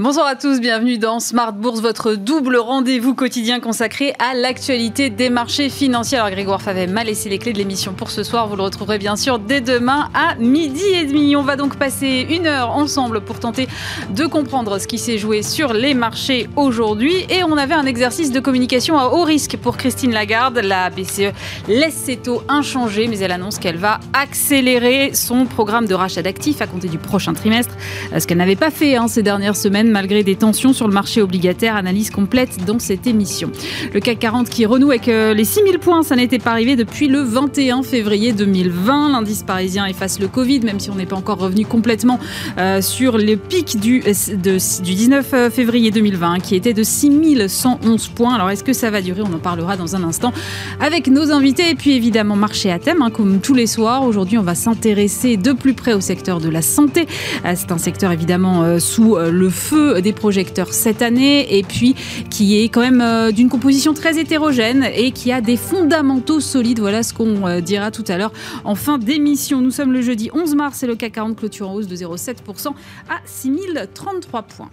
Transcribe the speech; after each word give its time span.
Bonsoir 0.00 0.26
à 0.26 0.34
tous, 0.34 0.60
bienvenue 0.60 0.98
dans 0.98 1.20
Smart 1.20 1.52
Bourse, 1.52 1.80
votre 1.80 2.16
double 2.16 2.56
rendez-vous 2.56 3.14
quotidien 3.14 3.60
consacré 3.60 4.12
à 4.18 4.34
l'actualité 4.34 5.08
des 5.08 5.30
marchés 5.30 5.68
financiers. 5.68 6.18
Alors 6.18 6.32
Grégoire 6.32 6.60
Favet 6.60 6.88
m'a 6.88 7.04
laissé 7.04 7.28
les 7.28 7.38
clés 7.38 7.52
de 7.52 7.58
l'émission 7.58 7.92
pour 7.92 8.10
ce 8.10 8.24
soir, 8.24 8.48
vous 8.48 8.56
le 8.56 8.64
retrouverez 8.64 8.98
bien 8.98 9.14
sûr 9.14 9.38
dès 9.38 9.60
demain 9.60 10.08
à 10.12 10.34
midi 10.34 10.82
et 10.82 11.04
demi. 11.04 11.36
On 11.36 11.42
va 11.42 11.54
donc 11.54 11.76
passer 11.76 12.26
une 12.28 12.48
heure 12.48 12.70
ensemble 12.70 13.20
pour 13.20 13.38
tenter 13.38 13.68
de 14.10 14.26
comprendre 14.26 14.80
ce 14.80 14.88
qui 14.88 14.98
s'est 14.98 15.16
joué 15.16 15.42
sur 15.42 15.72
les 15.72 15.94
marchés 15.94 16.48
aujourd'hui. 16.56 17.14
Et 17.30 17.44
on 17.44 17.56
avait 17.56 17.74
un 17.74 17.86
exercice 17.86 18.32
de 18.32 18.40
communication 18.40 18.98
à 18.98 19.10
haut 19.10 19.22
risque 19.22 19.56
pour 19.58 19.76
Christine 19.76 20.12
Lagarde. 20.12 20.58
La 20.58 20.90
BCE 20.90 21.30
laisse 21.68 21.94
ses 21.94 22.16
taux 22.16 22.42
inchangés, 22.48 23.06
mais 23.06 23.20
elle 23.20 23.30
annonce 23.30 23.60
qu'elle 23.60 23.78
va 23.78 24.00
accélérer 24.12 25.14
son 25.14 25.46
programme 25.46 25.86
de 25.86 25.94
rachat 25.94 26.22
d'actifs 26.22 26.60
à 26.62 26.66
compter 26.66 26.88
du 26.88 26.98
prochain 26.98 27.32
trimestre, 27.32 27.76
ce 28.18 28.26
qu'elle 28.26 28.38
n'avait 28.38 28.56
pas 28.56 28.72
fait 28.72 28.96
hein, 28.96 29.06
ces 29.06 29.22
dernières 29.22 29.54
semaines 29.54 29.83
malgré 29.90 30.22
des 30.22 30.36
tensions 30.36 30.72
sur 30.72 30.88
le 30.88 30.94
marché 30.94 31.22
obligataire. 31.22 31.76
Analyse 31.76 32.10
complète 32.10 32.64
dans 32.64 32.78
cette 32.78 33.06
émission. 33.06 33.50
Le 33.92 34.00
CAC 34.00 34.18
40 34.18 34.48
qui 34.48 34.66
renoue 34.66 34.90
avec 34.90 35.08
euh, 35.08 35.34
les 35.34 35.44
6000 35.44 35.78
points, 35.78 36.02
ça 36.02 36.16
n'était 36.16 36.38
pas 36.38 36.50
arrivé 36.50 36.76
depuis 36.76 37.08
le 37.08 37.20
21 37.20 37.82
février 37.82 38.32
2020. 38.32 39.10
L'indice 39.10 39.42
parisien 39.42 39.86
efface 39.86 40.20
le 40.20 40.28
Covid, 40.28 40.60
même 40.60 40.80
si 40.80 40.90
on 40.90 40.94
n'est 40.94 41.06
pas 41.06 41.16
encore 41.16 41.38
revenu 41.38 41.64
complètement 41.64 42.18
euh, 42.58 42.80
sur 42.80 43.18
le 43.18 43.36
pic 43.36 43.78
du, 43.80 44.00
de, 44.00 44.82
du 44.82 44.94
19 44.94 45.30
euh, 45.32 45.50
février 45.50 45.90
2020, 45.90 46.40
qui 46.40 46.54
était 46.54 46.72
de 46.72 46.82
6111 46.82 48.08
points. 48.08 48.34
Alors 48.34 48.50
est-ce 48.50 48.64
que 48.64 48.72
ça 48.72 48.90
va 48.90 49.02
durer? 49.02 49.22
On 49.22 49.32
en 49.34 49.38
parlera 49.38 49.76
dans 49.76 49.96
un 49.96 50.04
instant 50.04 50.32
avec 50.80 51.08
nos 51.08 51.30
invités. 51.32 51.70
Et 51.70 51.74
puis 51.74 51.92
évidemment, 51.92 52.36
marché 52.36 52.70
à 52.70 52.78
thème, 52.78 53.02
hein, 53.02 53.10
comme 53.10 53.40
tous 53.40 53.54
les 53.54 53.66
soirs. 53.66 54.04
Aujourd'hui, 54.04 54.38
on 54.38 54.42
va 54.42 54.54
s'intéresser 54.54 55.36
de 55.36 55.52
plus 55.52 55.74
près 55.74 55.92
au 55.92 56.00
secteur 56.00 56.40
de 56.40 56.48
la 56.48 56.62
santé. 56.62 57.06
C'est 57.54 57.72
un 57.72 57.78
secteur 57.78 58.12
évidemment 58.12 58.78
sous 58.78 59.16
le 59.16 59.50
feu 59.50 59.73
des 59.74 60.12
projecteurs 60.12 60.72
cette 60.72 61.02
année 61.02 61.58
et 61.58 61.62
puis 61.62 61.94
qui 62.30 62.60
est 62.60 62.68
quand 62.68 62.80
même 62.80 63.00
euh, 63.00 63.32
d'une 63.32 63.48
composition 63.48 63.94
très 63.94 64.18
hétérogène 64.18 64.88
et 64.94 65.10
qui 65.10 65.32
a 65.32 65.40
des 65.40 65.56
fondamentaux 65.56 66.40
solides. 66.40 66.78
Voilà 66.78 67.02
ce 67.02 67.12
qu'on 67.12 67.46
euh, 67.46 67.60
dira 67.60 67.90
tout 67.90 68.04
à 68.08 68.16
l'heure 68.16 68.32
en 68.64 68.74
fin 68.74 68.98
d'émission. 68.98 69.60
Nous 69.60 69.70
sommes 69.70 69.92
le 69.92 70.02
jeudi 70.02 70.30
11 70.32 70.54
mars 70.54 70.82
et 70.82 70.86
le 70.86 70.94
CAC 70.96 71.12
40 71.12 71.36
clôture 71.36 71.68
en 71.70 71.74
hausse 71.74 71.88
de 71.88 71.96
0,7% 71.96 72.68
à 73.08 73.20
6033 73.24 74.42
points. 74.42 74.70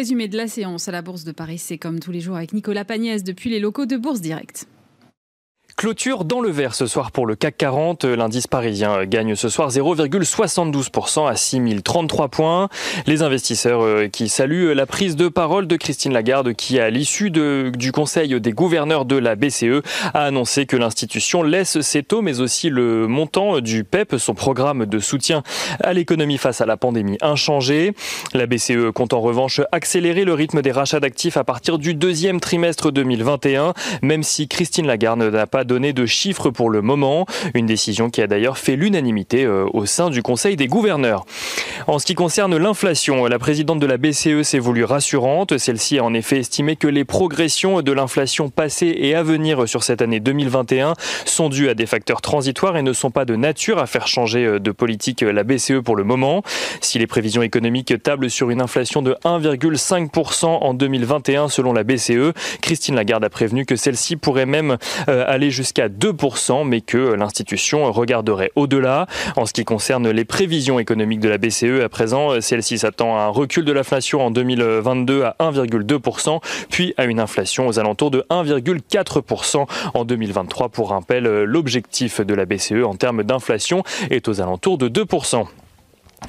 Résumé 0.00 0.28
de 0.28 0.36
la 0.38 0.48
séance 0.48 0.88
à 0.88 0.92
la 0.92 1.02
Bourse 1.02 1.24
de 1.24 1.32
Paris, 1.32 1.58
c'est 1.58 1.76
comme 1.76 2.00
tous 2.00 2.10
les 2.10 2.20
jours 2.20 2.34
avec 2.34 2.54
Nicolas 2.54 2.86
Pagnès 2.86 3.22
depuis 3.22 3.50
les 3.50 3.60
locaux 3.60 3.84
de 3.84 3.98
Bourse 3.98 4.22
Direct. 4.22 4.66
Clôture 5.80 6.26
dans 6.26 6.42
le 6.42 6.50
vert 6.50 6.74
ce 6.74 6.84
soir 6.84 7.10
pour 7.10 7.24
le 7.24 7.36
CAC 7.36 7.56
40. 7.56 8.04
L'indice 8.04 8.46
parisien 8.46 9.06
gagne 9.06 9.34
ce 9.34 9.48
soir 9.48 9.70
0,72% 9.70 11.26
à 11.26 11.36
6033 11.36 12.28
points. 12.28 12.68
Les 13.06 13.22
investisseurs 13.22 13.80
euh, 13.80 14.06
qui 14.06 14.28
saluent 14.28 14.74
la 14.74 14.84
prise 14.84 15.16
de 15.16 15.28
parole 15.28 15.66
de 15.66 15.76
Christine 15.76 16.12
Lagarde 16.12 16.52
qui, 16.52 16.78
à 16.78 16.90
l'issue 16.90 17.30
du 17.30 17.92
Conseil 17.92 18.38
des 18.42 18.52
gouverneurs 18.52 19.06
de 19.06 19.16
la 19.16 19.36
BCE, 19.36 19.80
a 20.12 20.24
annoncé 20.24 20.66
que 20.66 20.76
l'institution 20.76 21.42
laisse 21.42 21.80
ses 21.80 22.02
taux 22.02 22.20
mais 22.20 22.40
aussi 22.40 22.68
le 22.68 23.06
montant 23.06 23.60
du 23.60 23.82
PEP, 23.82 24.16
son 24.18 24.34
programme 24.34 24.84
de 24.84 24.98
soutien 24.98 25.42
à 25.82 25.94
l'économie 25.94 26.36
face 26.36 26.60
à 26.60 26.66
la 26.66 26.76
pandémie, 26.76 27.16
inchangé. 27.22 27.94
La 28.34 28.44
BCE 28.44 28.92
compte 28.94 29.14
en 29.14 29.22
revanche 29.22 29.62
accélérer 29.72 30.26
le 30.26 30.34
rythme 30.34 30.60
des 30.60 30.72
rachats 30.72 31.00
d'actifs 31.00 31.38
à 31.38 31.44
partir 31.44 31.78
du 31.78 31.94
deuxième 31.94 32.38
trimestre 32.38 32.92
2021, 32.92 33.72
même 34.02 34.22
si 34.22 34.46
Christine 34.46 34.86
Lagarde 34.86 35.20
n'a 35.20 35.46
pas 35.46 35.64
donner 35.70 35.92
de 35.92 36.04
chiffres 36.04 36.50
pour 36.50 36.68
le 36.68 36.82
moment, 36.82 37.26
une 37.54 37.66
décision 37.66 38.10
qui 38.10 38.22
a 38.22 38.26
d'ailleurs 38.26 38.58
fait 38.58 38.74
l'unanimité 38.74 39.44
euh, 39.44 39.66
au 39.72 39.86
sein 39.86 40.10
du 40.10 40.20
Conseil 40.20 40.56
des 40.56 40.66
gouverneurs. 40.66 41.24
En 41.86 42.00
ce 42.00 42.06
qui 42.06 42.16
concerne 42.16 42.56
l'inflation, 42.56 43.26
la 43.26 43.38
présidente 43.38 43.78
de 43.78 43.86
la 43.86 43.96
BCE 43.96 44.42
s'est 44.42 44.58
voulue 44.58 44.82
rassurante. 44.82 45.58
Celle-ci 45.58 46.00
a 46.00 46.04
en 46.04 46.12
effet 46.12 46.38
estimé 46.38 46.74
que 46.74 46.88
les 46.88 47.04
progressions 47.04 47.82
de 47.82 47.92
l'inflation 47.92 48.48
passée 48.50 48.92
et 48.98 49.14
à 49.14 49.22
venir 49.22 49.68
sur 49.68 49.84
cette 49.84 50.02
année 50.02 50.18
2021 50.18 50.94
sont 51.24 51.48
dues 51.48 51.68
à 51.68 51.74
des 51.74 51.86
facteurs 51.86 52.20
transitoires 52.20 52.76
et 52.76 52.82
ne 52.82 52.92
sont 52.92 53.12
pas 53.12 53.24
de 53.24 53.36
nature 53.36 53.78
à 53.78 53.86
faire 53.86 54.08
changer 54.08 54.44
euh, 54.44 54.58
de 54.58 54.72
politique 54.72 55.22
euh, 55.22 55.32
la 55.32 55.44
BCE 55.44 55.82
pour 55.84 55.94
le 55.94 56.02
moment. 56.02 56.42
Si 56.80 56.98
les 56.98 57.06
prévisions 57.06 57.42
économiques 57.42 57.94
tablent 58.02 58.28
sur 58.28 58.50
une 58.50 58.60
inflation 58.60 59.02
de 59.02 59.14
1,5% 59.24 60.46
en 60.46 60.74
2021 60.74 61.48
selon 61.48 61.72
la 61.72 61.84
BCE, 61.84 62.32
Christine 62.60 62.96
Lagarde 62.96 63.22
a 63.22 63.30
prévenu 63.30 63.64
que 63.64 63.76
celle-ci 63.76 64.16
pourrait 64.16 64.46
même 64.46 64.78
aller 65.06 65.50
jusqu'à 65.50 65.59
2%, 65.62 66.66
mais 66.66 66.80
que 66.80 66.98
l'institution 67.14 67.90
regarderait 67.92 68.52
au-delà. 68.56 69.06
En 69.36 69.46
ce 69.46 69.52
qui 69.52 69.64
concerne 69.64 70.10
les 70.10 70.24
prévisions 70.24 70.78
économiques 70.78 71.20
de 71.20 71.28
la 71.28 71.38
BCE, 71.38 71.80
à 71.82 71.88
présent, 71.88 72.40
celle-ci 72.40 72.78
s'attend 72.78 73.16
à 73.16 73.22
un 73.22 73.28
recul 73.28 73.64
de 73.64 73.72
l'inflation 73.72 74.20
en 74.20 74.30
2022 74.30 75.24
à 75.24 75.36
1,2%, 75.40 76.40
puis 76.70 76.94
à 76.96 77.04
une 77.04 77.20
inflation 77.20 77.68
aux 77.68 77.78
alentours 77.78 78.10
de 78.10 78.24
1,4% 78.30 79.66
en 79.94 80.04
2023. 80.04 80.68
Pour 80.68 80.90
rappel, 80.90 81.24
l'objectif 81.24 82.20
de 82.20 82.34
la 82.34 82.46
BCE 82.46 82.84
en 82.84 82.94
termes 82.94 83.22
d'inflation 83.22 83.82
est 84.10 84.28
aux 84.28 84.40
alentours 84.40 84.78
de 84.78 84.88
2%. 84.88 85.46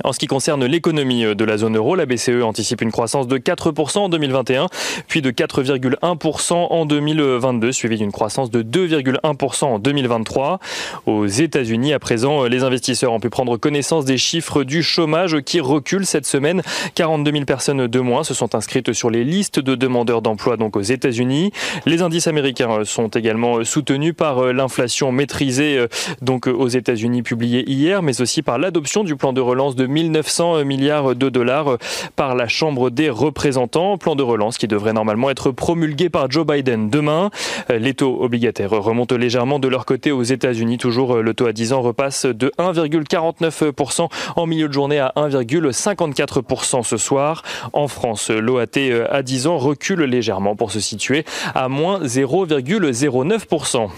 En 0.04 0.14
ce 0.14 0.20
qui 0.20 0.28
concerne 0.28 0.66
l'économie 0.66 1.24
de 1.36 1.46
la 1.46 1.58
zone 1.58 1.76
euro, 1.76 1.96
la 1.96 2.06
BCE 2.06 2.42
anticipe 2.44 2.82
une 2.82 2.92
croissance 2.92 3.28
de 3.28 3.38
4% 3.38 4.00
en 4.00 4.10
2021, 4.10 4.68
puis 5.08 5.22
de 5.22 5.32
4,1% 5.32 6.54
en 6.54 6.86
2022, 6.86 7.72
suivi 7.72 7.98
d'une 7.98 8.12
croissance 8.12 8.50
de 8.50 8.64
2,1% 8.64 9.66
en 9.66 9.80
2023. 9.80 10.60
Aux 11.06 11.26
États-Unis, 11.28 11.94
à 11.94 12.00
présent, 12.00 12.46
les 12.46 12.64
investisseurs 12.64 13.12
ont 13.12 13.20
pu 13.20 13.30
prendre 13.30 13.58
connaissance 13.58 14.06
des 14.06 14.18
chiffres 14.18 14.64
du 14.64 14.82
chômage 14.82 15.42
qui 15.42 15.60
recule 15.60 16.06
cette 16.06 16.26
semaine. 16.26 16.62
42 16.96 17.32
000 17.32 17.46
personnes 17.46 17.88
de 17.88 18.00
moins 18.00 18.24
se 18.24 18.34
sont 18.34 18.56
inscrites 18.56 18.94
sur 18.94 19.10
les 19.10 19.24
listes 19.26 19.60
de 19.60 19.76
demandeurs 19.76 20.22
d'emploi 20.22 20.58
donc 20.58 20.78
aux 20.78 20.82
États-Unis. 20.82 21.52
Les 21.86 22.02
indices 22.02 22.28
américains 22.28 22.86
sont 22.86 23.10
également 23.10 23.64
soutenus 23.66 24.16
par 24.16 24.54
l'inflation 24.54 25.12
maîtrisée 25.12 25.86
donc 26.22 26.48
aux 26.48 26.68
États-Unis 26.68 27.24
publiée 27.24 27.70
hier, 27.70 28.02
mais 28.02 28.22
aussi 28.22 28.42
par 28.42 28.58
l'adoption 28.58 29.04
du 29.04 29.16
plan 29.16 29.34
de 29.34 29.42
relance 29.42 29.76
de 29.76 29.81
de 29.82 29.88
1900 29.88 30.64
milliards 30.64 31.16
de 31.16 31.30
dollars 31.30 31.78
par 32.16 32.36
la 32.36 32.48
Chambre 32.48 32.92
des 32.92 33.10
représentants. 33.10 33.98
Plan 33.98 34.16
de 34.16 34.22
relance 34.22 34.60
qui 34.60 34.68
devrait 34.68 34.94
normalement 34.94 35.32
être 35.32 35.50
promulgué 35.50 36.08
par 36.08 36.30
Joe 36.30 36.46
Biden 36.46 36.92
demain. 36.92 37.32
Les 37.70 37.96
taux 37.96 38.22
obligataires 38.22 38.70
remontent 38.70 39.18
légèrement 39.18 39.58
de 39.58 39.68
leur 39.68 39.88
côté 39.88 40.12
aux 40.12 40.22
États-Unis. 40.22 40.78
Toujours 40.78 41.18
le 41.18 41.34
taux 41.34 41.48
à 41.48 41.54
10 41.54 41.74
ans 41.74 41.82
repasse 41.82 42.28
de 42.28 42.52
1,49% 42.60 44.08
en 44.36 44.46
milieu 44.46 44.68
de 44.68 44.74
journée 44.74 45.00
à 45.00 45.14
1,54% 45.16 46.84
ce 46.84 46.98
soir. 46.98 47.42
En 47.74 47.88
France, 47.88 48.30
l'OAT 48.30 48.78
à 49.10 49.24
10 49.24 49.48
ans 49.48 49.58
recule 49.58 50.02
légèrement 50.02 50.56
pour 50.56 50.72
se 50.72 50.80
situer 50.80 51.26
à 51.56 51.70
moins 51.70 52.02
0,09%. 52.04 53.90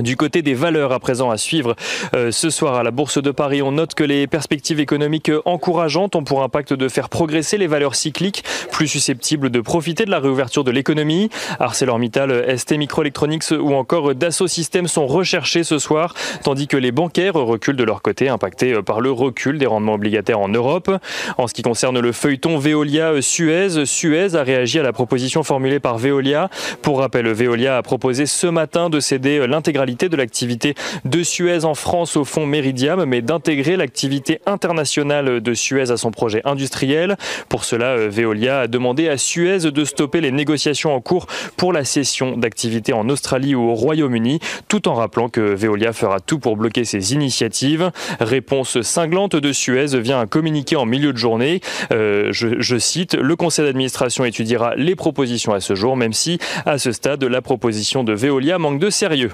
Du 0.00 0.16
côté 0.16 0.42
des 0.42 0.54
valeurs 0.54 0.90
à 0.90 0.98
présent 0.98 1.30
à 1.30 1.36
suivre 1.36 1.76
euh, 2.14 2.32
ce 2.32 2.50
soir 2.50 2.74
à 2.74 2.82
la 2.82 2.90
Bourse 2.90 3.22
de 3.22 3.30
Paris, 3.30 3.62
on 3.62 3.70
note 3.70 3.94
que 3.94 4.02
les 4.02 4.26
perspectives 4.26 4.80
économiques 4.80 5.30
encourageantes 5.44 6.16
ont 6.16 6.24
pour 6.24 6.42
impact 6.42 6.72
de 6.72 6.88
faire 6.88 7.08
progresser 7.08 7.58
les 7.58 7.68
valeurs 7.68 7.94
cycliques, 7.94 8.42
plus 8.72 8.88
susceptibles 8.88 9.50
de 9.50 9.60
profiter 9.60 10.04
de 10.04 10.10
la 10.10 10.18
réouverture 10.18 10.64
de 10.64 10.72
l'économie. 10.72 11.30
ArcelorMittal, 11.60 12.58
ST 12.58 12.72
Microelectronics 12.72 13.52
ou 13.52 13.74
encore 13.74 14.16
Dassault 14.16 14.48
Systèmes 14.48 14.88
sont 14.88 15.06
recherchés 15.06 15.62
ce 15.62 15.78
soir, 15.78 16.14
tandis 16.42 16.66
que 16.66 16.76
les 16.76 16.90
bancaires 16.90 17.34
reculent 17.34 17.76
de 17.76 17.84
leur 17.84 18.02
côté, 18.02 18.28
impactés 18.28 18.82
par 18.82 19.00
le 19.00 19.12
recul 19.12 19.58
des 19.58 19.66
rendements 19.66 19.94
obligataires 19.94 20.40
en 20.40 20.48
Europe. 20.48 20.90
En 21.38 21.46
ce 21.46 21.54
qui 21.54 21.62
concerne 21.62 22.00
le 22.00 22.10
feuilleton 22.10 22.58
Veolia-Suez, 22.58 23.84
Suez 23.84 24.34
a 24.34 24.42
réagi 24.42 24.80
à 24.80 24.82
la 24.82 24.92
proposition 24.92 25.44
formulée 25.44 25.78
par 25.78 25.98
Veolia. 25.98 26.50
Pour 26.82 26.98
rappel, 26.98 27.28
Veolia 27.28 27.76
a 27.76 27.82
proposé 27.82 28.26
ce 28.26 28.48
matin 28.48 28.90
de 28.90 28.98
céder 28.98 29.46
l'intégralité 29.46 29.73
de 29.74 30.16
l'activité 30.16 30.74
de 31.04 31.22
Suez 31.22 31.64
en 31.64 31.74
France 31.74 32.16
au 32.16 32.24
fonds 32.24 32.46
Meridiam, 32.46 33.04
mais 33.04 33.22
d'intégrer 33.22 33.76
l'activité 33.76 34.40
internationale 34.46 35.40
de 35.40 35.54
Suez 35.54 35.90
à 35.90 35.96
son 35.96 36.12
projet 36.12 36.40
industriel. 36.44 37.16
Pour 37.48 37.64
cela, 37.64 37.96
Veolia 37.96 38.60
a 38.60 38.66
demandé 38.68 39.08
à 39.08 39.18
Suez 39.18 39.58
de 39.58 39.84
stopper 39.84 40.20
les 40.20 40.30
négociations 40.30 40.94
en 40.94 41.00
cours 41.00 41.26
pour 41.56 41.72
la 41.72 41.84
cession 41.84 42.36
d'activités 42.36 42.92
en 42.92 43.08
Australie 43.08 43.54
ou 43.56 43.62
au 43.68 43.74
Royaume-Uni, 43.74 44.38
tout 44.68 44.86
en 44.86 44.94
rappelant 44.94 45.28
que 45.28 45.40
Veolia 45.40 45.92
fera 45.92 46.20
tout 46.20 46.38
pour 46.38 46.56
bloquer 46.56 46.84
ces 46.84 47.12
initiatives. 47.12 47.90
Réponse 48.20 48.80
cinglante 48.82 49.34
de 49.34 49.52
Suez 49.52 49.98
vient 49.98 50.20
un 50.20 50.26
communiqué 50.26 50.76
en 50.76 50.86
milieu 50.86 51.12
de 51.12 51.18
journée. 51.18 51.60
Euh, 51.92 52.28
je 52.32 52.78
cite, 52.78 53.14
le 53.14 53.34
conseil 53.34 53.64
d'administration 53.64 54.24
étudiera 54.24 54.74
les 54.76 54.94
propositions 54.94 55.52
à 55.52 55.60
ce 55.60 55.74
jour, 55.74 55.96
même 55.96 56.12
si 56.12 56.38
à 56.64 56.78
ce 56.78 56.92
stade, 56.92 57.24
la 57.24 57.42
proposition 57.42 58.04
de 58.04 58.12
Veolia 58.12 58.58
manque 58.58 58.78
de 58.78 58.90
sérieux. 58.90 59.30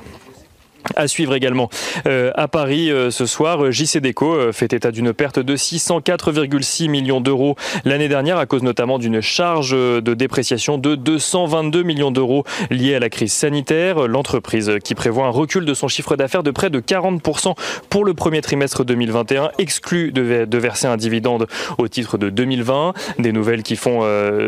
À 0.97 1.09
suivre 1.09 1.35
également 1.35 1.69
euh, 2.06 2.32
à 2.35 2.49
Paris 2.49 2.91
euh, 2.91 3.11
ce 3.11 3.27
soir, 3.27 3.71
JC 3.71 3.99
Deco 3.99 4.35
euh, 4.35 4.53
fait 4.53 4.73
état 4.73 4.91
d'une 4.91 5.12
perte 5.12 5.38
de 5.38 5.55
604,6 5.55 6.88
millions 6.88 7.21
d'euros 7.21 7.55
l'année 7.85 8.09
dernière 8.09 8.38
à 8.38 8.47
cause 8.47 8.62
notamment 8.62 8.99
d'une 8.99 9.21
charge 9.21 9.73
de 9.73 10.15
dépréciation 10.15 10.79
de 10.79 10.94
222 10.94 11.82
millions 11.82 12.11
d'euros 12.11 12.44
liée 12.71 12.94
à 12.94 12.99
la 12.99 13.11
crise 13.11 13.32
sanitaire. 13.32 14.09
L'entreprise 14.09 14.79
qui 14.82 14.94
prévoit 14.94 15.27
un 15.27 15.31
recul 15.31 15.65
de 15.65 15.75
son 15.75 15.87
chiffre 15.87 16.17
d'affaires 16.17 16.43
de 16.43 16.50
près 16.50 16.71
de 16.71 16.81
40% 16.81 17.55
pour 17.88 18.05
le 18.05 18.15
premier 18.15 18.41
trimestre 18.41 18.85
2021 18.85 19.50
exclut 19.59 20.12
de, 20.12 20.44
de, 20.44 20.59
verser 20.59 20.87
un 20.87 20.97
dividende 20.97 21.47
au 21.79 21.88
titre 21.88 22.17
de 22.17 22.31
2020. 22.31 22.94
Des 23.19 23.33
nouvelles 23.33 23.62
qui 23.62 23.76
font 23.76 24.00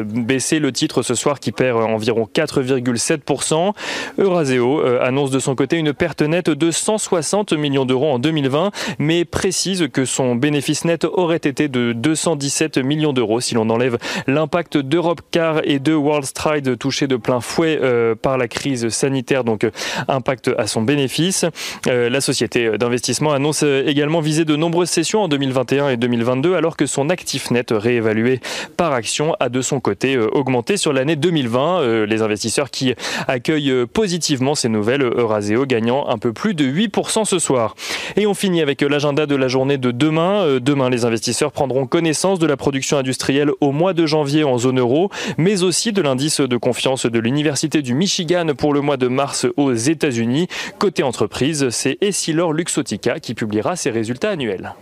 baisser 0.04 0.58
le 0.58 0.72
titre 0.72 1.02
ce 1.02 1.14
soir 1.14 1.40
qui 1.40 1.52
perd 1.52 1.78
environ 1.82 2.28
4,7%. 2.34 3.72
Euraseo 4.18 4.82
annonce 5.00 5.30
de 5.30 5.38
son 5.38 5.54
côté 5.54 5.76
une 5.76 5.92
perte 5.92 6.21
net 6.22 6.50
de 6.50 6.70
160 6.70 7.52
millions 7.52 7.84
d'euros 7.84 8.12
en 8.12 8.18
2020, 8.18 8.70
mais 8.98 9.24
précise 9.24 9.88
que 9.92 10.04
son 10.04 10.34
bénéfice 10.34 10.84
net 10.84 11.04
aurait 11.04 11.36
été 11.36 11.68
de 11.68 11.92
217 11.92 12.78
millions 12.78 13.12
d'euros 13.12 13.40
si 13.40 13.54
l'on 13.54 13.68
enlève 13.70 13.98
l'impact 14.26 14.76
d'Europe 14.78 15.20
Car 15.30 15.60
et 15.64 15.78
de 15.78 15.94
World 15.94 16.24
Stride 16.24 16.78
touchés 16.78 17.06
de 17.06 17.16
plein 17.16 17.40
fouet 17.40 17.78
euh, 17.82 18.14
par 18.14 18.38
la 18.38 18.48
crise 18.48 18.88
sanitaire, 18.88 19.44
donc 19.44 19.64
euh, 19.64 19.70
impact 20.08 20.50
à 20.58 20.66
son 20.66 20.82
bénéfice. 20.82 21.44
Euh, 21.86 22.08
la 22.08 22.20
société 22.20 22.76
d'investissement 22.78 23.32
annonce 23.32 23.62
également 23.62 24.20
viser 24.20 24.44
de 24.44 24.56
nombreuses 24.56 24.90
sessions 24.90 25.22
en 25.22 25.28
2021 25.28 25.90
et 25.90 25.96
2022, 25.96 26.54
alors 26.54 26.76
que 26.76 26.86
son 26.86 27.10
actif 27.10 27.50
net 27.50 27.68
réévalué 27.70 28.40
par 28.76 28.92
action 28.92 29.34
a 29.40 29.48
de 29.48 29.62
son 29.62 29.80
côté 29.80 30.18
augmenté 30.18 30.76
sur 30.76 30.92
l'année 30.92 31.16
2020. 31.16 32.06
Les 32.06 32.22
investisseurs 32.22 32.70
qui 32.70 32.94
accueillent 33.28 33.86
positivement 33.86 34.54
ces 34.54 34.68
nouvelles, 34.68 35.02
Euraseo 35.02 35.66
gagnant 35.66 36.06
un 36.12 36.18
peu 36.18 36.32
plus 36.32 36.54
de 36.54 36.64
8% 36.64 37.24
ce 37.24 37.38
soir. 37.38 37.74
Et 38.16 38.26
on 38.26 38.34
finit 38.34 38.60
avec 38.60 38.82
l'agenda 38.82 39.26
de 39.26 39.34
la 39.34 39.48
journée 39.48 39.78
de 39.78 39.90
demain. 39.90 40.44
Euh, 40.44 40.60
demain, 40.60 40.90
les 40.90 41.04
investisseurs 41.04 41.52
prendront 41.52 41.86
connaissance 41.86 42.38
de 42.38 42.46
la 42.46 42.56
production 42.56 42.98
industrielle 42.98 43.50
au 43.60 43.72
mois 43.72 43.92
de 43.94 44.06
janvier 44.06 44.44
en 44.44 44.58
zone 44.58 44.78
euro, 44.78 45.10
mais 45.38 45.62
aussi 45.62 45.92
de 45.92 46.02
l'indice 46.02 46.40
de 46.40 46.56
confiance 46.56 47.06
de 47.06 47.18
l'Université 47.18 47.82
du 47.82 47.94
Michigan 47.94 48.46
pour 48.56 48.72
le 48.74 48.80
mois 48.80 48.96
de 48.96 49.08
mars 49.08 49.46
aux 49.56 49.72
États-Unis. 49.72 50.48
Côté 50.78 51.02
entreprise, 51.02 51.70
c'est 51.70 51.98
Essilor 52.00 52.52
Luxotica 52.52 53.18
qui 53.18 53.34
publiera 53.34 53.76
ses 53.76 53.90
résultats 53.90 54.30
annuels. 54.30 54.74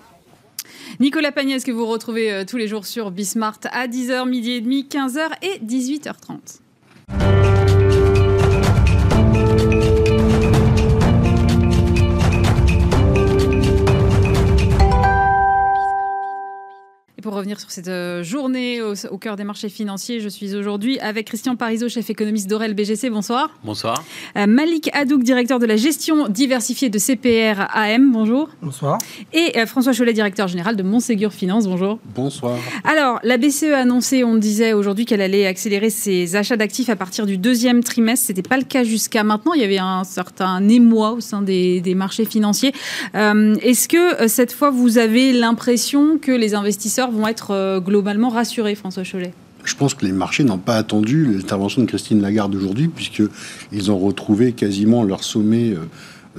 Nicolas 0.99 1.33
Pagnès 1.33 1.63
que 1.65 1.71
vous 1.71 1.87
retrouvez 1.87 2.33
euh, 2.33 2.45
tous 2.45 2.57
les 2.57 2.69
jours 2.69 2.85
sur 2.85 3.11
Bismart 3.11 3.61
à 3.73 3.87
10h, 3.87 4.29
midi 4.29 4.53
et 4.53 4.61
demi, 4.61 4.87
15h 4.91 5.29
et 5.43 5.59
18h30. 5.65 6.61
Et 17.21 17.23
pour 17.23 17.35
revenir 17.35 17.61
sur 17.61 17.71
cette 17.71 17.89
euh, 17.89 18.23
journée 18.23 18.81
au, 18.81 18.95
au, 19.11 19.19
cœur 19.19 19.37
des 19.37 19.45
marchés 19.45 19.69
financiers, 19.69 20.21
je 20.21 20.29
suis 20.31 20.55
aujourd'hui 20.55 20.99
avec 21.01 21.27
Christian 21.27 21.55
Parizeau, 21.55 21.91
chef 21.91 22.09
économiste 22.09 22.49
d'Orel 22.49 22.73
BGC. 22.73 23.11
Bonsoir. 23.11 23.51
Bonsoir. 23.63 24.03
Euh, 24.39 24.47
Malik 24.47 24.89
Hadouk, 24.95 25.23
directeur 25.23 25.59
de 25.59 25.67
la 25.67 25.77
gestion 25.77 26.29
diversifiée 26.29 26.89
de 26.89 26.99
CPR 26.99 27.67
AM. 27.75 28.11
Bonjour. 28.11 28.49
Bonsoir. 28.63 28.97
Et 29.35 29.59
euh, 29.59 29.67
François 29.67 29.93
Cholet, 29.93 30.15
directeur 30.15 30.49
général 30.49 30.77
de 30.77 30.83
Montségur 30.83 31.35
Finance. 31.35 31.67
Bonjour. 31.67 31.99
Bonsoir. 32.15 32.57
Alors, 32.85 33.21
la 33.23 33.37
BCE 33.37 33.65
a 33.65 33.81
annoncé, 33.81 34.25
on 34.25 34.37
disait 34.37 34.73
aujourd'hui 34.73 35.05
qu'elle 35.05 35.21
allait 35.21 35.47
accélérer 35.47 35.91
ses 35.91 36.37
achats 36.37 36.57
d'actifs 36.57 36.89
à 36.89 36.97
partir 36.97 37.27
du 37.27 37.37
deuxième 37.37 37.85
trimestre. 37.85 38.29
C'était 38.29 38.41
pas 38.41 38.57
le 38.57 38.65
cas 38.65 38.83
jusqu'à 38.83 39.25
maintenant. 39.25 39.53
Il 39.53 39.61
y 39.61 39.65
avait 39.65 39.77
un 39.77 40.05
certain 40.05 40.67
émoi 40.67 41.13
au 41.13 41.21
sein 41.21 41.43
des, 41.43 41.83
des 41.83 41.95
marchés 41.95 42.25
financiers. 42.25 42.73
Euh, 43.15 43.57
Est-ce 43.57 43.89
que 43.89 44.27
cette 44.27 44.55
fois, 44.55 44.71
vous 44.71 44.97
avez 44.97 45.35
l'impression 45.35 46.17
que 46.17 46.33
les 46.33 46.55
investisseurs 46.55 47.10
vont 47.11 47.29
être 47.29 47.53
euh, 47.53 47.81
globalement 47.81 48.29
rassurés, 48.29 48.75
François 48.75 49.05
Cholet 49.05 49.33
je 49.63 49.75
pense 49.77 49.93
que 49.93 50.07
les 50.07 50.13
marchés 50.13 50.43
n'ont 50.43 50.57
pas 50.57 50.77
attendu 50.77 51.27
l'intervention 51.27 51.83
de 51.83 51.87
Christine 51.87 52.23
Lagarde 52.23 52.55
aujourd'hui, 52.55 52.89
puisqu'ils 52.89 53.91
ont 53.91 53.99
retrouvé 53.99 54.53
quasiment 54.53 55.05
leur 55.05 55.23
sommet 55.23 55.73
euh, 55.73 55.85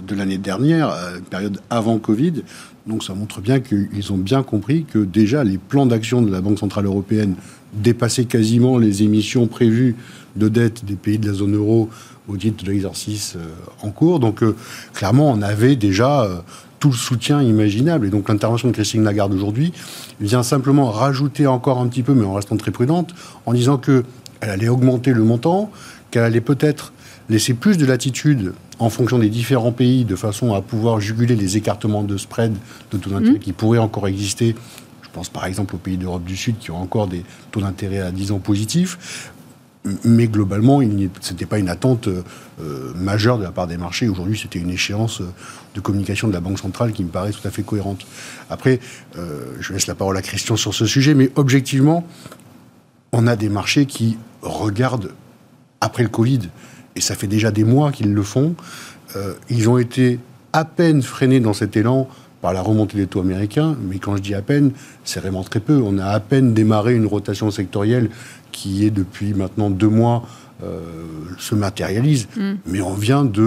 de 0.01 0.15
l'année 0.15 0.39
dernière, 0.39 0.89
euh, 0.89 1.19
période 1.29 1.59
avant 1.69 1.99
Covid. 1.99 2.41
Donc 2.87 3.03
ça 3.03 3.13
montre 3.13 3.39
bien 3.39 3.59
qu'ils 3.59 4.11
ont 4.11 4.17
bien 4.17 4.41
compris 4.41 4.85
que 4.85 4.97
déjà 4.97 5.43
les 5.43 5.59
plans 5.59 5.85
d'action 5.85 6.23
de 6.23 6.31
la 6.31 6.41
Banque 6.41 6.57
Centrale 6.57 6.87
Européenne 6.87 7.35
dépassaient 7.73 8.25
quasiment 8.25 8.79
les 8.79 9.03
émissions 9.03 9.45
prévues 9.45 9.95
de 10.35 10.49
dette 10.49 10.83
des 10.83 10.95
pays 10.95 11.19
de 11.19 11.27
la 11.27 11.33
zone 11.33 11.55
euro 11.55 11.89
au 12.27 12.37
titre 12.37 12.63
de 12.65 12.71
l'exercice 12.71 13.37
en 13.83 13.91
cours. 13.91 14.19
Donc 14.19 14.43
clairement, 14.93 15.29
on 15.29 15.43
avait 15.43 15.75
déjà 15.75 16.27
tout 16.81 16.89
le 16.89 16.95
soutien 16.95 17.41
imaginable. 17.41 18.07
Et 18.07 18.09
donc 18.09 18.27
l'intervention 18.27 18.67
de 18.67 18.73
Christine 18.73 19.03
Lagarde 19.03 19.33
aujourd'hui 19.33 19.71
vient 20.19 20.43
simplement 20.43 20.91
rajouter 20.91 21.47
encore 21.47 21.79
un 21.79 21.87
petit 21.87 22.03
peu, 22.03 22.13
mais 22.13 22.25
en 22.25 22.33
restant 22.33 22.57
très 22.57 22.71
prudente, 22.71 23.13
en 23.45 23.53
disant 23.53 23.77
qu'elle 23.77 24.03
allait 24.41 24.67
augmenter 24.67 25.13
le 25.13 25.23
montant, 25.23 25.71
qu'elle 26.09 26.23
allait 26.23 26.41
peut-être 26.41 26.91
laisser 27.29 27.53
plus 27.53 27.77
de 27.77 27.85
latitude 27.85 28.53
en 28.79 28.89
fonction 28.89 29.19
des 29.19 29.29
différents 29.29 29.71
pays, 29.71 30.03
de 30.03 30.15
façon 30.15 30.53
à 30.53 30.61
pouvoir 30.61 30.99
juguler 30.99 31.35
les 31.35 31.55
écartements 31.55 32.03
de 32.03 32.17
spread 32.17 32.53
de 32.91 32.97
taux 32.97 33.11
d'intérêt 33.11 33.37
mmh. 33.37 33.39
qui 33.39 33.53
pourraient 33.53 33.77
encore 33.77 34.07
exister. 34.07 34.55
Je 35.03 35.09
pense 35.13 35.29
par 35.29 35.45
exemple 35.45 35.75
aux 35.75 35.77
pays 35.77 35.97
d'Europe 35.97 36.23
du 36.23 36.35
Sud 36.35 36.57
qui 36.57 36.71
ont 36.71 36.81
encore 36.81 37.07
des 37.07 37.23
taux 37.51 37.61
d'intérêt 37.61 37.99
à 37.99 38.11
10 38.11 38.31
ans 38.31 38.39
positifs 38.39 39.31
mais 40.03 40.27
globalement, 40.27 40.81
ce 40.81 41.31
n'était 41.31 41.45
pas 41.45 41.57
une 41.57 41.69
attente 41.69 42.07
euh, 42.07 42.93
majeure 42.95 43.37
de 43.39 43.43
la 43.43 43.51
part 43.51 43.67
des 43.67 43.77
marchés. 43.77 44.07
Aujourd'hui, 44.07 44.37
c'était 44.37 44.59
une 44.59 44.69
échéance 44.69 45.21
euh, 45.21 45.29
de 45.73 45.79
communication 45.79 46.27
de 46.27 46.33
la 46.33 46.39
Banque 46.39 46.59
centrale 46.59 46.91
qui 46.91 47.03
me 47.03 47.09
paraît 47.09 47.31
tout 47.31 47.45
à 47.47 47.51
fait 47.51 47.63
cohérente. 47.63 48.05
Après, 48.49 48.79
euh, 49.17 49.55
je 49.59 49.73
laisse 49.73 49.87
la 49.87 49.95
parole 49.95 50.17
à 50.17 50.21
Christian 50.21 50.55
sur 50.55 50.73
ce 50.73 50.85
sujet, 50.85 51.15
mais 51.15 51.31
objectivement, 51.35 52.05
on 53.11 53.25
a 53.25 53.35
des 53.35 53.49
marchés 53.49 53.85
qui 53.85 54.17
regardent 54.41 55.11
après 55.81 56.03
le 56.03 56.09
Covid, 56.09 56.41
et 56.95 57.01
ça 57.01 57.15
fait 57.15 57.27
déjà 57.27 57.51
des 57.51 57.63
mois 57.63 57.91
qu'ils 57.91 58.13
le 58.13 58.23
font. 58.23 58.55
Euh, 59.15 59.33
ils 59.49 59.67
ont 59.67 59.77
été 59.77 60.19
à 60.53 60.65
peine 60.65 61.01
freinés 61.01 61.39
dans 61.39 61.53
cet 61.53 61.75
élan 61.75 62.07
par 62.41 62.53
la 62.53 62.61
remontée 62.61 62.97
des 62.97 63.07
taux 63.07 63.21
américains, 63.21 63.75
mais 63.87 63.99
quand 63.99 64.15
je 64.17 64.21
dis 64.21 64.33
à 64.33 64.41
peine, 64.41 64.71
c'est 65.03 65.19
vraiment 65.19 65.43
très 65.43 65.59
peu. 65.59 65.81
On 65.83 65.97
a 65.99 66.05
à 66.05 66.19
peine 66.19 66.53
démarré 66.53 66.95
une 66.95 67.05
rotation 67.05 67.51
sectorielle 67.51 68.09
qui 68.51 68.85
est 68.85 68.91
depuis 68.91 69.33
maintenant 69.33 69.69
deux 69.69 69.89
mois 69.89 70.23
euh, 70.63 70.79
se 71.39 71.55
matérialise. 71.55 72.27
Mm. 72.37 72.51
Mais 72.67 72.81
on 72.81 72.93
vient 72.93 73.25
de 73.25 73.41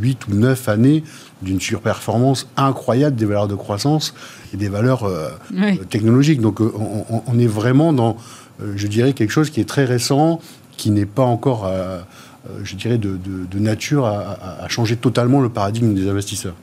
8 0.00 0.26
ou 0.26 0.34
9 0.34 0.68
années 0.68 1.04
d'une 1.40 1.60
surperformance 1.60 2.48
incroyable 2.56 3.14
des 3.14 3.26
valeurs 3.26 3.46
de 3.46 3.54
croissance 3.54 4.12
et 4.52 4.56
des 4.56 4.68
valeurs 4.68 5.04
euh, 5.04 5.28
oui. 5.54 5.78
technologiques. 5.88 6.40
Donc 6.40 6.60
euh, 6.60 6.72
on, 6.76 7.22
on, 7.26 7.38
est 7.38 7.46
vraiment 7.46 7.92
dans, 7.92 8.16
euh, 8.60 8.72
je 8.74 8.88
dirais, 8.88 9.12
quelque 9.12 9.30
chose 9.30 9.50
qui 9.50 9.60
est 9.60 9.68
très 9.68 9.84
récent, 9.84 10.40
qui 10.76 10.90
n'est 10.90 11.06
pas 11.06 11.22
encore, 11.22 11.64
euh, 11.66 12.00
je 12.64 12.74
dirais, 12.74 12.98
de, 12.98 13.10
de, 13.10 13.46
de 13.48 13.58
nature 13.60 14.06
à, 14.06 14.64
à, 14.64 14.68
changer 14.68 14.96
totalement 14.96 15.40
le 15.40 15.50
paradigme 15.50 15.94
des 15.94 16.08
investisseurs. 16.08 16.54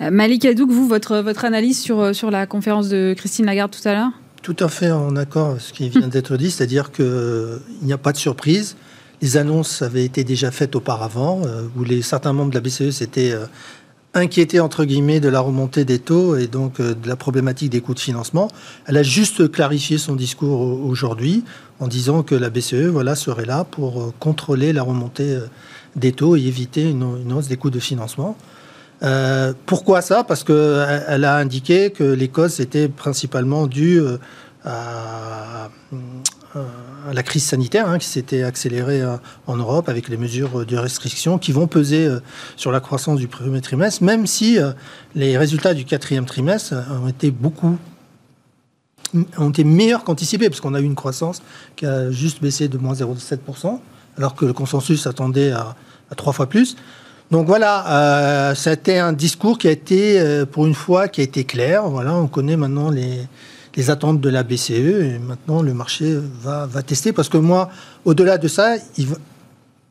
Malik 0.00 0.44
Hadouk, 0.44 0.70
vous, 0.70 0.86
votre, 0.86 1.18
votre 1.18 1.44
analyse 1.44 1.80
sur, 1.80 2.14
sur 2.14 2.30
la 2.30 2.46
conférence 2.46 2.88
de 2.88 3.14
Christine 3.16 3.46
Lagarde 3.46 3.70
tout 3.70 3.86
à 3.88 3.94
l'heure? 3.94 4.10
Tout 4.42 4.56
à 4.58 4.68
fait 4.68 4.90
en 4.90 5.16
accord 5.16 5.50
avec 5.50 5.60
ce 5.60 5.72
qui 5.72 5.88
vient 5.88 6.08
d'être 6.08 6.36
dit, 6.36 6.50
c'est-à-dire 6.50 6.92
qu'il 6.92 7.60
n'y 7.82 7.92
a 7.92 7.98
pas 7.98 8.12
de 8.12 8.16
surprise. 8.16 8.76
Les 9.22 9.36
annonces 9.36 9.82
avaient 9.82 10.04
été 10.04 10.24
déjà 10.24 10.50
faites 10.50 10.74
auparavant, 10.74 11.42
euh, 11.44 11.66
où 11.76 11.84
certains 12.02 12.32
membres 12.32 12.50
de 12.50 12.54
la 12.54 12.62
BCE 12.62 12.90
s'étaient 12.90 13.32
euh, 13.32 13.44
inquiétés, 14.14 14.60
entre 14.60 14.84
guillemets, 14.84 15.20
de 15.20 15.28
la 15.28 15.40
remontée 15.40 15.84
des 15.84 15.98
taux 15.98 16.36
et 16.36 16.46
donc 16.46 16.80
euh, 16.80 16.94
de 16.94 17.06
la 17.06 17.16
problématique 17.16 17.70
des 17.70 17.82
coûts 17.82 17.92
de 17.92 18.00
financement. 18.00 18.48
Elle 18.86 18.96
a 18.96 19.02
juste 19.02 19.50
clarifié 19.50 19.98
son 19.98 20.16
discours 20.16 20.60
aujourd'hui 20.60 21.44
en 21.80 21.86
disant 21.86 22.22
que 22.22 22.34
la 22.34 22.48
BCE 22.48 22.86
voilà, 22.86 23.14
serait 23.14 23.44
là 23.44 23.64
pour 23.64 24.14
contrôler 24.18 24.72
la 24.72 24.82
remontée 24.82 25.38
des 25.96 26.12
taux 26.12 26.36
et 26.36 26.40
éviter 26.40 26.88
une 26.88 27.32
hausse 27.32 27.48
des 27.48 27.56
coûts 27.56 27.70
de 27.70 27.80
financement. 27.80 28.36
Euh, 29.02 29.52
pourquoi 29.66 30.02
ça? 30.02 30.24
Parce 30.24 30.44
qu'elle 30.44 31.04
elle 31.08 31.24
a 31.24 31.36
indiqué 31.36 31.90
que 31.90 32.04
les 32.04 32.28
causes 32.28 32.60
étaient 32.60 32.88
principalement 32.88 33.66
dues 33.66 34.02
à, 34.64 35.70
la 37.12 37.22
crise 37.22 37.44
sanitaire 37.44 37.88
hein, 37.88 37.98
qui 37.98 38.06
s'était 38.06 38.42
accélérée 38.42 39.02
en 39.46 39.56
Europe 39.56 39.88
avec 39.88 40.08
les 40.08 40.16
mesures 40.16 40.66
de 40.66 40.76
restriction 40.76 41.38
qui 41.38 41.52
vont 41.52 41.66
peser 41.66 42.08
sur 42.56 42.72
la 42.72 42.80
croissance 42.80 43.18
du 43.18 43.28
premier 43.28 43.60
trimestre, 43.60 44.02
même 44.02 44.26
si 44.26 44.58
les 45.14 45.38
résultats 45.38 45.72
du 45.72 45.84
quatrième 45.86 46.26
trimestre 46.26 46.74
ont 47.02 47.08
été 47.08 47.30
beaucoup 47.30 47.78
ont 49.38 49.50
été 49.50 49.64
meilleurs 49.64 50.04
qu'anticipés, 50.04 50.48
parce 50.48 50.60
qu'on 50.60 50.74
a 50.74 50.80
eu 50.80 50.84
une 50.84 50.94
croissance 50.94 51.42
qui 51.76 51.86
a 51.86 52.10
juste 52.10 52.42
baissé 52.42 52.68
de 52.68 52.78
moins 52.78 52.94
0,7%, 52.94 53.80
alors 54.16 54.34
que 54.34 54.44
le 54.44 54.52
consensus 54.52 55.06
attendait 55.06 55.52
à, 55.52 55.76
trois 56.16 56.32
fois 56.32 56.48
plus. 56.48 56.76
Donc 57.30 57.46
voilà, 57.46 58.50
euh, 58.50 58.54
ça 58.56 58.70
a 58.70 58.72
été 58.72 58.98
un 58.98 59.12
discours 59.12 59.56
qui 59.56 59.68
a 59.68 59.70
été, 59.70 60.18
euh, 60.18 60.44
pour 60.44 60.66
une 60.66 60.74
fois, 60.74 61.06
qui 61.06 61.20
a 61.20 61.24
été 61.24 61.44
clair. 61.44 61.88
Voilà, 61.88 62.14
on 62.14 62.26
connaît 62.26 62.56
maintenant 62.56 62.90
les, 62.90 63.28
attentes 63.88 64.20
de 64.20 64.28
la 64.28 64.42
BCE 64.42 64.70
et 64.70 65.18
maintenant 65.18 65.62
le 65.62 65.72
marché 65.72 66.18
va, 66.42 66.68
tester. 66.82 67.12
Parce 67.12 67.28
que 67.28 67.38
moi, 67.38 67.70
au-delà 68.04 68.36
de 68.36 68.48
ça, 68.48 68.74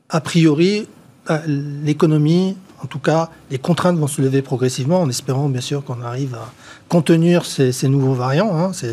a 0.09 0.21
priori, 0.21 0.87
euh, 1.29 1.37
l'économie 1.47 2.55
en 2.81 2.87
tout 2.87 2.99
cas, 2.99 3.29
les 3.51 3.57
contraintes 3.57 3.97
vont 3.97 4.07
se 4.07 4.21
lever 4.21 4.41
progressivement, 4.41 5.01
en 5.01 5.09
espérant 5.09 5.49
bien 5.49 5.59
sûr 5.59 5.83
qu'on 5.83 6.01
arrive 6.01 6.35
à 6.35 6.49
contenir 6.87 7.45
ces, 7.45 7.73
nouveaux 7.89 8.13
variants. 8.13 8.57
Hein. 8.57 8.71
Ce 8.71 8.85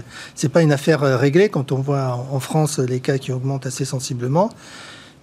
n'est 0.42 0.48
pas 0.48 0.62
une 0.62 0.72
affaire 0.72 1.02
réglée 1.02 1.50
quand 1.50 1.70
on 1.70 1.76
voit 1.76 2.26
en 2.32 2.40
France 2.40 2.80
les 2.80 2.98
cas 2.98 3.18
qui 3.18 3.30
augmentent 3.30 3.66
assez 3.66 3.84
sensiblement. 3.84 4.50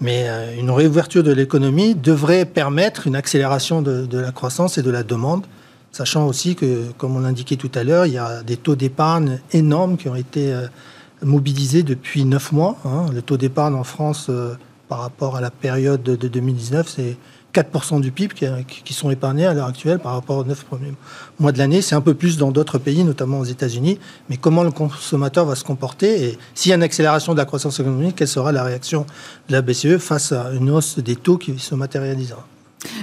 Mais 0.02 0.26
euh, 0.28 0.60
une 0.60 0.70
réouverture 0.70 1.24
de 1.24 1.32
l'économie 1.32 1.96
devrait 1.96 2.46
permettre 2.46 3.08
une 3.08 3.16
accélération 3.16 3.82
de, 3.82 4.18
la 4.18 4.32
croissance 4.32 4.78
et 4.78 4.82
de 4.82 4.92
la 4.92 5.04
demande, 5.04 5.46
sachant 5.92 6.28
aussi 6.28 6.56
que, 6.56 6.92
comme 6.98 7.16
on 7.16 7.20
l'indiquait 7.20 7.56
tout 7.56 7.72
à 7.76 7.84
l'heure, 7.84 8.06
il 8.06 8.14
y 8.14 8.18
a 8.18 8.44
des 8.44 8.58
taux 8.58 8.76
d'épargne 8.76 9.40
énormes 9.52 9.98
qui 9.98 10.10
ont 10.10 10.16
été 10.16 10.52
euh, 10.52 10.68
mobilisés 11.22 11.84
depuis 11.84 12.26
neuf 12.26 12.52
mois. 12.52 12.78
Hein. 12.86 13.06
Le 13.14 13.22
taux 13.22 13.38
d'épargne 13.38 13.76
en 13.76 13.84
France 13.84 14.30
par 14.90 15.00
rapport 15.00 15.38
à 15.38 15.42
la 15.42 15.52
période 15.52 16.04
de 16.04 16.28
2019, 16.28 16.88
c'est 16.88 17.18
4% 17.54 18.02
du 18.02 18.12
PIB 18.12 18.34
qui, 18.68 18.94
sont 18.94 19.12
épargnés 19.12 19.46
à 19.46 19.54
l'heure 19.54 19.68
actuelle 19.68 20.00
par 20.00 20.14
rapport 20.14 20.38
aux 20.38 20.44
9 20.44 20.64
premiers 20.66 20.94
mois 21.40 21.52
de 21.52 21.58
l'année. 21.58 21.82
C'est 21.82 21.96
un 21.96 22.02
peu 22.02 22.14
plus 22.14 22.38
dans 22.38 22.52
d'autres 22.52 22.80
pays, 22.80 23.04
notamment 23.04 23.40
aux 23.40 23.46
États-Unis. 23.46 24.00
Mais 24.30 24.38
comment 24.38 24.64
le 24.64 24.72
consommateur 24.72 25.46
va 25.46 25.56
se 25.56 25.64
comporter 25.64 26.24
et 26.24 26.38
s'il 26.56 26.70
y 26.70 26.74
a 26.74 26.76
une 26.76 26.84
accélération 26.84 27.34
de 27.34 27.38
la 27.38 27.46
croissance 27.46 27.80
économique, 27.80 28.16
quelle 28.16 28.28
sera 28.28 28.52
la 28.52 28.64
réaction 28.64 29.06
de 29.50 29.54
la 29.54 29.62
BCE 29.62 29.98
face 29.98 30.32
à 30.32 30.52
une 30.54 30.70
hausse 30.70 31.00
des 31.00 31.16
taux 31.16 31.38
qui 31.38 31.58
se 31.60 31.76
matérialisera? 31.76 32.46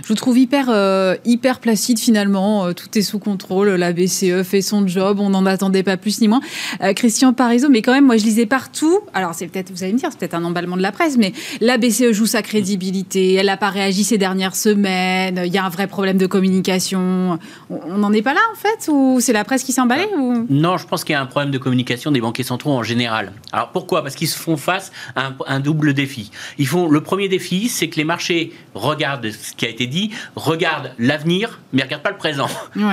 Je 0.02 0.08
vous 0.08 0.14
trouve 0.14 0.38
hyper, 0.38 0.66
euh, 0.68 1.16
hyper 1.24 1.60
placide 1.60 1.98
finalement. 1.98 2.66
Euh, 2.66 2.72
tout 2.72 2.86
est 2.96 3.02
sous 3.02 3.18
contrôle. 3.18 3.68
La 3.70 3.92
BCE 3.92 4.42
fait 4.42 4.62
son 4.62 4.86
job. 4.86 5.18
On 5.20 5.30
n'en 5.30 5.46
attendait 5.46 5.82
pas 5.82 5.96
plus 5.96 6.20
ni 6.20 6.28
moins. 6.28 6.40
Euh, 6.82 6.92
Christian 6.92 7.32
Parizeau, 7.32 7.68
mais 7.68 7.82
quand 7.82 7.92
même, 7.92 8.06
moi 8.06 8.16
je 8.16 8.24
lisais 8.24 8.46
partout. 8.46 9.00
Alors 9.14 9.34
c'est 9.34 9.46
peut-être, 9.46 9.70
vous 9.70 9.82
allez 9.82 9.92
me 9.92 9.98
dire, 9.98 10.08
c'est 10.10 10.18
peut-être 10.18 10.34
un 10.34 10.44
emballement 10.44 10.76
de 10.76 10.82
la 10.82 10.92
presse, 10.92 11.16
mais 11.16 11.32
la 11.60 11.78
BCE 11.78 12.12
joue 12.12 12.26
sa 12.26 12.42
crédibilité. 12.42 13.34
Elle 13.34 13.46
n'a 13.46 13.56
pas 13.56 13.70
réagi 13.70 14.04
ces 14.04 14.18
dernières 14.18 14.56
semaines. 14.56 15.42
Il 15.44 15.52
y 15.52 15.58
a 15.58 15.64
un 15.64 15.68
vrai 15.68 15.86
problème 15.86 16.18
de 16.18 16.26
communication. 16.26 17.38
On 17.70 17.98
n'en 17.98 18.12
est 18.12 18.22
pas 18.22 18.34
là 18.34 18.40
en 18.52 18.56
fait 18.56 18.90
Ou 18.90 19.18
c'est 19.20 19.32
la 19.32 19.44
presse 19.44 19.64
qui 19.64 19.72
s'est 19.72 19.80
emballée 19.80 20.08
ou... 20.16 20.46
Non, 20.48 20.76
je 20.76 20.86
pense 20.86 21.04
qu'il 21.04 21.12
y 21.12 21.16
a 21.16 21.20
un 21.20 21.26
problème 21.26 21.50
de 21.50 21.58
communication 21.58 22.10
des 22.10 22.20
banquiers 22.20 22.44
centraux 22.44 22.72
en 22.72 22.82
général. 22.82 23.32
Alors 23.52 23.70
pourquoi? 23.70 24.02
Parce 24.02 24.14
qu'ils 24.14 24.28
se 24.28 24.38
font 24.38 24.56
face 24.56 24.92
à 25.16 25.32
un, 25.46 25.60
double 25.60 25.94
défi. 25.94 26.30
Ils 26.58 26.66
font 26.66 26.88
le 26.88 27.02
premier 27.02 27.28
défi, 27.28 27.68
c'est 27.68 27.88
que 27.88 27.96
les 27.96 28.04
marchés 28.04 28.52
regardent 28.74 29.30
ce 29.30 29.52
qui 29.54 29.66
été 29.70 29.86
dit, 29.86 30.10
regarde 30.36 30.92
l'avenir, 30.98 31.60
mais 31.72 31.82
regarde 31.82 32.02
pas 32.02 32.10
le 32.10 32.16
présent. 32.16 32.48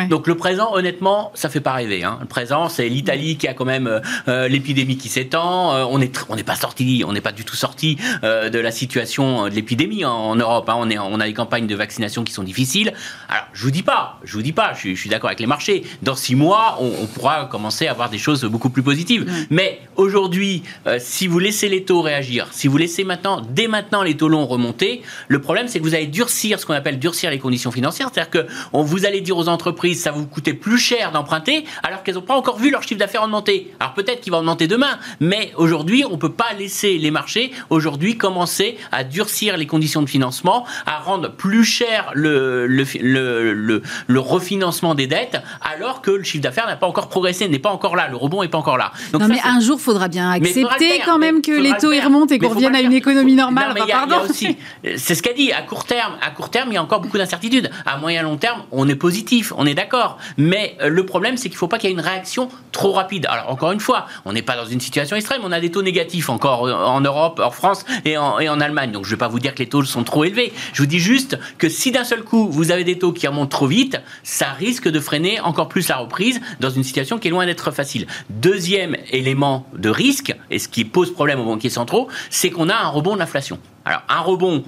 Donc 0.09 0.27
le 0.27 0.35
présent, 0.35 0.73
honnêtement, 0.73 1.31
ça 1.33 1.49
fait 1.49 1.59
pas 1.59 1.73
rêver. 1.73 2.03
Hein. 2.03 2.17
Le 2.21 2.27
présent, 2.27 2.69
c'est 2.69 2.87
l'Italie 2.89 3.37
qui 3.37 3.47
a 3.47 3.53
quand 3.53 3.65
même 3.65 3.87
euh, 3.87 3.99
euh, 4.27 4.47
l'épidémie 4.47 4.97
qui 4.97 5.09
s'étend. 5.09 5.75
Euh, 5.75 5.85
on 5.89 6.01
est 6.01 6.25
on 6.29 6.35
n'est 6.35 6.43
pas 6.43 6.55
sorti, 6.55 7.03
on 7.05 7.13
n'est 7.13 7.21
pas 7.21 7.31
du 7.31 7.43
tout 7.43 7.55
sorti 7.55 7.97
de 8.23 8.59
la 8.59 8.71
situation 8.71 9.45
de 9.45 9.53
l'épidémie 9.53 10.05
en, 10.05 10.35
Europe. 10.35 10.69
Hein. 10.69 10.75
On 10.77 10.89
est 10.89 10.97
on 10.97 11.19
a 11.19 11.25
des 11.25 11.33
campagnes 11.33 11.67
de 11.67 11.75
vaccination 11.75 12.23
qui 12.23 12.33
sont 12.33 12.43
difficiles. 12.43 12.93
Alors 13.29 13.45
je 13.53 13.63
vous 13.63 13.71
dis 13.71 13.83
pas, 13.83 14.19
je 14.23 14.33
vous 14.33 14.41
dis 14.41 14.53
pas, 14.53 14.73
je, 14.73 14.95
suis 14.95 15.09
d'accord 15.09 15.29
avec 15.29 15.39
les 15.39 15.47
marchés. 15.47 15.83
Dans 16.01 16.15
six 16.15 16.35
mois, 16.35 16.77
on, 16.79 17.07
pourra 17.07 17.45
commencer 17.45 17.87
à 17.87 17.91
avoir 17.91 18.09
des 18.09 18.17
choses 18.17 18.43
beaucoup 18.45 18.69
plus 18.69 18.83
positives. 18.83 19.29
Mais 19.49 19.79
aujourd'hui, 19.95 20.63
si 20.99 21.27
vous 21.27 21.39
laissez 21.39 21.69
les 21.69 21.83
taux 21.83 22.01
réagir, 22.01 22.47
si 22.51 22.67
vous 22.67 22.77
laissez 22.77 23.03
maintenant, 23.03 23.41
dès 23.41 23.67
maintenant 23.67 24.03
les 24.03 24.17
taux 24.17 24.29
longs 24.29 24.45
remonter, 24.45 25.01
le 25.27 25.39
problème 25.39 25.67
c'est 25.67 25.79
que 25.79 25.83
vous 25.83 25.95
allez 25.95 26.07
durcir 26.07 26.59
ce 26.59 26.65
qu'on 26.67 26.73
appelle 26.73 26.99
durcir 26.99 27.31
les 27.31 27.39
conditions 27.39 27.71
financières. 27.71 28.09
C'est-à-dire 28.13 28.29
que 28.29 28.47
on 28.73 28.83
vous 28.83 29.05
allez 29.05 29.21
dire 29.21 29.37
aux 29.37 29.49
entreprises, 29.49 30.01
ça 30.01 30.11
va 30.11 30.17
vous 30.17 30.27
coûter 30.27 30.53
plus 30.53 30.77
cher 30.77 31.11
d'emprunter, 31.11 31.65
alors 31.83 32.03
qu'elles 32.03 32.15
n'ont 32.15 32.21
pas 32.21 32.35
encore 32.35 32.57
vu 32.57 32.69
leur 32.69 32.83
chiffre 32.83 32.99
d'affaires 32.99 33.23
augmenter. 33.23 33.73
Alors 33.79 33.93
peut-être 33.93 34.21
qu'il 34.21 34.31
va 34.31 34.39
augmenter 34.39 34.67
demain, 34.67 34.99
mais 35.19 35.51
aujourd'hui, 35.55 36.03
on 36.05 36.11
ne 36.11 36.17
peut 36.17 36.31
pas 36.31 36.53
laisser 36.57 36.97
les 36.97 37.11
marchés 37.11 37.51
aujourd'hui 37.69 38.17
commencer 38.17 38.77
à 38.91 39.03
durcir 39.03 39.57
les 39.57 39.65
conditions 39.67 40.01
de 40.01 40.09
financement, 40.09 40.65
à 40.85 40.99
rendre 40.99 41.31
plus 41.31 41.63
cher 41.63 42.11
le, 42.13 42.67
le, 42.67 42.85
le, 43.01 43.81
le, 44.07 44.19
refinancement 44.19 44.95
des 44.95 45.07
dettes, 45.07 45.41
alors 45.61 46.01
que 46.01 46.11
le 46.11 46.23
chiffre 46.23 46.43
d'affaires 46.43 46.67
n'a 46.67 46.75
pas 46.75 46.87
encore 46.87 47.07
progressé, 47.09 47.47
n'est 47.47 47.59
pas 47.59 47.69
encore 47.69 47.95
là, 47.95 48.07
le 48.07 48.17
rebond 48.17 48.41
n'est 48.41 48.47
pas 48.47 48.57
encore 48.57 48.77
là. 48.77 48.91
Donc 49.11 49.21
non, 49.21 49.27
mais 49.27 49.39
un 49.43 49.61
jour, 49.61 49.77
il 49.79 49.83
faudra 49.83 50.07
bien 50.07 50.31
accepter 50.31 51.01
quand 51.05 51.17
même 51.17 51.41
que 51.41 51.51
les 51.51 51.73
taux 51.77 51.91
y 51.91 51.99
remontent 51.99 52.33
et 52.33 52.39
qu'on 52.39 52.49
revienne 52.49 52.75
à 52.75 52.81
une 52.81 52.93
économie 52.93 53.35
normale. 53.35 53.75
c'est 54.97 55.15
ce 55.15 55.23
qu'a 55.23 55.33
dit, 55.33 55.51
à 55.51 55.61
court 55.61 55.85
terme, 55.85 56.13
à 56.21 56.31
court 56.31 56.49
terme, 56.49 56.56
il 56.67 56.73
y 56.73 56.77
a 56.77 56.83
encore 56.83 57.01
beaucoup 57.01 57.17
d'incertitudes. 57.17 57.69
À 57.85 57.97
moyen 57.97 58.23
long 58.23 58.37
terme, 58.37 58.63
on 58.71 58.87
est 58.87 58.95
positif, 58.95 59.53
on 59.57 59.65
est 59.65 59.73
d'accord. 59.73 60.17
Mais 60.37 60.75
euh, 60.81 60.89
le 60.89 61.05
problème, 61.05 61.37
c'est 61.37 61.49
qu'il 61.49 61.55
ne 61.55 61.59
faut 61.59 61.67
pas 61.67 61.77
qu'il 61.77 61.89
y 61.89 61.93
ait 61.93 61.95
une 61.95 62.01
réaction 62.01 62.49
trop 62.71 62.91
rapide. 62.91 63.27
Alors, 63.29 63.49
encore 63.49 63.71
une 63.71 63.79
fois, 63.79 64.07
on 64.25 64.33
n'est 64.33 64.41
pas 64.41 64.55
dans 64.55 64.65
une 64.65 64.81
situation 64.81 65.15
extrême. 65.15 65.41
On 65.43 65.51
a 65.51 65.59
des 65.59 65.71
taux 65.71 65.81
négatifs 65.81 66.29
encore 66.29 66.67
euh, 66.67 66.73
en 66.73 67.01
Europe, 67.01 67.41
en 67.43 67.51
France 67.51 67.85
et 68.05 68.17
en, 68.17 68.39
et 68.39 68.49
en 68.49 68.59
Allemagne. 68.59 68.91
Donc, 68.91 69.05
je 69.05 69.09
ne 69.09 69.15
vais 69.15 69.19
pas 69.19 69.27
vous 69.27 69.39
dire 69.39 69.53
que 69.53 69.59
les 69.59 69.69
taux 69.69 69.83
sont 69.83 70.03
trop 70.03 70.23
élevés. 70.23 70.53
Je 70.73 70.81
vous 70.81 70.87
dis 70.87 70.99
juste 70.99 71.37
que 71.57 71.69
si 71.69 71.91
d'un 71.91 72.03
seul 72.03 72.23
coup, 72.23 72.47
vous 72.49 72.71
avez 72.71 72.83
des 72.83 72.97
taux 72.97 73.13
qui 73.13 73.27
remontent 73.27 73.57
trop 73.57 73.67
vite, 73.67 73.99
ça 74.23 74.47
risque 74.51 74.87
de 74.87 74.99
freiner 74.99 75.39
encore 75.41 75.69
plus 75.69 75.87
la 75.89 75.97
reprise 75.97 76.41
dans 76.59 76.69
une 76.69 76.83
situation 76.83 77.17
qui 77.17 77.27
est 77.27 77.31
loin 77.31 77.45
d'être 77.45 77.71
facile. 77.71 78.07
Deuxième 78.29 78.97
élément 79.11 79.67
de 79.73 79.89
risque, 79.89 80.35
et 80.49 80.59
ce 80.59 80.67
qui 80.67 80.85
pose 80.85 81.13
problème 81.13 81.39
aux 81.39 81.45
banquiers 81.45 81.69
centraux, 81.69 82.07
c'est 82.29 82.49
qu'on 82.49 82.69
a 82.69 82.75
un 82.75 82.87
rebond 82.87 83.13
de 83.13 83.19
l'inflation. 83.19 83.59
Alors, 83.85 84.01
un 84.09 84.19
rebond 84.19 84.63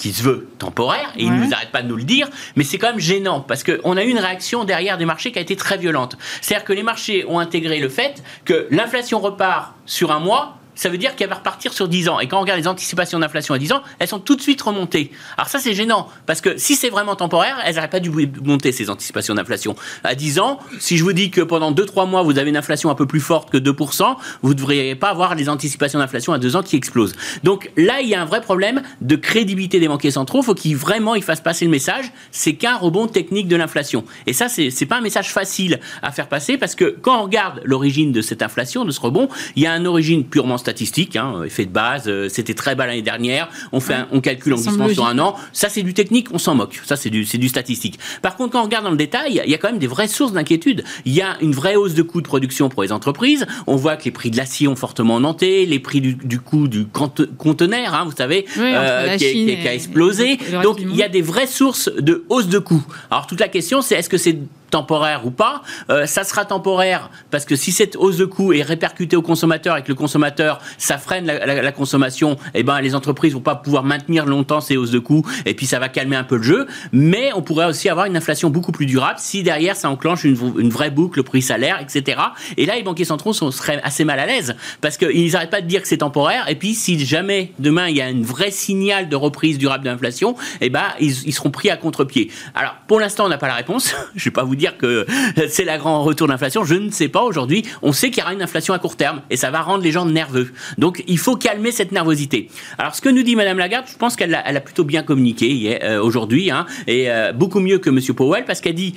qui 0.00 0.14
se 0.14 0.22
veut 0.22 0.48
temporaire, 0.58 1.12
et 1.16 1.24
il 1.24 1.32
ne 1.32 1.44
nous 1.44 1.52
arrête 1.52 1.70
pas 1.70 1.82
de 1.82 1.88
nous 1.88 1.96
le 1.96 2.04
dire, 2.04 2.26
mais 2.56 2.64
c'est 2.64 2.78
quand 2.78 2.88
même 2.88 2.98
gênant, 2.98 3.40
parce 3.40 3.62
qu'on 3.62 3.96
a 3.98 4.02
eu 4.02 4.08
une 4.08 4.18
réaction 4.18 4.64
derrière 4.64 4.96
des 4.96 5.04
marchés 5.04 5.30
qui 5.30 5.38
a 5.38 5.42
été 5.42 5.56
très 5.56 5.76
violente. 5.76 6.16
C'est-à-dire 6.40 6.64
que 6.64 6.72
les 6.72 6.82
marchés 6.82 7.26
ont 7.28 7.38
intégré 7.38 7.78
le 7.80 7.90
fait 7.90 8.22
que 8.46 8.66
l'inflation 8.70 9.20
repart 9.20 9.74
sur 9.84 10.10
un 10.10 10.18
mois, 10.18 10.56
ça 10.80 10.88
veut 10.88 10.96
dire 10.96 11.14
qu'elle 11.14 11.28
va 11.28 11.34
repartir 11.34 11.74
sur 11.74 11.88
10 11.88 12.08
ans. 12.08 12.20
Et 12.20 12.26
quand 12.26 12.38
on 12.38 12.40
regarde 12.40 12.58
les 12.58 12.66
anticipations 12.66 13.18
d'inflation 13.18 13.52
à 13.52 13.58
10 13.58 13.72
ans, 13.72 13.82
elles 13.98 14.08
sont 14.08 14.18
tout 14.18 14.34
de 14.34 14.40
suite 14.40 14.62
remontées. 14.62 15.10
Alors 15.36 15.48
ça, 15.48 15.58
c'est 15.58 15.74
gênant, 15.74 16.08
parce 16.24 16.40
que 16.40 16.56
si 16.56 16.74
c'est 16.74 16.88
vraiment 16.88 17.16
temporaire, 17.16 17.58
elles 17.66 17.74
n'auraient 17.74 17.90
pas 17.90 18.00
dû 18.00 18.10
monter, 18.42 18.72
ces 18.72 18.88
anticipations 18.88 19.34
d'inflation. 19.34 19.76
À 20.04 20.14
10 20.14 20.38
ans, 20.38 20.58
si 20.78 20.96
je 20.96 21.04
vous 21.04 21.12
dis 21.12 21.30
que 21.30 21.42
pendant 21.42 21.70
2-3 21.70 22.08
mois, 22.08 22.22
vous 22.22 22.38
avez 22.38 22.48
une 22.48 22.56
inflation 22.56 22.88
un 22.88 22.94
peu 22.94 23.04
plus 23.04 23.20
forte 23.20 23.50
que 23.50 23.58
2%, 23.58 24.16
vous 24.40 24.48
ne 24.48 24.54
devriez 24.54 24.94
pas 24.94 25.10
avoir 25.10 25.34
les 25.34 25.50
anticipations 25.50 25.98
d'inflation 25.98 26.32
à 26.32 26.38
2 26.38 26.56
ans 26.56 26.62
qui 26.62 26.76
explosent. 26.76 27.14
Donc 27.44 27.70
là, 27.76 28.00
il 28.00 28.08
y 28.08 28.14
a 28.14 28.22
un 28.22 28.24
vrai 28.24 28.40
problème 28.40 28.80
de 29.02 29.16
crédibilité 29.16 29.80
des 29.80 29.88
banquiers 29.88 30.12
centraux. 30.12 30.38
Il 30.40 30.44
faut 30.44 30.54
qu'ils 30.54 30.78
vraiment 30.78 31.14
ils 31.14 31.22
fassent 31.22 31.42
passer 31.42 31.66
le 31.66 31.70
message, 31.70 32.06
c'est 32.30 32.54
qu'un 32.54 32.78
rebond 32.78 33.06
technique 33.06 33.48
de 33.48 33.56
l'inflation. 33.56 34.06
Et 34.26 34.32
ça, 34.32 34.48
c'est 34.48 34.70
n'est 34.80 34.86
pas 34.86 34.96
un 34.96 35.02
message 35.02 35.30
facile 35.30 35.78
à 36.00 36.10
faire 36.10 36.28
passer, 36.28 36.56
parce 36.56 36.74
que 36.74 36.96
quand 37.02 37.20
on 37.20 37.24
regarde 37.24 37.60
l'origine 37.64 38.12
de 38.12 38.22
cette 38.22 38.40
inflation, 38.40 38.86
de 38.86 38.92
ce 38.92 39.00
rebond, 39.00 39.28
il 39.56 39.64
y 39.64 39.66
a 39.66 39.76
une 39.76 39.86
origine 39.86 40.24
purement 40.24 40.56
statistique 40.56 40.69
statistique, 40.70 41.16
hein, 41.16 41.42
effet 41.44 41.64
de 41.64 41.70
base, 41.70 42.04
euh, 42.06 42.28
c'était 42.28 42.54
très 42.54 42.76
bas 42.76 42.86
l'année 42.86 43.02
dernière, 43.02 43.48
on, 43.72 43.80
fait 43.80 43.96
on 44.12 44.20
calcule 44.20 44.54
en 44.54 44.56
glissement 44.56 44.88
sur 44.88 45.04
un 45.04 45.18
an, 45.18 45.34
ça 45.52 45.68
c'est 45.68 45.82
du 45.82 45.94
technique, 45.94 46.28
on 46.32 46.38
s'en 46.38 46.54
moque, 46.54 46.80
ça 46.84 46.96
c'est 46.96 47.10
du, 47.10 47.24
du 47.24 47.48
statistique. 47.48 47.98
Par 48.22 48.36
contre, 48.36 48.52
quand 48.52 48.60
on 48.60 48.64
regarde 48.64 48.84
dans 48.84 48.90
le 48.90 48.96
détail, 48.96 49.42
il 49.44 49.50
y 49.50 49.54
a 49.54 49.58
quand 49.58 49.68
même 49.68 49.80
des 49.80 49.88
vraies 49.88 50.08
sources 50.08 50.32
d'inquiétude. 50.32 50.84
Il 51.04 51.12
y 51.12 51.22
a 51.22 51.36
une 51.40 51.52
vraie 51.52 51.74
hausse 51.74 51.94
de 51.94 52.02
coûts 52.02 52.20
de 52.20 52.26
production 52.26 52.68
pour 52.68 52.82
les 52.82 52.92
entreprises, 52.92 53.46
on 53.66 53.76
voit 53.76 53.96
que 53.96 54.04
les 54.04 54.10
prix 54.12 54.30
de 54.30 54.36
l'acier 54.36 54.68
ont 54.68 54.76
fortement 54.76 55.16
augmenté, 55.16 55.66
les 55.66 55.80
prix 55.80 56.00
du, 56.00 56.14
du 56.14 56.38
coût 56.38 56.68
du 56.68 56.86
conteneur, 56.86 57.94
hein, 57.94 58.04
vous 58.04 58.16
savez, 58.16 58.46
euh, 58.58 59.16
qui, 59.16 59.50
a 59.66 59.74
explosé. 59.74 60.38
Donc 60.62 60.78
il 60.80 60.94
y 60.94 61.02
a 61.02 61.08
des 61.08 61.22
vraies 61.22 61.46
sources 61.46 61.90
de 61.98 62.24
hausse 62.28 62.48
de 62.48 62.58
coûts. 62.58 62.84
Alors 63.10 63.26
toute 63.26 63.40
la 63.40 63.48
question 63.48 63.82
c'est 63.82 63.96
est-ce 63.96 64.08
que 64.08 64.18
c'est 64.18 64.38
temporaire 64.70 65.26
ou 65.26 65.30
pas. 65.30 65.62
Euh, 65.90 66.06
ça 66.06 66.24
sera 66.24 66.44
temporaire 66.44 67.10
parce 67.30 67.44
que 67.44 67.56
si 67.56 67.72
cette 67.72 67.96
hausse 67.96 68.16
de 68.16 68.24
coût 68.24 68.52
est 68.52 68.62
répercutée 68.62 69.16
au 69.16 69.22
consommateur 69.22 69.76
et 69.76 69.82
que 69.82 69.88
le 69.88 69.94
consommateur, 69.94 70.60
ça 70.78 70.98
freine 70.98 71.26
la, 71.26 71.72
consommation, 71.72 72.36
eh 72.54 72.62
ben, 72.62 72.80
les 72.80 72.94
entreprises 72.94 73.34
vont 73.34 73.40
pas 73.40 73.54
pouvoir 73.54 73.84
maintenir 73.84 74.26
longtemps 74.26 74.60
ces 74.60 74.76
hausses 74.76 74.90
de 74.90 74.98
coûts 74.98 75.26
et 75.46 75.54
puis 75.54 75.66
ça 75.66 75.78
va 75.78 75.88
calmer 75.88 76.16
un 76.16 76.24
peu 76.24 76.36
le 76.36 76.42
jeu. 76.42 76.66
Mais 76.92 77.30
on 77.34 77.42
pourrait 77.42 77.66
aussi 77.66 77.88
avoir 77.88 78.06
une 78.06 78.16
inflation 78.16 78.50
beaucoup 78.50 78.72
plus 78.72 78.86
durable 78.86 79.18
si 79.18 79.42
derrière 79.42 79.76
ça 79.76 79.90
enclenche 79.90 80.24
une, 80.24 80.34
vraie 80.70 80.90
boucle 80.90 81.22
prix-salaire, 81.22 81.80
etc. 81.80 82.20
Et 82.56 82.66
là, 82.66 82.76
les 82.76 82.82
banquiers 82.82 83.04
centraux 83.04 83.32
sont, 83.32 83.50
seraient 83.50 83.80
assez 83.82 84.04
mal 84.04 84.18
à 84.18 84.26
l'aise 84.26 84.56
parce 84.80 84.96
qu'ils 84.96 85.32
n'arrêtent 85.32 85.50
pas 85.50 85.60
de 85.60 85.66
dire 85.66 85.82
que 85.82 85.88
c'est 85.88 85.98
temporaire 85.98 86.48
et 86.48 86.54
puis 86.54 86.74
si 86.74 87.04
jamais 87.04 87.52
demain 87.58 87.88
il 87.88 87.96
y 87.96 88.02
a 88.02 88.06
un 88.06 88.22
vrai 88.22 88.50
signal 88.50 89.08
de 89.08 89.16
reprise 89.16 89.58
durable 89.58 89.84
de 89.84 89.90
l'inflation, 89.90 90.36
eh 90.60 90.70
ben, 90.70 90.84
ils, 91.00 91.26
ils 91.26 91.32
seront 91.32 91.50
pris 91.50 91.70
à 91.70 91.76
contre-pied. 91.76 92.30
Alors, 92.54 92.76
pour 92.86 93.00
l'instant, 93.00 93.26
on 93.26 93.28
n'a 93.28 93.38
pas 93.38 93.48
la 93.48 93.54
réponse. 93.54 93.94
Je 94.14 94.24
vais 94.24 94.30
pas 94.30 94.44
vous 94.44 94.56
dire 94.60 94.76
que 94.76 95.06
c'est 95.48 95.64
la 95.64 95.78
grand 95.78 96.04
retour 96.04 96.28
d'inflation. 96.28 96.64
Je 96.64 96.74
ne 96.74 96.90
sais 96.90 97.08
pas 97.08 97.22
aujourd'hui. 97.22 97.64
On 97.82 97.92
sait 97.92 98.10
qu'il 98.10 98.20
y 98.20 98.22
aura 98.22 98.32
une 98.32 98.42
inflation 98.42 98.74
à 98.74 98.78
court 98.78 98.96
terme 98.96 99.22
et 99.30 99.36
ça 99.36 99.50
va 99.50 99.62
rendre 99.62 99.82
les 99.82 99.90
gens 99.90 100.06
nerveux. 100.06 100.52
Donc 100.78 101.02
il 101.08 101.18
faut 101.18 101.36
calmer 101.36 101.72
cette 101.72 101.90
nervosité. 101.90 102.48
Alors 102.78 102.94
ce 102.94 103.00
que 103.00 103.08
nous 103.08 103.22
dit 103.22 103.34
Madame 103.34 103.58
Lagarde, 103.58 103.86
je 103.90 103.96
pense 103.96 104.14
qu'elle 104.14 104.34
a, 104.34 104.42
elle 104.46 104.56
a 104.56 104.60
plutôt 104.60 104.84
bien 104.84 105.02
communiqué 105.02 105.78
euh, 105.82 106.00
aujourd'hui 106.00 106.50
hein, 106.50 106.66
et 106.86 107.10
euh, 107.10 107.32
beaucoup 107.32 107.60
mieux 107.60 107.78
que 107.78 107.90
Monsieur 107.90 108.14
Powell 108.14 108.44
parce 108.44 108.60
qu'elle 108.60 108.74
dit 108.74 108.94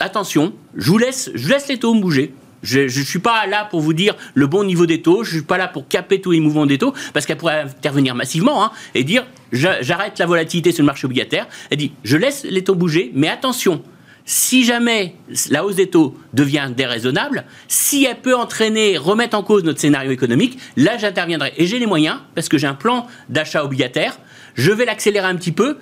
attention, 0.00 0.52
je 0.76 0.90
vous 0.90 0.98
laisse, 0.98 1.30
je 1.34 1.48
laisse 1.48 1.68
les 1.68 1.78
taux 1.78 1.94
bouger. 1.94 2.34
Je 2.62 2.80
ne 2.80 3.04
suis 3.04 3.20
pas 3.20 3.46
là 3.46 3.66
pour 3.70 3.80
vous 3.80 3.92
dire 3.92 4.16
le 4.34 4.46
bon 4.46 4.64
niveau 4.64 4.86
des 4.86 5.00
taux, 5.00 5.22
je 5.22 5.30
ne 5.30 5.36
suis 5.36 5.46
pas 5.46 5.58
là 5.58 5.68
pour 5.68 5.86
caper 5.86 6.20
tous 6.20 6.32
les 6.32 6.40
mouvements 6.40 6.66
des 6.66 6.78
taux, 6.78 6.94
parce 7.12 7.24
qu'elle 7.24 7.36
pourrait 7.36 7.60
intervenir 7.60 8.14
massivement 8.14 8.64
hein, 8.64 8.72
et 8.94 9.04
dire 9.04 9.24
j'arrête 9.52 10.18
la 10.18 10.26
volatilité 10.26 10.72
sur 10.72 10.82
le 10.82 10.86
marché 10.86 11.04
obligataire. 11.04 11.46
Elle 11.70 11.78
dit 11.78 11.92
je 12.02 12.16
laisse 12.16 12.44
les 12.44 12.64
taux 12.64 12.74
bouger, 12.74 13.12
mais 13.14 13.28
attention, 13.28 13.82
si 14.26 14.64
jamais 14.64 15.14
la 15.50 15.64
hausse 15.64 15.76
des 15.76 15.88
taux 15.88 16.14
devient 16.34 16.68
déraisonnable, 16.76 17.44
si 17.68 18.04
elle 18.04 18.20
peut 18.20 18.34
entraîner, 18.36 18.98
remettre 18.98 19.36
en 19.36 19.42
cause 19.42 19.64
notre 19.64 19.80
scénario 19.80 20.10
économique, 20.10 20.58
là 20.76 20.98
j'interviendrai. 20.98 21.54
Et 21.56 21.66
j'ai 21.66 21.78
les 21.78 21.86
moyens, 21.86 22.18
parce 22.34 22.48
que 22.48 22.58
j'ai 22.58 22.66
un 22.66 22.74
plan 22.74 23.06
d'achat 23.28 23.64
obligataire, 23.64 24.18
je 24.54 24.72
vais 24.72 24.84
l'accélérer 24.84 25.26
un 25.26 25.36
petit 25.36 25.52
peu, 25.52 25.78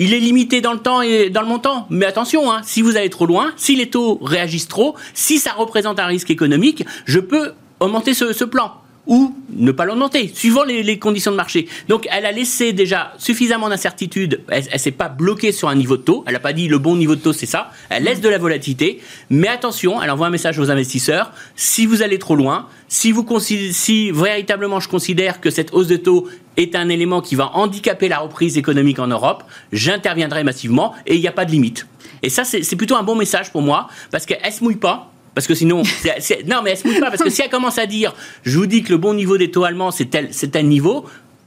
il 0.00 0.12
est 0.12 0.18
limité 0.18 0.60
dans 0.60 0.72
le 0.72 0.80
temps 0.80 1.02
et 1.02 1.30
dans 1.30 1.40
le 1.40 1.46
montant. 1.46 1.86
Mais 1.88 2.04
attention, 2.04 2.50
hein, 2.50 2.62
si 2.64 2.82
vous 2.82 2.96
allez 2.96 3.10
trop 3.10 3.26
loin, 3.26 3.52
si 3.56 3.76
les 3.76 3.88
taux 3.88 4.18
réagissent 4.20 4.68
trop, 4.68 4.96
si 5.14 5.38
ça 5.38 5.52
représente 5.52 6.00
un 6.00 6.06
risque 6.06 6.30
économique, 6.30 6.84
je 7.04 7.20
peux 7.20 7.52
augmenter 7.78 8.12
ce 8.12 8.44
plan 8.44 8.72
ou 9.06 9.34
ne 9.50 9.72
pas 9.72 9.84
l'augmenter, 9.84 10.30
suivant 10.32 10.64
les, 10.64 10.98
conditions 10.98 11.30
de 11.30 11.36
marché. 11.36 11.68
Donc 11.88 12.08
elle 12.10 12.26
a 12.26 12.32
laissé 12.32 12.72
déjà 12.72 13.12
suffisamment 13.18 13.68
d'incertitude, 13.68 14.42
elle 14.48 14.64
ne 14.72 14.78
s'est 14.78 14.90
pas 14.90 15.08
bloquée 15.08 15.52
sur 15.52 15.68
un 15.68 15.74
niveau 15.74 15.96
de 15.96 16.02
taux, 16.02 16.24
elle 16.26 16.34
n'a 16.34 16.40
pas 16.40 16.52
dit 16.52 16.68
le 16.68 16.78
bon 16.78 16.96
niveau 16.96 17.14
de 17.14 17.20
taux 17.20 17.32
c'est 17.32 17.46
ça, 17.46 17.70
elle 17.90 18.04
laisse 18.04 18.20
de 18.20 18.28
la 18.28 18.38
volatilité, 18.38 19.00
mais 19.30 19.48
attention, 19.48 20.02
elle 20.02 20.10
envoie 20.10 20.28
un 20.28 20.30
message 20.30 20.58
aux 20.58 20.70
investisseurs, 20.70 21.32
si 21.56 21.86
vous 21.86 22.02
allez 22.02 22.18
trop 22.18 22.36
loin, 22.36 22.68
si, 22.88 23.12
vous 23.12 23.26
si 23.40 24.10
véritablement 24.10 24.80
je 24.80 24.88
considère 24.88 25.40
que 25.40 25.50
cette 25.50 25.72
hausse 25.74 25.88
de 25.88 25.96
taux 25.96 26.28
est 26.56 26.74
un 26.76 26.88
élément 26.88 27.20
qui 27.20 27.34
va 27.34 27.50
handicaper 27.54 28.08
la 28.08 28.18
reprise 28.18 28.56
économique 28.56 28.98
en 28.98 29.08
Europe, 29.08 29.44
j'interviendrai 29.72 30.44
massivement 30.44 30.94
et 31.06 31.16
il 31.16 31.20
n'y 31.20 31.28
a 31.28 31.32
pas 31.32 31.44
de 31.44 31.50
limite. 31.50 31.86
Et 32.22 32.30
ça, 32.30 32.44
c'est 32.44 32.76
plutôt 32.76 32.96
un 32.96 33.02
bon 33.02 33.16
message 33.16 33.52
pour 33.52 33.60
moi, 33.60 33.88
parce 34.10 34.24
qu'elle 34.24 34.40
ne 34.46 34.50
se 34.50 34.64
mouille 34.64 34.76
pas, 34.76 35.12
parce 35.34 35.46
que 35.46 35.54
sinon, 35.54 35.82
non, 36.46 36.62
mais 36.62 36.70
elle 36.70 36.76
se 36.76 36.86
mouille 36.86 37.00
pas. 37.00 37.10
Parce 37.10 37.22
que 37.22 37.30
si 37.30 37.42
elle 37.42 37.50
commence 37.50 37.78
à 37.78 37.86
dire, 37.86 38.14
je 38.44 38.58
vous 38.58 38.66
dis 38.66 38.82
que 38.82 38.90
le 38.90 38.98
bon 38.98 39.14
niveau 39.14 39.36
des 39.36 39.50
taux 39.50 39.64
allemands, 39.64 39.90
c'est 39.90 40.06
tel, 40.06 40.30
tel 40.30 40.68
niveau, 40.68 41.06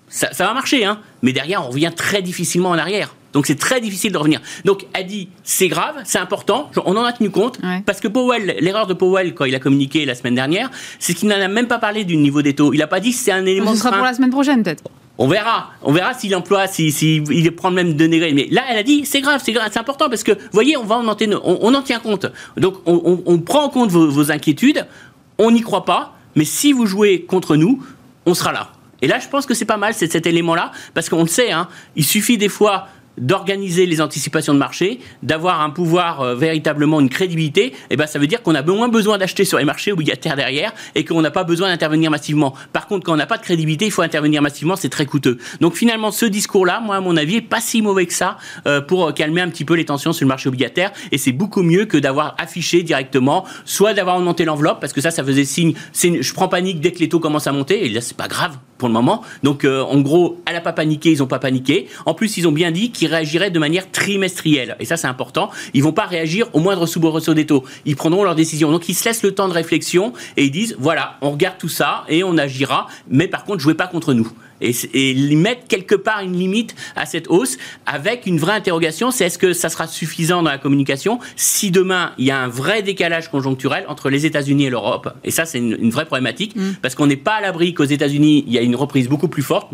ça, 0.10 0.29
va 0.38 0.53
marcher, 0.53 0.86
hein. 0.86 1.00
Mais 1.22 1.34
derrière, 1.34 1.65
on 1.65 1.70
revient 1.70 1.91
très 1.96 2.22
difficilement 2.22 2.70
en 2.70 2.77
arrière. 2.77 3.15
Donc 3.34 3.46
c'est 3.46 3.56
très 3.56 3.82
difficile 3.82 4.12
de 4.12 4.17
revenir. 4.17 4.41
Donc 4.65 4.86
elle 4.94 5.06
dit 5.06 5.29
c'est 5.44 5.67
grave, 5.67 5.96
c'est 6.06 6.17
important, 6.17 6.72
on 6.86 6.96
en 6.96 7.03
a 7.03 7.12
tenu 7.12 7.29
compte 7.29 7.60
parce 7.86 8.00
que 8.00 8.08
Powell, 8.08 8.56
l'erreur 8.62 8.88
de 8.88 8.94
Powell 8.94 9.36
quand 9.36 9.46
il 9.46 9.53
a 9.53 9.60
communiqué 9.60 10.06
la 10.06 10.15
semaine 10.15 10.34
dernière, 10.34 10.72
c'est 10.98 11.13
qu'il 11.13 11.27
n'en 11.27 11.36
a 11.36 11.48
même 11.48 11.67
pas 11.67 11.77
parlé 11.77 12.03
du 12.03 12.15
niveau 12.17 12.41
des 12.41 12.56
taux. 12.56 12.74
Il 12.74 12.79
n'a 12.79 12.88
pas 12.88 13.00
dit 13.00 13.12
que 13.12 13.17
c'est 13.17 13.34
un 13.34 13.46
élément. 13.46 13.74
Ce 13.74 13.79
sera 13.79 13.91
pour 13.91 14.06
la 14.06 14.13
semaine 14.13 14.32
prochaine 14.32 14.63
peut-être. 14.63 14.84
On 15.19 15.27
verra, 15.27 15.71
on 15.81 15.91
verra 15.91 16.13
s'il 16.13 16.36
emploie, 16.36 16.67
s'il 16.67 16.93
si, 16.93 17.24
prend 17.55 17.71
même 17.71 17.93
de 17.93 18.05
négré. 18.05 18.33
Mais 18.33 18.47
là, 18.51 18.63
elle 18.69 18.77
a 18.77 18.83
dit, 18.83 19.05
c'est 19.05 19.21
grave, 19.21 19.41
c'est 19.43 19.77
important 19.77 20.09
parce 20.09 20.24
que, 20.24 20.31
vous 20.31 20.50
voyez, 20.51 20.77
on 20.77 20.83
va 20.83 20.97
en, 20.97 21.07
on, 21.07 21.57
on 21.62 21.74
en 21.74 21.81
tient 21.81 22.00
compte. 22.00 22.27
Donc, 22.55 22.75
on, 22.86 23.39
prend 23.39 23.63
en 23.63 23.69
compte 23.69 23.89
vos, 23.89 24.31
inquiétudes, 24.31 24.86
on 25.39 25.51
n'y 25.51 25.62
croit 25.62 25.86
pas, 25.86 26.17
mais 26.36 26.45
si 26.45 26.71
vous 26.71 26.86
jouez 26.86 27.24
contre 27.24 27.55
nous, 27.55 27.83
on 28.25 28.33
sera 28.33 28.51
là. 28.51 28.69
Et 29.01 29.07
là, 29.07 29.19
je 29.19 29.27
pense 29.27 29.45
que 29.45 29.53
c'est 29.53 29.65
pas 29.65 29.77
mal, 29.77 29.93
cet 29.93 30.25
élément-là, 30.25 30.71
parce 30.93 31.09
qu'on 31.09 31.21
le 31.21 31.27
sait, 31.27 31.51
hein, 31.51 31.67
il 31.95 32.05
suffit 32.05 32.38
des 32.38 32.50
fois 32.50 32.88
d'organiser 33.17 33.86
les 33.86 34.01
anticipations 34.01 34.53
de 34.53 34.59
marché, 34.59 35.00
d'avoir 35.24 35.62
un 35.62 35.69
pouvoir 35.69 36.21
euh, 36.21 36.36
véritablement 36.36 37.00
une 37.00 37.09
crédibilité, 37.09 37.74
eh 37.89 37.95
ben 37.95 38.07
ça 38.07 38.19
veut 38.19 38.27
dire 38.27 38.41
qu'on 38.43 38.55
a 38.55 38.62
moins 38.62 38.89
besoin 38.89 39.17
d'acheter 39.17 39.45
sur 39.45 39.57
les 39.57 39.65
marchés 39.65 39.91
obligataires 39.91 40.36
derrière 40.36 40.74
et 40.95 41.05
qu'on 41.05 41.21
n'a 41.21 41.31
pas 41.31 41.43
besoin 41.43 41.69
d'intervenir 41.69 42.12
massivement. 42.12 42.53
Par 42.74 42.88
contre, 42.88 43.05
quand 43.05 43.13
on 43.13 43.17
n'a 43.17 43.25
pas 43.25 43.38
de 43.38 43.43
crédibilité, 43.43 43.86
il 43.86 43.91
faut 43.91 44.01
intervenir 44.01 44.41
massivement, 44.41 44.75
c'est 44.75 44.89
très 44.89 45.05
coûteux. 45.05 45.38
Donc 45.62 45.75
finalement, 45.75 46.12
ce 46.12 46.25
discours-là, 46.25 46.79
moi 46.79 46.97
à 46.97 47.01
mon 47.01 47.17
avis, 47.17 47.38
est 47.38 47.41
pas 47.41 47.62
si 47.62 47.81
mauvais 47.81 48.05
que 48.05 48.13
ça 48.13 48.38
euh, 48.67 48.81
pour 48.81 49.13
calmer 49.13 49.41
un 49.41 49.50
petit 49.50 49.65
peu 49.65 49.75
les 49.75 49.86
tensions 49.86 50.13
sur 50.13 50.25
le 50.25 50.29
marché 50.29 50.50
obligataire 50.50 50.91
et 51.12 51.17
c'est 51.17 51.31
beaucoup 51.31 51.63
mieux 51.63 51.86
que 51.86 51.97
d'avoir 51.97 52.36
affiché 52.38 52.83
directement, 52.83 53.45
soit 53.65 53.93
d'avoir 53.93 54.17
augmenté 54.17 54.45
l'enveloppe 54.45 54.79
parce 54.79 54.93
que 54.93 55.01
ça, 55.01 55.12
ça 55.12 55.24
faisait 55.24 55.45
signe, 55.45 55.74
je 55.93 56.33
prends 56.33 56.47
panique 56.47 56.81
dès 56.81 56.91
que 56.91 57.00
les 57.00 57.09
taux 57.09 57.19
commencent 57.19 57.47
à 57.47 57.51
monter 57.51 57.86
et 57.86 57.89
là 57.89 58.01
c'est 58.01 58.17
pas 58.17 58.27
grave 58.27 58.57
pour 58.77 58.88
le 58.88 58.93
moment. 58.93 59.22
Donc 59.43 59.65
euh, 59.65 59.81
en 59.81 60.00
gros, 60.01 60.41
elle 60.46 60.53
n'a 60.53 60.62
pas 60.62 60.74
paniqué, 60.74 61.12
ils 61.12 61.19
n'ont 61.19 61.27
pas 61.27 61.39
paniqué. 61.39 61.88
En 62.05 62.13
plus, 62.13 62.38
ils 62.38 62.48
ont 62.48 62.51
bien 62.51 62.72
dit 62.72 62.91
qu'ils 62.91 63.10
réagiraient 63.10 63.51
de 63.51 63.60
manière 63.60 63.91
trimestrielle. 63.91 64.75
Et 64.79 64.86
ça, 64.86 64.98
c'est 64.98 65.07
important. 65.07 65.50
Ils 65.74 65.84
vont 65.84 65.93
pas 65.93 66.05
réagir 66.05 66.48
au 66.53 66.60
moindre 66.60 66.86
soubresaut 66.86 67.34
des 67.34 67.46
taux. 67.46 67.63
Ils 67.86 67.96
prendront 67.96 68.24
leurs 68.24 68.36
décisions. 68.36 68.72
Donc, 68.72 68.89
ils 68.89 68.93
se 68.93 69.05
laissent 69.05 69.24
le 69.24 69.34
temps 69.34 69.48
de 69.48 69.53
réflexion 69.53 70.13
et 70.36 70.46
ils 70.46 70.51
disent, 70.51 70.75
voilà, 70.79 71.17
on 71.22 71.31
regarde 71.31 71.57
tout 71.57 71.69
ça 71.69 72.05
et 72.10 72.24
on 72.24 72.38
agira. 72.38 72.88
Mais 73.10 73.27
par 73.27 73.46
contre, 73.46 73.60
jouez 73.60 73.75
pas 73.75 73.88
contre 73.88 74.13
nous 74.13 74.31
et, 74.61 74.71
et, 74.93 75.35
mettre 75.35 75.67
quelque 75.67 75.95
part 75.95 76.21
une 76.21 76.37
limite 76.37 76.75
à 76.95 77.05
cette 77.05 77.27
hausse 77.29 77.57
avec 77.85 78.25
une 78.25 78.37
vraie 78.37 78.53
interrogation, 78.53 79.11
c'est 79.11 79.25
est-ce 79.25 79.37
que 79.37 79.53
ça 79.53 79.69
sera 79.69 79.87
suffisant 79.87 80.43
dans 80.43 80.51
la 80.51 80.57
communication 80.57 81.19
si 81.35 81.71
demain 81.71 82.13
il 82.17 82.25
y 82.25 82.31
a 82.31 82.39
un 82.39 82.47
vrai 82.47 82.81
décalage 82.81 83.29
conjoncturel 83.29 83.86
entre 83.88 84.10
les 84.10 84.25
États-Unis 84.25 84.65
et 84.65 84.69
l'Europe? 84.69 85.13
Et 85.23 85.32
ça, 85.32 85.45
c'est 85.45 85.60
une, 85.60 85.89
vraie 85.89 86.05
problématique 86.05 86.55
mm. 86.55 86.75
parce 86.82 86.95
qu'on 86.95 87.08
n'est 87.08 87.15
pas 87.15 87.36
à 87.36 87.41
l'abri 87.41 87.73
qu'aux 87.73 87.84
États-Unis 87.84 88.43
il 88.47 88.53
y 88.53 88.58
a 88.58 88.62
une 88.62 88.75
reprise 88.75 89.08
beaucoup 89.08 89.27
plus 89.27 89.43
forte 89.43 89.67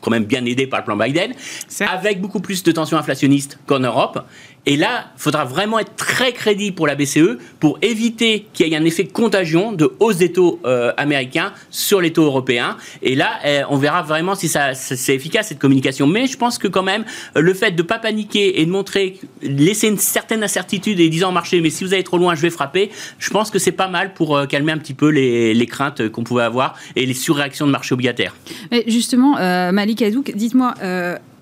quand 0.00 0.10
même 0.10 0.24
bien 0.24 0.44
aidé 0.44 0.66
par 0.66 0.80
le 0.80 0.84
plan 0.84 0.96
Biden, 0.96 1.32
avec 1.80 2.20
beaucoup 2.20 2.40
plus 2.40 2.62
de 2.62 2.72
tensions 2.72 2.96
inflationnistes 2.96 3.58
qu'en 3.66 3.80
Europe. 3.80 4.24
Et 4.66 4.76
là, 4.76 5.10
il 5.16 5.20
faudra 5.20 5.44
vraiment 5.44 5.78
être 5.78 5.96
très 5.96 6.32
crédible 6.32 6.74
pour 6.74 6.86
la 6.86 6.94
BCE 6.94 7.38
pour 7.58 7.78
éviter 7.80 8.46
qu'il 8.52 8.66
y 8.66 8.74
ait 8.74 8.76
un 8.76 8.84
effet 8.84 9.06
contagion 9.06 9.72
de 9.72 9.90
hausse 9.98 10.18
des 10.18 10.32
taux 10.32 10.60
euh, 10.64 10.92
américains 10.96 11.52
sur 11.70 12.00
les 12.00 12.12
taux 12.12 12.24
européens. 12.24 12.76
Et 13.02 13.14
là, 13.14 13.30
eh, 13.44 13.62
on 13.70 13.76
verra 13.76 14.02
vraiment 14.02 14.34
si 14.34 14.48
ça, 14.48 14.74
c'est 14.74 15.14
efficace 15.14 15.48
cette 15.48 15.58
communication. 15.58 16.06
Mais 16.06 16.26
je 16.26 16.36
pense 16.36 16.58
que 16.58 16.68
quand 16.68 16.82
même, 16.82 17.04
le 17.34 17.54
fait 17.54 17.70
de 17.70 17.82
ne 17.82 17.86
pas 17.86 17.98
paniquer 17.98 18.60
et 18.60 18.66
de 18.66 18.70
montrer, 18.70 19.18
laisser 19.42 19.88
une 19.88 19.98
certaine 19.98 20.42
incertitude 20.42 21.00
et 21.00 21.08
disant 21.08 21.30
au 21.30 21.32
marché, 21.32 21.60
mais 21.60 21.70
si 21.70 21.84
vous 21.84 21.94
allez 21.94 22.04
trop 22.04 22.18
loin, 22.18 22.34
je 22.34 22.42
vais 22.42 22.50
frapper, 22.50 22.90
je 23.18 23.30
pense 23.30 23.50
que 23.50 23.58
c'est 23.58 23.72
pas 23.72 23.88
mal 23.88 24.12
pour 24.12 24.36
euh, 24.36 24.46
calmer 24.46 24.72
un 24.72 24.78
petit 24.78 24.94
peu 24.94 25.08
les, 25.08 25.54
les 25.54 25.66
craintes 25.66 26.08
qu'on 26.10 26.24
pouvait 26.24 26.42
avoir 26.42 26.76
et 26.94 27.06
les 27.06 27.14
surréactions 27.14 27.66
de 27.66 27.72
marché 27.72 27.94
obligataire. 27.94 28.34
Mais 28.70 28.84
justement, 28.86 29.38
euh, 29.38 29.72
Malik 29.72 30.02
Hadouk, 30.02 30.32
dites-moi, 30.34 30.74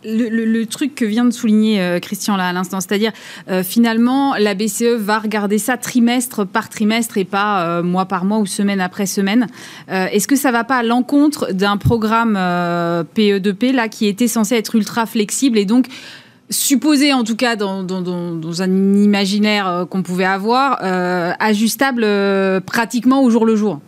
le, 0.07 0.64
truc 0.64 0.95
que 0.95 1.05
vient 1.05 1.25
de 1.25 1.31
souligner 1.31 1.81
euh, 1.81 2.01
Christian 2.01 2.37
là 2.37 2.49
à 2.49 2.53
l'instant, 2.53 2.81
c'est-à-dire 2.81 3.12
euh, 3.49 3.62
finalement 3.62 4.35
la 4.37 4.55
BCE 4.55 4.97
va 4.99 5.19
regarder 5.19 5.59
ça 5.59 5.77
trimestre 5.77 6.47
par 6.47 6.69
trimestre 6.69 7.19
et 7.19 7.25
pas 7.25 7.66
euh, 7.66 7.83
mois 7.83 8.07
par 8.07 8.25
mois 8.25 8.38
ou 8.38 8.47
semaine 8.47 8.81
après 8.81 9.07
semaine. 9.07 9.47
Est-ce 9.88 10.27
que 10.27 10.37
ça 10.37 10.51
va 10.51 10.64
pas 10.64 10.77
à 10.77 10.83
l'encontre 10.83 11.53
d'un 11.53 11.77
programme 11.77 12.35
PE2P 12.35 13.73
là 13.73 13.88
qui 13.88 14.07
était 14.07 14.29
censé 14.29 14.55
être 14.55 14.75
ultra 14.75 15.07
flexible 15.07 15.59
et 15.59 15.64
donc 15.64 15.87
supposé 16.51 17.12
en 17.12 17.25
tout 17.25 17.37
cas 17.37 17.57
dans 17.57 18.62
un 18.62 18.97
imaginaire 18.97 19.87
qu'on 19.90 20.03
pouvait 20.03 20.25
avoir 20.25 20.79
ajustable 21.40 22.07
pratiquement 22.62 23.23
au 23.23 23.31
jour 23.31 23.47
le 23.47 23.57
jour? 23.57 23.81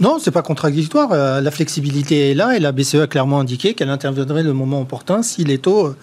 Non, 0.00 0.18
c'est 0.20 0.30
pas 0.30 0.42
contradictoire. 0.42 1.12
Euh, 1.12 1.40
la 1.40 1.50
flexibilité 1.50 2.30
est 2.30 2.34
là 2.34 2.56
et 2.56 2.60
la 2.60 2.72
BCE 2.72 2.96
a 2.96 3.06
clairement 3.06 3.40
indiqué 3.40 3.74
qu'elle 3.74 3.90
interviendrait 3.90 4.44
le 4.44 4.52
moment 4.52 4.80
opportun 4.80 5.22
si 5.22 5.44
les 5.44 5.58
taux 5.58 5.94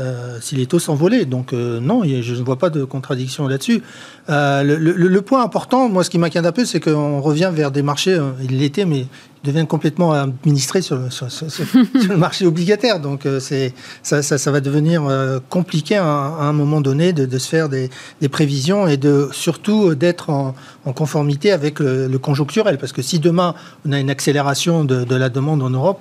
euh, 0.00 0.38
si 0.40 0.54
les 0.54 0.66
taux 0.66 0.78
s'envolaient. 0.78 1.24
Donc 1.24 1.52
euh, 1.52 1.80
non, 1.80 2.04
je 2.04 2.34
ne 2.34 2.42
vois 2.42 2.56
pas 2.56 2.70
de 2.70 2.84
contradiction 2.84 3.48
là-dessus. 3.48 3.82
Euh, 4.30 4.62
le, 4.62 5.22
point 5.22 5.42
important, 5.42 5.88
moi, 5.88 6.04
ce 6.04 6.10
qui 6.10 6.18
m'inquiète 6.18 6.46
un 6.46 6.52
peu, 6.52 6.64
c'est 6.64 6.78
qu'on 6.78 7.20
revient 7.20 7.50
vers 7.52 7.72
des 7.72 7.82
marchés, 7.82 8.16
il 8.40 8.58
l'était, 8.58 8.84
mais 8.84 9.00
ils 9.00 9.46
deviennent 9.46 9.66
complètement 9.66 10.12
administrés 10.12 10.82
sur, 10.82 10.98
le 10.98 12.16
marché 12.16 12.46
obligataire. 12.46 13.00
Donc 13.00 13.26
c'est 13.40 13.74
ça, 14.04 14.22
ça, 14.22 14.50
va 14.52 14.60
devenir 14.60 15.02
compliqué 15.48 15.96
à, 15.96 16.04
un 16.04 16.52
moment 16.52 16.80
donné 16.80 17.12
de, 17.12 17.38
se 17.38 17.48
faire 17.48 17.68
des, 17.68 17.90
prévisions 18.30 18.86
et 18.86 18.98
de 18.98 19.28
surtout 19.32 19.96
d'être 19.96 20.30
en, 20.30 20.54
conformité 20.94 21.50
avec 21.50 21.80
le, 21.80 22.16
conjoncturel. 22.18 22.78
Parce 22.78 22.92
que 22.92 23.02
si 23.02 23.18
demain 23.18 23.56
on 23.84 23.90
a 23.90 23.98
une 23.98 24.10
accélération 24.10 24.84
de 24.84 25.14
la 25.16 25.28
demande 25.28 25.60
en 25.60 25.70
Europe, 25.70 26.00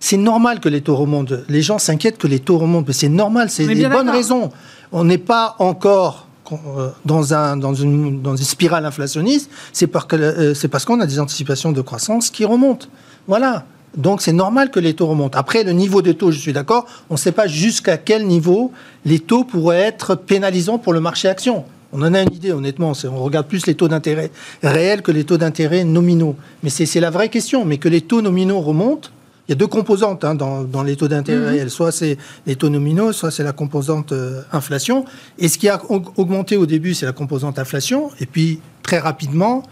c'est 0.00 0.16
normal 0.16 0.60
que 0.60 0.68
les 0.68 0.80
taux 0.80 0.96
remontent. 0.96 1.34
Les 1.48 1.62
gens 1.62 1.78
s'inquiètent 1.78 2.18
que 2.18 2.26
les 2.26 2.40
taux 2.40 2.58
remontent, 2.58 2.84
mais 2.88 2.94
c'est 2.94 3.08
normal, 3.08 3.50
c'est 3.50 3.66
des 3.66 3.88
bonnes 3.88 4.10
raisons. 4.10 4.50
On 4.92 5.04
n'est 5.04 5.18
pas 5.18 5.56
encore 5.58 6.26
euh, 6.52 6.90
dans, 7.04 7.34
un, 7.34 7.56
dans, 7.56 7.74
une, 7.74 8.22
dans 8.22 8.36
une 8.36 8.44
spirale 8.44 8.86
inflationniste, 8.86 9.50
c'est 9.72 9.86
parce, 9.86 10.06
euh, 10.12 10.54
parce 10.70 10.84
qu'on 10.84 11.00
a 11.00 11.06
des 11.06 11.18
anticipations 11.18 11.72
de 11.72 11.80
croissance 11.80 12.30
qui 12.30 12.44
remontent. 12.44 12.86
Voilà. 13.26 13.64
Donc 13.96 14.20
c'est 14.20 14.32
normal 14.32 14.70
que 14.70 14.78
les 14.78 14.94
taux 14.94 15.06
remontent. 15.06 15.38
Après, 15.38 15.64
le 15.64 15.72
niveau 15.72 16.02
des 16.02 16.14
taux, 16.14 16.30
je 16.30 16.38
suis 16.38 16.52
d'accord, 16.52 16.86
on 17.10 17.14
ne 17.14 17.18
sait 17.18 17.32
pas 17.32 17.46
jusqu'à 17.46 17.96
quel 17.96 18.26
niveau 18.26 18.70
les 19.04 19.18
taux 19.18 19.44
pourraient 19.44 19.80
être 19.80 20.14
pénalisants 20.14 20.78
pour 20.78 20.92
le 20.92 21.00
marché 21.00 21.28
action. 21.28 21.64
On 21.92 22.02
en 22.02 22.12
a 22.12 22.20
une 22.20 22.32
idée, 22.34 22.52
honnêtement. 22.52 22.92
On 23.04 23.22
regarde 23.22 23.46
plus 23.46 23.66
les 23.66 23.74
taux 23.74 23.88
d'intérêt 23.88 24.30
réels 24.62 25.02
que 25.02 25.12
les 25.12 25.24
taux 25.24 25.38
d'intérêt 25.38 25.84
nominaux. 25.84 26.36
Mais 26.62 26.68
c'est 26.68 27.00
la 27.00 27.10
vraie 27.10 27.28
question. 27.28 27.64
Mais 27.64 27.78
que 27.78 27.88
les 27.88 28.02
taux 28.02 28.20
nominaux 28.20 28.60
remontent, 28.60 29.08
il 29.48 29.52
y 29.52 29.54
a 29.54 29.56
deux 29.56 29.66
composantes 29.68 30.24
hein, 30.24 30.34
dans, 30.34 30.62
dans, 30.64 30.82
les 30.82 30.96
taux 30.96 31.08
d'intérêt 31.08 31.38
Mhm. 31.40 31.46
réels. 31.46 31.70
Soit 31.70 31.92
c'est 31.92 32.18
les 32.46 32.56
taux 32.56 32.68
nominaux, 32.68 33.12
soit 33.12 33.30
c'est 33.30 33.44
la 33.44 33.52
composante 33.52 34.12
euh, 34.12 34.42
inflation. 34.52 35.04
Et 35.38 35.48
ce 35.48 35.56
qui 35.58 35.68
a 35.68 35.76
aug- 35.88 36.10
augmenté 36.16 36.56
au 36.56 36.66
début, 36.66 36.94
c'est 36.94 37.06
la 37.06 37.12
composante 37.12 37.58
inflation. 37.58 38.10
Et 38.20 38.26
puis, 38.26 38.60
très 38.82 38.98
rapidement, 38.98 39.62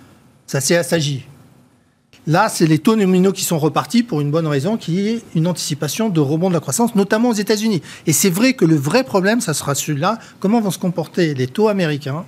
ça 0.47 0.61
s'est 0.61 0.77
assagi. 0.77 1.25
Là, 2.27 2.49
c'est 2.49 2.67
les 2.67 2.79
taux 2.79 2.97
nominaux 2.97 3.33
qui 3.33 3.45
sont 3.45 3.59
repartis 3.59 4.03
pour 4.03 4.21
une 4.23 4.31
bonne 4.31 4.47
raison, 4.47 4.77
qui 4.79 5.09
est 5.09 5.23
une 5.35 5.47
anticipation 5.47 6.09
de 6.09 6.21
rebond 6.21 6.49
de 6.49 6.55
la 6.55 6.61
croissance, 6.61 6.95
notamment 6.95 7.29
aux 7.31 7.35
États-Unis. 7.35 7.83
Et 8.07 8.13
c'est 8.15 8.31
vrai 8.31 8.55
que 8.55 8.65
le 8.65 8.77
vrai 8.77 9.05
problème, 9.05 9.41
ça 9.43 9.53
sera 9.53 9.75
celui-là. 9.75 10.19
Comment 10.41 10.61
vont 10.61 10.71
se 10.71 10.79
comporter 10.79 11.35
les 11.35 11.47
taux 11.49 11.69
américains 11.69 12.25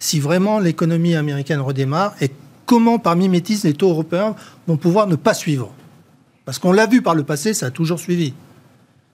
si 0.00 0.20
vraiment 0.20 0.58
l'économie 0.58 1.14
américaine 1.14 1.60
redémarre? 1.60 2.14
Et 2.20 2.30
comment, 2.66 2.98
par 2.98 3.16
mimétisme, 3.16 3.68
les 3.68 3.74
taux 3.74 3.88
européens 3.88 4.34
vont 4.66 4.76
pouvoir 4.76 5.06
ne 5.06 5.16
pas 5.16 5.32
suivre? 5.32 5.72
Parce 6.48 6.58
qu'on 6.58 6.72
l'a 6.72 6.86
vu 6.86 7.02
par 7.02 7.14
le 7.14 7.24
passé, 7.24 7.52
ça 7.52 7.66
a 7.66 7.70
toujours 7.70 8.00
suivi. 8.00 8.32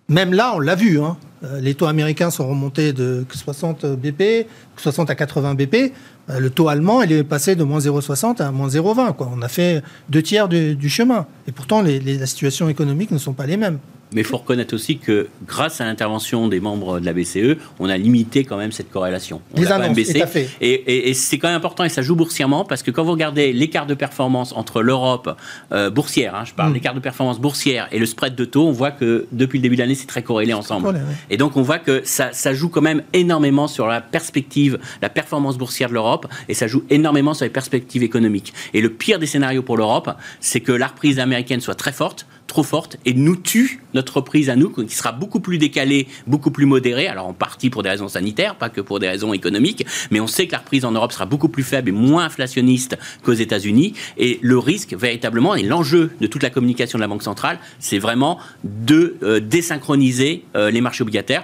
Même 0.09 0.33
là, 0.33 0.53
on 0.55 0.61
l'a 0.61 0.77
vu. 0.77 1.01
hein. 1.01 1.17
Euh, 1.43 1.59
Les 1.61 1.75
taux 1.75 1.87
américains 1.87 2.31
sont 2.31 2.47
remontés 2.49 2.93
de 2.93 3.27
60 3.29 3.87
BP, 3.97 4.47
60 4.77 5.11
à 5.11 5.17
80 5.17 5.55
BP. 5.57 5.93
Euh, 6.31 6.39
Le 6.39 6.49
taux 6.49 6.69
allemand, 6.69 7.03
est 7.03 7.25
passé 7.25 7.57
de 7.57 7.65
moins 7.65 7.81
0,60 7.81 8.41
à 8.41 8.53
moins 8.53 8.69
0,20. 8.69 9.15
quoi. 9.17 9.29
On 9.35 9.43
a 9.43 9.49
fait 9.49 9.83
deux 10.11 10.23
tiers 10.23 10.47
du, 10.49 10.89
chemin. 10.89 11.27
Et 11.49 11.51
pourtant, 11.51 11.83
les, 11.83 11.99
les- 11.99 12.19
la 12.19 12.27
situation 12.27 12.69
économique 12.69 13.11
ne 13.11 13.19
sont 13.19 13.33
pas 13.33 13.47
les 13.47 13.57
mêmes. 13.57 13.81
Mais 14.15 14.21
il 14.23 14.25
faut 14.25 14.37
reconnaître 14.39 14.75
aussi 14.75 14.99
que 14.99 15.27
grâce 15.47 15.81
à 15.81 15.85
l'intervention 15.85 16.49
des 16.49 16.61
membres 16.61 17.01
de 17.01 17.05
la 17.05 17.13
BCE, 17.13 17.57
on 17.81 17.89
a 17.89 17.97
limité 17.99 18.45
quand 18.45 18.57
même 18.57 18.73
cette 18.73 18.91
corrélation. 18.91 19.41
On 19.53 19.59
Les 19.59 19.65
l'a 19.65 19.71
quand 19.71 19.75
même 19.77 19.85
annonces, 19.87 19.97
baissé. 19.97 20.15
tout 20.15 20.23
à 20.23 20.27
fait. 20.27 20.49
Et, 20.61 20.71
et- 20.73 21.11
et 21.11 21.15
c'est 21.15 21.39
quand 21.39 21.49
même 21.49 21.57
important 21.57 21.85
et 21.85 21.89
ça 21.89 22.01
joue 22.01 22.15
boursièrement 22.17 22.65
parce 22.65 22.83
que 22.83 22.91
quand 22.91 23.05
vous 23.05 23.11
regardez 23.13 23.53
l'écart 23.53 23.87
de 23.87 23.95
performance 23.95 24.53
entre 24.53 24.83
l'Europe 24.83 25.37
euh, 25.73 25.91
boursière, 25.91 26.35
hein, 26.35 26.45
je 26.45 26.55
parle 26.55 26.71
Mm. 26.71 26.75
l'écart 26.75 26.95
de 26.95 27.01
performance 27.01 27.41
boursière 27.41 27.89
et 27.93 27.99
le 27.99 28.07
spread 28.07 28.35
de 28.35 28.45
taux, 28.45 28.67
on 28.67 28.73
voit 28.73 28.91
que 28.93 29.27
depuis 29.33 29.59
le 29.59 29.63
début 29.63 29.75
de 29.77 29.81
l'année, 29.81 29.95
c'est 29.97 30.07
très 30.07 30.23
corrélé 30.23 30.55
ensemble. 30.55 30.89
Ouais. 30.89 30.95
Et 31.31 31.37
donc 31.37 31.57
on 31.57 31.63
voit 31.63 31.79
que 31.79 32.01
ça, 32.05 32.33
ça 32.33 32.55
joue 32.55 32.69
quand 32.69 32.81
même 32.83 33.03
énormément 33.13 33.67
sur 33.69 33.87
la 33.87 34.01
perspective, 34.01 34.79
la 35.03 35.09
performance 35.09 35.59
boursière 35.59 35.89
de 35.89 35.95
l'Europe, 35.95 36.27
et 36.49 36.55
ça 36.55 36.67
joue 36.69 36.85
énormément 36.91 37.35
sur 37.35 37.45
les 37.45 37.51
perspectives 37.51 38.03
économiques. 38.03 38.55
Et 38.73 38.81
le 38.81 38.91
pire 38.91 39.19
des 39.19 39.27
scénarios 39.27 39.63
pour 39.63 39.77
l'Europe, 39.77 40.11
c'est 40.41 40.61
que 40.61 40.73
la 40.73 40.87
reprise 40.87 41.19
américaine 41.19 41.61
soit 41.61 41.75
très 41.75 41.93
forte, 41.93 42.27
trop 42.55 42.63
forte, 42.63 42.99
et 43.05 43.15
nous 43.15 43.35
tue 43.35 43.81
notre 43.95 44.19
reprise 44.19 44.49
à 44.49 44.55
nous, 44.55 44.71
qui 44.71 44.95
sera 44.95 45.11
beaucoup 45.11 45.41
plus 45.41 45.59
décalée, 45.59 46.07
beaucoup 46.29 46.53
plus 46.53 46.67
modérée, 46.67 47.09
alors 47.09 47.27
en 47.27 47.33
partie 47.33 47.69
pour 47.69 47.83
des 47.83 47.89
raisons 47.89 48.07
sanitaires, 48.07 48.55
pas 48.55 48.69
que 48.69 48.81
pour 48.81 49.01
des 49.01 49.09
raisons 49.09 49.33
économiques, 49.33 49.85
mais 50.13 50.21
on 50.21 50.29
sait 50.29 50.47
que 50.47 50.53
la 50.53 50.59
reprise 50.59 50.85
en 50.85 50.93
Europe 50.93 51.11
sera 51.11 51.27
beaucoup 51.27 51.49
plus 51.49 51.65
faible 51.65 51.89
et 51.89 51.93
moins 51.93 52.27
inflationniste 52.27 52.97
qu'aux 53.25 53.33
États-Unis, 53.33 53.95
et 54.19 54.39
le 54.41 54.57
risque 54.57 54.95
véritablement, 54.95 55.57
et 55.57 55.65
l'enjeu 55.65 56.13
de 56.21 56.29
toute 56.29 56.45
la 56.45 56.51
communication 56.51 56.97
de 56.97 57.01
la 57.01 57.09
Banque 57.09 57.25
centrale, 57.25 57.59
c'est 57.81 57.99
vraiment 57.99 58.39
de 58.63 59.17
euh, 59.25 59.41
désynchroniser 59.41 60.45
euh, 60.55 60.71
les 60.71 60.81
marchés 60.81 61.03
obligataires. 61.03 61.43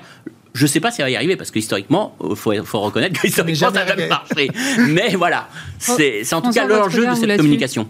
Je 0.54 0.62
ne 0.62 0.68
sais 0.68 0.78
pas 0.78 0.92
si 0.92 0.98
ça 0.98 1.02
va 1.02 1.10
y 1.10 1.16
arriver 1.16 1.34
parce 1.34 1.50
que 1.50 1.58
historiquement, 1.58 2.16
il 2.28 2.36
faut, 2.36 2.52
faut 2.64 2.80
reconnaître 2.80 3.20
que 3.20 3.26
historiquement, 3.26 3.72
ça 3.72 3.84
n'a 3.84 3.86
jamais 3.88 4.06
marché. 4.06 4.48
Mais 4.78 5.16
voilà, 5.16 5.48
c'est 5.78 6.22
c'est 6.22 6.34
en 6.36 6.40
tout 6.40 6.52
cas 6.52 6.66
l'enjeu 6.68 7.04
de 7.04 7.14
cette 7.14 7.36
communication. 7.36 7.88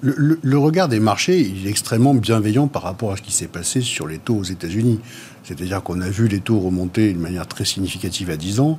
Le, 0.00 0.58
regard 0.58 0.88
des 0.88 1.00
marchés 1.00 1.40
est 1.40 1.68
extrêmement 1.68 2.14
bienveillant 2.14 2.68
par 2.68 2.82
rapport 2.82 3.12
à 3.12 3.16
ce 3.16 3.22
qui 3.22 3.32
s'est 3.32 3.48
passé 3.48 3.80
sur 3.80 4.06
les 4.06 4.18
taux 4.18 4.36
aux 4.36 4.44
États-Unis. 4.44 5.00
C'est-à-dire 5.42 5.82
qu'on 5.82 6.00
a 6.00 6.08
vu 6.08 6.28
les 6.28 6.40
taux 6.40 6.60
remonter 6.60 7.12
d'une 7.12 7.20
manière 7.20 7.48
très 7.48 7.64
significative 7.64 8.30
à 8.30 8.36
10 8.36 8.60
ans. 8.60 8.78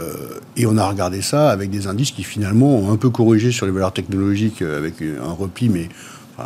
euh, 0.00 0.38
et 0.56 0.66
on 0.66 0.78
a 0.78 0.86
regardé 0.86 1.22
ça 1.22 1.50
avec 1.50 1.70
des 1.70 1.86
indices 1.86 2.12
qui 2.12 2.22
finalement 2.22 2.76
ont 2.76 2.92
un 2.92 2.96
peu 2.96 3.10
corrigé 3.10 3.52
sur 3.52 3.66
les 3.66 3.72
valeurs 3.72 3.92
technologiques 3.92 4.62
euh, 4.62 4.78
avec 4.78 5.02
un 5.02 5.32
repli, 5.32 5.68
mais 5.68 5.88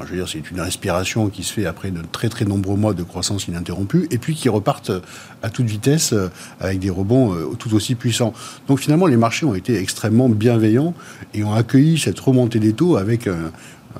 je 0.04 0.10
veux 0.10 0.16
dire, 0.16 0.28
c'est 0.28 0.50
une 0.50 0.60
respiration 0.60 1.28
qui 1.28 1.42
se 1.42 1.52
fait 1.52 1.66
après 1.66 1.90
de 1.90 2.00
très 2.12 2.28
très 2.28 2.44
nombreux 2.44 2.76
mois 2.76 2.94
de 2.94 3.02
croissance 3.02 3.48
ininterrompue, 3.48 4.06
et 4.10 4.18
puis 4.18 4.34
qui 4.34 4.48
repartent 4.48 4.92
à 5.42 5.50
toute 5.50 5.66
vitesse 5.66 6.12
euh, 6.12 6.28
avec 6.60 6.78
des 6.78 6.90
rebonds 6.90 7.34
euh, 7.34 7.54
tout 7.58 7.74
aussi 7.74 7.94
puissants. 7.94 8.32
Donc 8.66 8.80
finalement, 8.80 9.06
les 9.06 9.16
marchés 9.16 9.46
ont 9.46 9.54
été 9.54 9.78
extrêmement 9.78 10.28
bienveillants 10.28 10.94
et 11.34 11.42
ont 11.42 11.54
accueilli 11.54 11.98
cette 11.98 12.20
remontée 12.20 12.58
des 12.58 12.72
taux 12.72 12.96
avec 12.96 13.26
un, 13.26 13.50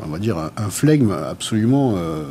on 0.04 0.08
va 0.08 0.18
dire, 0.18 0.38
un, 0.38 0.50
un 0.56 0.70
flegme 0.70 1.10
absolument 1.12 1.94
euh, 1.96 2.24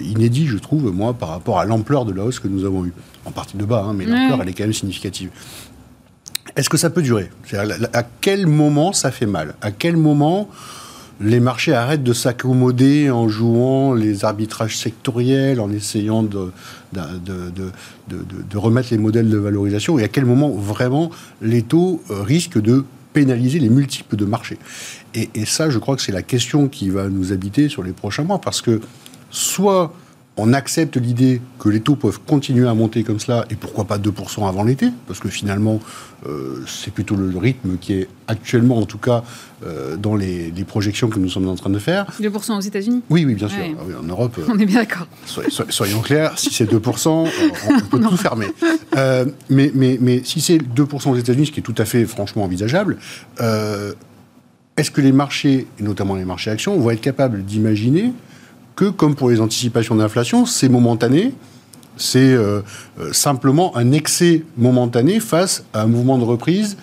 inédit, 0.00 0.46
je 0.46 0.56
trouve, 0.58 0.92
moi, 0.92 1.12
par 1.14 1.28
rapport 1.28 1.58
à 1.58 1.64
l'ampleur 1.64 2.04
de 2.04 2.12
la 2.12 2.24
hausse 2.24 2.38
que 2.38 2.48
nous 2.48 2.64
avons 2.64 2.84
eue. 2.86 2.92
En 3.26 3.30
partie 3.30 3.56
de 3.56 3.64
bas, 3.64 3.84
hein, 3.88 3.94
mais 3.94 4.04
l'ampleur, 4.04 4.42
elle 4.42 4.48
est 4.48 4.52
quand 4.52 4.64
même 4.64 4.72
significative. 4.72 5.30
Est-ce 6.56 6.68
que 6.68 6.76
ça 6.76 6.90
peut 6.90 7.02
durer? 7.02 7.30
À 7.92 8.02
quel 8.20 8.46
moment 8.46 8.92
ça 8.92 9.10
fait 9.10 9.26
mal? 9.26 9.54
À 9.60 9.70
quel 9.72 9.96
moment 9.96 10.48
les 11.20 11.40
marchés 11.40 11.72
arrêtent 11.72 12.02
de 12.02 12.12
s'accommoder 12.12 13.10
en 13.10 13.28
jouant 13.28 13.94
les 13.94 14.24
arbitrages 14.24 14.76
sectoriels, 14.76 15.60
en 15.60 15.70
essayant 15.70 16.22
de, 16.22 16.50
de, 16.92 17.00
de- 17.24 17.50
de- 17.50 17.70
de- 18.08 18.16
de- 18.24 18.42
de 18.50 18.58
remettre 18.58 18.88
les 18.90 18.98
modèles 18.98 19.30
de 19.30 19.36
valorisation? 19.38 19.98
Et 19.98 20.04
à 20.04 20.08
quel 20.08 20.26
moment 20.26 20.50
vraiment 20.50 21.10
les 21.40 21.62
taux 21.62 22.02
euh, 22.10 22.22
risquent 22.22 22.60
de 22.60 22.84
pénaliser 23.14 23.58
les 23.58 23.70
multiples 23.70 24.16
de 24.16 24.26
marché 24.26 24.58
et, 25.14 25.30
et 25.34 25.44
ça, 25.46 25.70
je 25.70 25.78
crois 25.78 25.96
que 25.96 26.02
c'est 26.02 26.12
la 26.12 26.22
question 26.22 26.68
qui 26.68 26.90
va 26.90 27.08
nous 27.08 27.32
habiter 27.32 27.68
sur 27.68 27.82
les 27.82 27.92
prochains 27.92 28.24
mois, 28.24 28.40
parce 28.40 28.60
que 28.60 28.80
soit 29.30 29.94
on 30.36 30.52
accepte 30.52 30.96
l'idée 30.96 31.40
que 31.60 31.68
les 31.68 31.80
taux 31.80 31.94
peuvent 31.94 32.18
continuer 32.26 32.66
à 32.66 32.74
monter 32.74 33.04
comme 33.04 33.20
cela, 33.20 33.44
et 33.50 33.54
pourquoi 33.54 33.84
pas 33.84 33.98
2% 33.98 34.48
avant 34.48 34.64
l'été, 34.64 34.88
parce 35.06 35.20
que 35.20 35.28
finalement, 35.28 35.78
euh, 36.26 36.62
c'est 36.66 36.92
plutôt 36.92 37.14
le 37.14 37.36
rythme 37.38 37.76
qui 37.80 37.92
est 37.94 38.08
actuellement, 38.26 38.78
en 38.78 38.86
tout 38.86 38.98
cas, 38.98 39.22
euh, 39.64 39.96
dans 39.96 40.16
les, 40.16 40.50
les 40.50 40.64
projections 40.64 41.08
que 41.08 41.20
nous 41.20 41.28
sommes 41.28 41.48
en 41.48 41.54
train 41.54 41.70
de 41.70 41.78
faire. 41.78 42.06
2% 42.20 42.58
aux 42.58 42.60
États-Unis? 42.60 43.02
Oui, 43.10 43.24
oui, 43.24 43.34
bien 43.34 43.48
sûr. 43.48 43.58
Ouais. 43.58 43.76
Ah 43.78 43.82
oui, 43.86 43.94
en 43.94 44.02
Europe, 44.02 44.36
euh, 44.38 44.46
On 44.48 44.58
est 44.58 44.66
bien 44.66 44.80
d'accord. 44.80 45.06
soyons, 45.68 46.00
clairs, 46.00 46.36
si 46.36 46.52
c'est 46.52 46.70
2%, 46.70 47.08
on, 47.08 47.24
on 47.24 47.80
peut 47.88 48.00
tout 48.08 48.16
fermer. 48.16 48.46
Mais, 49.50 49.70
mais, 49.74 49.98
mais 50.00 50.22
si 50.24 50.40
c'est 50.40 50.58
2% 50.58 51.10
aux 51.10 51.16
États-Unis, 51.16 51.46
ce 51.46 51.52
qui 51.52 51.60
est 51.60 51.64
tout 51.64 51.74
à 51.78 51.84
fait 51.84 52.04
franchement 52.06 52.42
envisageable, 52.42 52.98
est-ce 54.76 54.90
que 54.90 55.00
les 55.00 55.12
marchés, 55.12 55.68
et 55.78 55.82
notamment 55.84 56.16
les 56.16 56.24
marchés 56.24 56.50
actions, 56.50 56.76
vont 56.76 56.90
être 56.90 57.00
capables 57.00 57.44
d'imaginer 57.44 58.12
que, 58.76 58.86
comme 58.86 59.14
pour 59.14 59.30
les 59.30 59.40
anticipations 59.40 59.94
d'inflation, 59.94 60.46
c'est 60.46 60.68
momentané, 60.68 61.32
c'est 61.96 62.32
euh, 62.32 62.62
euh, 62.98 63.12
simplement 63.12 63.76
un 63.76 63.92
excès 63.92 64.42
momentané 64.56 65.20
face 65.20 65.64
à 65.72 65.82
un 65.82 65.86
mouvement 65.86 66.18
de 66.18 66.24
reprise 66.24 66.76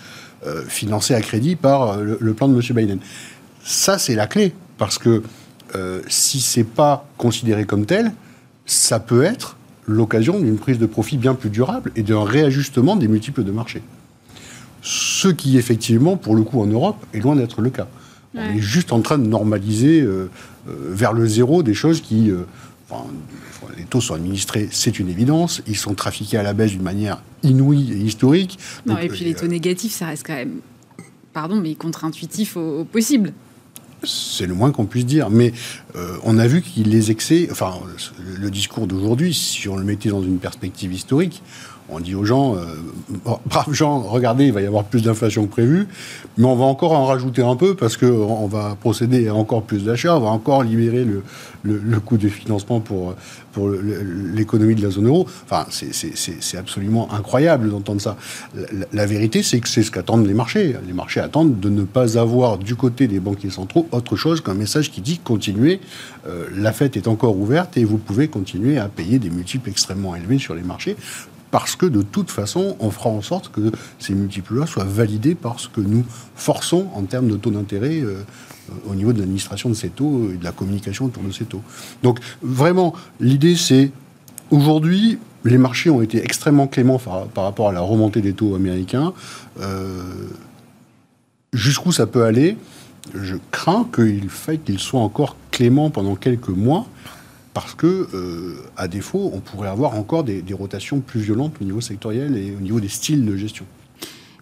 euh, 0.45 0.63
financé 0.67 1.13
à 1.13 1.21
crédit 1.21 1.55
par 1.55 1.97
le, 1.97 2.33
plan 2.33 2.47
de 2.47 2.55
M. 2.55 2.61
Biden. 2.75 2.99
Ça, 3.63 3.97
c'est 3.97 4.15
la 4.15 4.27
clé, 4.27 4.53
parce 4.77 4.97
que 4.97 5.21
euh, 5.75 6.01
si 6.07 6.41
c'est 6.41 6.63
pas 6.63 7.05
considéré 7.17 7.65
comme 7.65 7.85
tel, 7.85 8.11
ça 8.65 8.99
peut 8.99 9.23
être 9.23 9.57
l'occasion 9.85 10.39
d'une 10.39 10.57
prise 10.57 10.79
de 10.79 10.85
profit 10.85 11.17
bien 11.17 11.33
plus 11.33 11.49
durable 11.49 11.91
et 11.95 12.03
d'un 12.03 12.23
réajustement 12.23 12.95
des 12.95 13.07
multiples 13.07 13.43
de 13.43 13.51
marché. 13.51 13.81
Ce 14.81 15.27
qui, 15.27 15.57
effectivement, 15.57 16.17
pour 16.17 16.35
le 16.35 16.43
coup, 16.43 16.61
en 16.61 16.65
Europe, 16.65 16.97
est 17.13 17.19
loin 17.19 17.35
d'être 17.35 17.61
le 17.61 17.69
cas. 17.69 17.87
On 18.35 18.39
est 18.55 18.59
juste 18.59 18.93
en 18.93 19.01
train 19.01 19.17
de 19.17 19.27
normaliser 19.27 20.01
euh, 20.01 20.29
euh, 20.69 20.73
vers 20.91 21.13
le 21.13 21.27
zéro 21.27 21.63
des 21.63 21.73
choses 21.73 22.01
qui... 22.01 22.29
euh, 22.31 22.43
enfin, 22.89 23.05
les 23.77 23.83
taux 23.83 24.01
sont 24.01 24.15
administrés, 24.15 24.67
c'est 24.71 24.99
une 24.99 25.09
évidence. 25.09 25.61
Ils 25.67 25.77
sont 25.77 25.93
trafiqués 25.93 26.37
à 26.37 26.43
la 26.43 26.53
baisse 26.53 26.71
d'une 26.71 26.81
manière 26.81 27.21
inouïe 27.43 27.91
et 27.93 27.97
historique. 27.97 28.57
Non, 28.85 28.95
Donc, 28.95 29.03
et 29.03 29.07
puis 29.07 29.25
les 29.25 29.33
taux 29.35 29.47
négatifs, 29.47 29.93
ça 29.93 30.07
reste 30.07 30.25
quand 30.25 30.35
même, 30.35 30.59
pardon, 31.33 31.59
mais 31.59 31.75
contre-intuitif 31.75 32.57
au, 32.57 32.79
au 32.79 32.83
possible. 32.85 33.33
C'est 34.03 34.47
le 34.47 34.55
moins 34.55 34.71
qu'on 34.71 34.85
puisse 34.85 35.05
dire. 35.05 35.29
Mais 35.29 35.53
euh, 35.95 36.17
on 36.23 36.39
a 36.39 36.47
vu 36.47 36.61
qu'il 36.61 36.89
les 36.89 37.11
excès, 37.11 37.49
enfin, 37.51 37.73
le, 38.19 38.35
le 38.37 38.49
discours 38.49 38.87
d'aujourd'hui, 38.87 39.33
si 39.33 39.67
on 39.69 39.75
le 39.75 39.83
mettait 39.83 40.09
dans 40.09 40.23
une 40.23 40.39
perspective 40.39 40.91
historique, 40.91 41.43
on 41.91 41.99
dit 41.99 42.15
aux 42.15 42.25
gens, 42.25 42.55
euh, 42.55 42.65
braves 43.45 43.73
gens, 43.73 43.99
regardez, 43.99 44.45
il 44.45 44.53
va 44.53 44.61
y 44.61 44.65
avoir 44.65 44.83
plus 44.85 45.03
d'inflation 45.03 45.45
que 45.45 45.51
prévu, 45.51 45.87
mais 46.37 46.45
on 46.45 46.55
va 46.55 46.65
encore 46.65 46.93
en 46.93 47.05
rajouter 47.05 47.43
un 47.43 47.55
peu 47.55 47.75
parce 47.75 47.97
qu'on 47.97 48.07
on 48.07 48.47
va 48.47 48.75
procéder 48.79 49.27
à 49.27 49.35
encore 49.35 49.63
plus 49.63 49.83
d'achats, 49.83 50.17
on 50.17 50.21
va 50.21 50.29
encore 50.29 50.63
libérer 50.63 51.03
le, 51.03 51.21
le, 51.63 51.99
coût 51.99 52.17
de 52.17 52.29
financement 52.29 52.79
pour, 52.79 53.13
pour 53.51 53.69
l'économie 53.69 54.75
de 54.75 54.81
la 54.81 54.89
zone 54.89 55.07
euro. 55.07 55.27
Enfin, 55.45 55.65
c'est- 55.69 56.57
absolument 56.57 57.11
incroyable 57.13 57.69
d'entendre 57.69 58.01
ça. 58.01 58.17
La 58.91 59.05
vérité, 59.05 59.41
c'est 59.43 59.59
que 59.59 59.67
c'est 59.67 59.83
ce 59.83 59.91
qu'attendent 59.91 60.27
les 60.27 60.33
marchés. 60.33 60.75
Les 60.85 60.93
marchés 60.93 61.19
attendent 61.19 61.59
de 61.59 61.69
ne 61.69 61.83
pas 61.83 62.17
avoir 62.17 62.57
du 62.57 62.75
côté 62.75 63.07
des 63.07 63.19
banquiers 63.19 63.49
centraux 63.49 63.87
autre 63.91 64.15
chose 64.15 64.41
qu'un 64.41 64.53
message 64.53 64.91
qui 64.91 65.01
dit 65.01 65.19
continuez, 65.23 65.79
euh, 66.27 66.47
la 66.55 66.71
fête 66.71 66.97
est 66.97 67.07
encore 67.07 67.37
ouverte 67.37 67.77
et 67.77 67.83
vous 67.83 67.97
pouvez 67.97 68.27
continuer 68.27 68.77
à 68.77 68.87
payer 68.87 69.19
des 69.19 69.29
multiples 69.29 69.69
extrêmement 69.69 70.15
élevés 70.15 70.39
sur 70.39 70.55
les 70.55 70.61
marchés. 70.63 70.95
Parce 71.51 71.75
que 71.75 71.85
de 71.85 72.01
toute 72.01 72.31
façon, 72.31 72.75
on 72.79 72.91
fera 72.91 73.09
en 73.09 73.21
sorte 73.21 73.51
que 73.51 73.71
ces 73.99 74.13
multiples-là 74.13 74.65
soient 74.65 74.85
validés 74.85 75.35
par 75.35 75.59
ce 75.59 75.67
que 75.67 75.81
nous 75.81 76.05
forçons 76.35 76.87
en 76.95 77.03
termes 77.03 77.27
de 77.27 77.35
taux 77.35 77.51
d'intérêt 77.51 77.99
euh, 78.01 78.23
au 78.87 78.95
niveau 78.95 79.11
de 79.13 79.19
l'administration 79.19 79.69
de 79.69 79.73
ces 79.73 79.89
taux 79.89 80.29
et 80.33 80.37
de 80.37 80.43
la 80.43 80.53
communication 80.53 81.05
autour 81.05 81.23
de 81.23 81.31
ces 81.31 81.45
taux. 81.45 81.61
Donc 82.03 82.19
vraiment, 82.41 82.93
l'idée 83.19 83.55
c'est 83.55 83.91
aujourd'hui, 84.49 85.19
les 85.43 85.57
marchés 85.57 85.89
ont 85.89 86.01
été 86.01 86.23
extrêmement 86.23 86.67
cléments 86.67 86.99
par, 86.99 87.43
rapport 87.43 87.69
à 87.69 87.73
la 87.73 87.81
remontée 87.81 88.21
des 88.21 88.33
taux 88.33 88.55
américains. 88.55 89.13
Euh, 89.59 90.03
Jusqu'où 91.53 91.91
ça 91.91 92.07
peut 92.07 92.23
aller? 92.23 92.55
Je 93.13 93.35
crains 93.51 93.85
qu'il 93.93 94.29
faille 94.29 94.59
qu'ils 94.59 94.79
soient 94.79 95.01
encore 95.01 95.35
cléments 95.51 95.89
pendant 95.89 96.15
quelques 96.15 96.49
mois 96.49 96.85
parce 97.53 97.73
que, 97.75 98.07
à 98.77 98.87
défaut, 98.87 99.31
on 99.33 99.39
pourrait 99.39 99.69
avoir 99.69 99.97
encore 99.97 100.23
des, 100.23 100.43
rotations 100.53 101.01
plus 101.01 101.19
violentes 101.19 101.55
au 101.61 101.65
niveau 101.65 101.81
sectoriel 101.81 102.37
et 102.37 102.55
au 102.55 102.61
niveau 102.61 102.79
des 102.79 102.87
styles 102.87 103.25
de 103.25 103.35
gestion. 103.35 103.65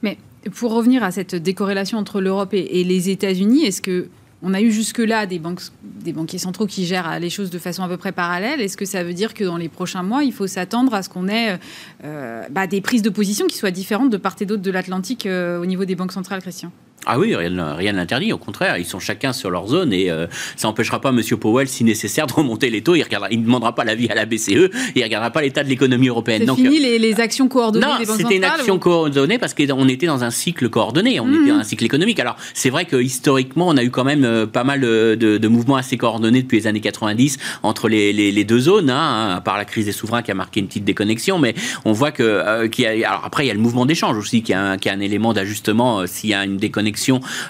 Mais 0.03 0.17
pour 0.55 0.73
revenir 0.73 1.03
à 1.03 1.11
cette 1.11 1.35
décorrélation 1.35 1.97
entre 1.97 2.21
l'Europe 2.21 2.53
et, 2.53 2.79
et 2.79 2.83
les 2.83 3.09
États-Unis, 3.09 3.65
est-ce 3.65 3.81
que 3.81 4.09
on 4.41 4.53
a 4.53 4.61
eu 4.61 4.71
jusque-là 4.71 5.25
des, 5.25 5.39
banques, 5.39 5.61
des 5.83 6.13
banquiers 6.13 6.39
centraux 6.39 6.65
qui 6.65 6.85
gèrent 6.85 7.19
les 7.19 7.29
choses 7.29 7.49
de 7.49 7.59
façon 7.59 7.83
à 7.83 7.87
peu 7.87 7.97
près 7.97 8.11
parallèle? 8.11 8.61
Est-ce 8.61 8.77
que 8.77 8.85
ça 8.85 9.03
veut 9.03 9.13
dire 9.13 9.33
que 9.33 9.43
dans 9.43 9.57
les 9.57 9.69
prochains 9.69 10.03
mois, 10.03 10.23
il 10.23 10.31
faut 10.31 10.47
s'attendre 10.47 10.93
à 10.93 11.03
ce 11.03 11.09
qu'on 11.09 11.27
ait 11.27 11.59
euh, 12.03 12.43
bah, 12.49 12.67
des 12.67 12.81
prises 12.81 13.01
de 13.01 13.09
position 13.09 13.47
qui 13.47 13.57
soient 13.57 13.71
différentes 13.71 14.09
de 14.09 14.17
part 14.17 14.35
et 14.39 14.45
d'autre 14.45 14.61
de 14.61 14.71
l'Atlantique 14.71 15.25
euh, 15.25 15.61
au 15.61 15.65
niveau 15.65 15.85
des 15.85 15.95
banques 15.95 16.13
centrales, 16.13 16.41
Christian? 16.41 16.71
Ah 17.05 17.17
oui, 17.17 17.35
rien, 17.35 17.49
ne 17.49 17.97
l'interdit. 17.97 18.33
Au 18.33 18.37
contraire, 18.37 18.77
ils 18.77 18.85
sont 18.85 18.99
chacun 18.99 19.33
sur 19.33 19.49
leur 19.49 19.67
zone 19.67 19.93
et 19.93 20.11
euh, 20.11 20.27
ça 20.55 20.67
n'empêchera 20.67 20.99
pas 20.99 21.09
M. 21.09 21.21
Powell, 21.39 21.67
si 21.67 21.83
nécessaire, 21.83 22.27
de 22.27 22.33
remonter 22.33 22.69
les 22.69 22.81
taux. 22.81 22.95
Il 22.95 22.99
ne 22.99 23.05
il 23.31 23.43
demandera 23.43 23.73
pas 23.73 23.83
l'avis 23.83 24.09
à 24.09 24.15
la 24.15 24.25
BCE 24.25 24.49
et 24.49 24.69
il 24.95 24.99
ne 24.99 25.03
regardera 25.03 25.31
pas 25.31 25.41
l'état 25.41 25.63
de 25.63 25.69
l'économie 25.69 26.09
européenne. 26.09 26.43
C'est 26.45 26.55
fini 26.55 26.79
les, 26.79 27.19
actions 27.19 27.47
coordonnées 27.47 27.85
des 27.99 28.05
banques 28.05 28.17
c'était 28.17 28.35
une 28.35 28.43
action 28.43 28.79
coordonnée 28.79 29.37
parce 29.37 29.53
qu'on 29.53 29.87
était 29.87 30.05
dans 30.05 30.23
un 30.23 30.29
cycle 30.29 30.69
coordonné, 30.69 31.19
on 31.19 31.27
était 31.33 31.49
dans 31.49 31.59
un 31.59 31.63
cycle 31.63 31.85
économique. 31.85 32.19
Alors, 32.19 32.35
c'est 32.53 32.69
vrai 32.69 32.85
que 32.85 32.97
historiquement, 32.97 33.67
on 33.67 33.77
a 33.77 33.83
eu 33.83 33.89
quand 33.89 34.03
même 34.03 34.23
euh, 34.23 34.45
pas 34.45 34.63
mal 34.63 34.81
de, 34.81 35.15
de, 35.15 35.47
mouvements 35.47 35.77
assez 35.77 35.97
coordonnés 35.97 36.41
depuis 36.41 36.59
les 36.59 36.67
années 36.67 36.81
90 36.81 37.37
entre 37.63 37.89
les, 37.89 38.13
les, 38.13 38.43
deux 38.43 38.59
zones, 38.59 38.89
hein, 38.89 39.35
à 39.37 39.41
part 39.41 39.57
la 39.57 39.65
crise 39.65 39.85
des 39.85 39.91
souverains 39.91 40.21
qui 40.21 40.31
a 40.31 40.35
marqué 40.35 40.59
une 40.59 40.67
petite 40.67 40.85
déconnexion, 40.85 41.39
mais 41.39 41.55
on 41.85 41.91
voit 41.91 42.11
que... 42.11 42.23
Euh, 42.23 42.67
y 42.77 42.85
a, 42.85 43.09
alors 43.09 43.23
après, 43.25 43.45
il 43.45 43.47
y 43.47 43.51
a 43.51 43.53
le 43.53 43.59
mouvement 43.59 43.85
d'échange 43.85 44.17
aussi 44.17 44.43
qui 44.43 44.53
a, 44.53 44.77
qui 44.77 44.89
a 44.89 44.93
un 44.93 44.99
élément 44.99 45.33
d'ajustement 45.33 46.05
s'il 46.05 46.29
y 46.29 46.33
a 46.33 46.43
une 46.45 46.57
déconnexion 46.57 46.88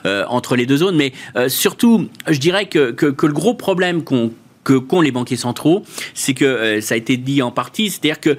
euh, 0.05 0.25
entre 0.27 0.55
les 0.55 0.65
deux 0.65 0.77
zones. 0.77 0.95
Mais 0.95 1.13
euh, 1.35 1.49
surtout, 1.49 2.07
je 2.27 2.39
dirais 2.39 2.67
que, 2.67 2.95
le 3.01 3.33
gros 3.33 3.53
problème 3.53 4.03
que 4.03 4.29
qu'ont 4.63 5.01
les 5.01 5.11
banquiers 5.11 5.37
centraux, 5.37 5.83
c'est 6.13 6.35
que 6.35 6.45
euh, 6.45 6.81
ça 6.81 6.93
a 6.93 6.97
été 6.97 7.17
dit 7.17 7.41
en 7.41 7.49
partie, 7.49 7.89
c'est-à-dire 7.89 8.19
que 8.19 8.37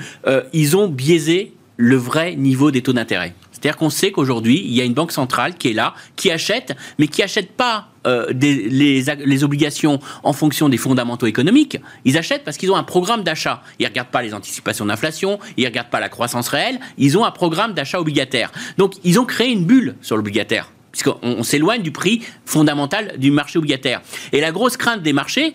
ils 0.52 0.76
ont 0.76 0.86
biaisé 0.86 1.54
le 1.76 1.96
vrai 1.96 2.36
niveau 2.36 2.70
des 2.70 2.82
taux 2.82 2.92
d'intérêt. 2.92 3.34
C'est-à-dire 3.50 3.76
qu'on 3.76 3.90
sait 3.90 4.10
qu'aujourd'hui, 4.10 4.62
il 4.64 4.72
y 4.72 4.80
a 4.80 4.84
une 4.84 4.94
banque 4.94 5.12
centrale 5.12 5.54
qui 5.54 5.70
est 5.70 5.72
là, 5.72 5.94
qui 6.16 6.30
achète, 6.30 6.74
mais 6.98 7.08
qui 7.08 7.22
achète 7.22 7.52
pas 7.52 7.88
des, 8.32 8.68
les, 8.68 9.02
les, 9.02 9.44
obligations 9.44 9.98
en 10.22 10.32
fonction 10.32 10.70
des 10.70 10.78
fondamentaux 10.78 11.26
économiques. 11.26 11.78
Ils 12.06 12.16
achètent 12.16 12.44
parce 12.44 12.56
qu'ils 12.56 12.70
ont 12.70 12.76
un 12.76 12.84
programme 12.84 13.22
d'achat. 13.22 13.62
Ils 13.78 13.86
regardent 13.86 14.08
pas 14.08 14.22
les 14.22 14.32
anticipations 14.32 14.86
d'inflation, 14.86 15.38
ils 15.58 15.66
regardent 15.66 15.90
pas 15.90 16.00
la 16.00 16.08
croissance 16.08 16.48
réelle, 16.48 16.80
ils 16.96 17.18
ont 17.18 17.24
un 17.24 17.32
programme 17.32 17.74
d'achat 17.74 18.00
obligataire. 18.00 18.50
Donc, 18.78 18.94
ils 19.04 19.18
ont 19.20 19.26
créé 19.26 19.50
une 19.50 19.64
bulle 19.64 19.96
sur 20.00 20.16
l'obligataire 20.16 20.70
puisqu'on 20.92 21.42
s'éloigne 21.42 21.82
du 21.82 21.92
prix 21.92 22.22
fondamental 22.44 23.14
du 23.18 23.30
marché 23.30 23.58
obligataire. 23.58 24.02
Et 24.32 24.40
la 24.40 24.52
grosse 24.52 24.76
crainte 24.76 25.02
des 25.02 25.12
marchés, 25.12 25.54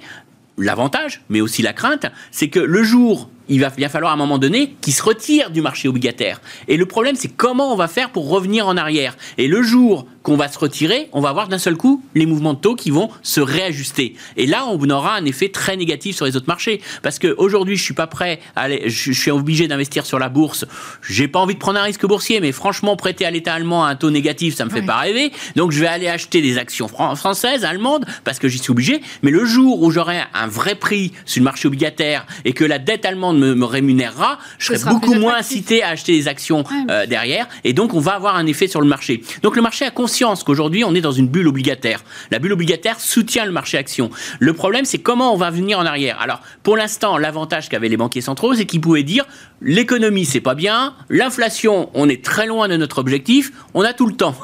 l'avantage, 0.58 1.22
mais 1.30 1.42
aussi 1.42 1.62
la 1.62 1.74
crainte, 1.74 2.06
c'est 2.32 2.50
que 2.50 2.60
le 2.60 2.84
jour 2.84 3.30
il 3.48 3.60
va 3.60 3.70
bien 3.70 3.90
falloir 3.90 4.12
à 4.12 4.16
un 4.16 4.18
moment 4.18 4.38
donné 4.38 4.76
qu'ils 4.82 4.94
se 4.94 5.04
retirent 5.04 5.52
du 5.52 5.62
marché 5.62 5.88
obligataire. 5.88 6.42
Et 6.68 6.78
le 6.78 6.86
problème, 6.86 7.16
c'est 7.16 7.28
comment 7.28 7.72
on 7.72 7.76
va 7.76 7.88
faire 7.88 8.10
pour 8.10 8.30
revenir 8.30 8.68
en 8.68 8.78
arrière. 8.78 9.16
Et 9.38 9.48
le 9.48 9.62
jour 9.62 10.08
qu'on 10.26 10.36
va 10.38 10.48
se 10.48 10.58
retirer, 10.58 11.08
on 11.14 11.22
va 11.22 11.30
avoir 11.30 11.48
d'un 11.48 11.60
seul 11.60 11.78
coup 11.78 12.04
les 12.16 12.26
mouvements 12.26 12.56
de 12.56 12.60
taux 12.60 12.76
qui 12.76 12.90
vont 12.90 13.10
se 13.22 13.40
réajuster. 13.40 14.16
Et 14.38 14.48
là, 14.48 14.66
on 14.68 14.90
aura 14.90 15.16
un 15.16 15.24
effet 15.24 15.50
très 15.50 15.78
négatif 15.78 16.16
sur 16.16 16.26
les 16.26 16.36
autres 16.36 16.48
marchés. 16.48 16.82
Parce 17.04 17.20
qu'aujourd'hui, 17.20 17.78
je 17.78 17.84
suis 17.84 17.94
pas 17.94 18.08
prêt 18.08 18.40
à 18.56 18.62
aller, 18.62 18.90
je 18.90 19.12
suis 19.12 19.30
obligé 19.30 19.68
d'investir 19.68 20.04
sur 20.04 20.18
la 20.18 20.30
bourse. 20.30 20.66
J'ai 21.08 21.28
pas 21.28 21.38
envie 21.38 21.54
de 21.54 21.60
prendre 21.60 21.80
un 21.80 21.84
risque 21.84 22.08
boursier, 22.08 22.40
mais 22.40 22.52
franchement, 22.52 22.96
prêter 22.96 23.24
à 23.24 23.30
l'État 23.30 23.54
allemand 23.54 23.86
à 23.86 23.90
un 23.90 23.96
taux 23.96 24.10
négatif, 24.10 24.56
ça 24.56 24.66
me 24.66 24.72
fait 24.72 24.82
pas 24.82 24.98
rêver. 24.98 25.32
Donc, 25.56 25.72
je 25.72 25.80
vais 25.80 25.86
aller 25.86 26.08
acheter 26.08 26.42
des 26.42 26.58
actions 26.58 26.88
françaises, 26.88 27.64
allemandes, 27.64 28.06
parce 28.24 28.40
que 28.40 28.48
j'y 28.48 28.58
suis 28.58 28.72
obligé. 28.72 29.02
Mais 29.22 29.30
le 29.30 29.46
jour 29.46 29.84
où 29.84 29.92
j'aurai 29.92 30.22
un 30.34 30.48
vrai 30.48 30.74
prix 30.74 31.12
sur 31.26 31.42
le 31.42 31.46
marché 31.46 31.68
obligataire 31.68 32.26
et 32.46 32.54
que 32.54 32.66
la 32.66 32.80
dette 32.80 33.06
allemande 33.06 33.38
me, 33.38 33.66
rémunérera, 33.66 34.40
je 34.58 34.74
serai 34.74 34.92
beaucoup 34.92 35.14
moins 35.14 35.36
incité 35.36 35.84
à 35.84 35.90
acheter 35.90 36.14
des 36.14 36.28
actions 36.28 36.64
euh, 36.90 37.06
derrière. 37.06 37.48
Et 37.64 37.74
donc, 37.74 37.94
on 37.94 38.00
va 38.00 38.14
avoir 38.14 38.38
un 38.38 38.48
effet 38.48 38.68
sur 38.68 38.82
le 38.82 38.88
marché. 38.88 39.22
Donc, 39.44 39.56
le 39.56 39.62
marché 39.62 39.86
a 39.86 39.92
qu'aujourd'hui, 40.20 40.84
on 40.84 40.96
est 40.96 41.02
dans 41.02 41.12
une 41.12 41.28
bulle 41.28 41.48
obligataire. 41.48 42.04
La 42.32 42.40
bulle 42.40 42.54
obligataire 42.54 43.00
soutient 43.00 43.46
le 43.46 43.52
marché 43.52 43.78
action. 43.78 44.10
Le 44.40 44.54
problème, 44.54 44.86
c'est 44.86 45.00
comment 45.00 45.34
on 45.34 45.38
va 45.38 45.50
venir 45.50 45.80
en 45.80 45.86
arrière. 45.86 46.20
Alors, 46.22 46.42
pour 46.64 46.78
l'instant, 46.78 47.18
l'avantage 47.18 47.70
qu'avaient 47.70 47.90
les 47.90 47.98
banquiers 47.98 48.22
centraux, 48.22 48.54
c'est 48.54 48.66
qu'ils 48.66 48.82
pouvaient 48.82 49.04
dire 49.04 49.26
l'économie, 49.62 50.26
c'est 50.26 50.42
pas 50.42 50.56
bien, 50.56 50.94
l'inflation, 51.10 51.90
on 51.94 52.08
est 52.08 52.24
très 52.24 52.46
loin 52.46 52.68
de 52.68 52.78
notre 52.78 53.00
objectif, 53.00 53.52
on 53.74 53.82
a 53.82 53.94
tout 53.94 54.08
le 54.08 54.16
temps. 54.16 54.36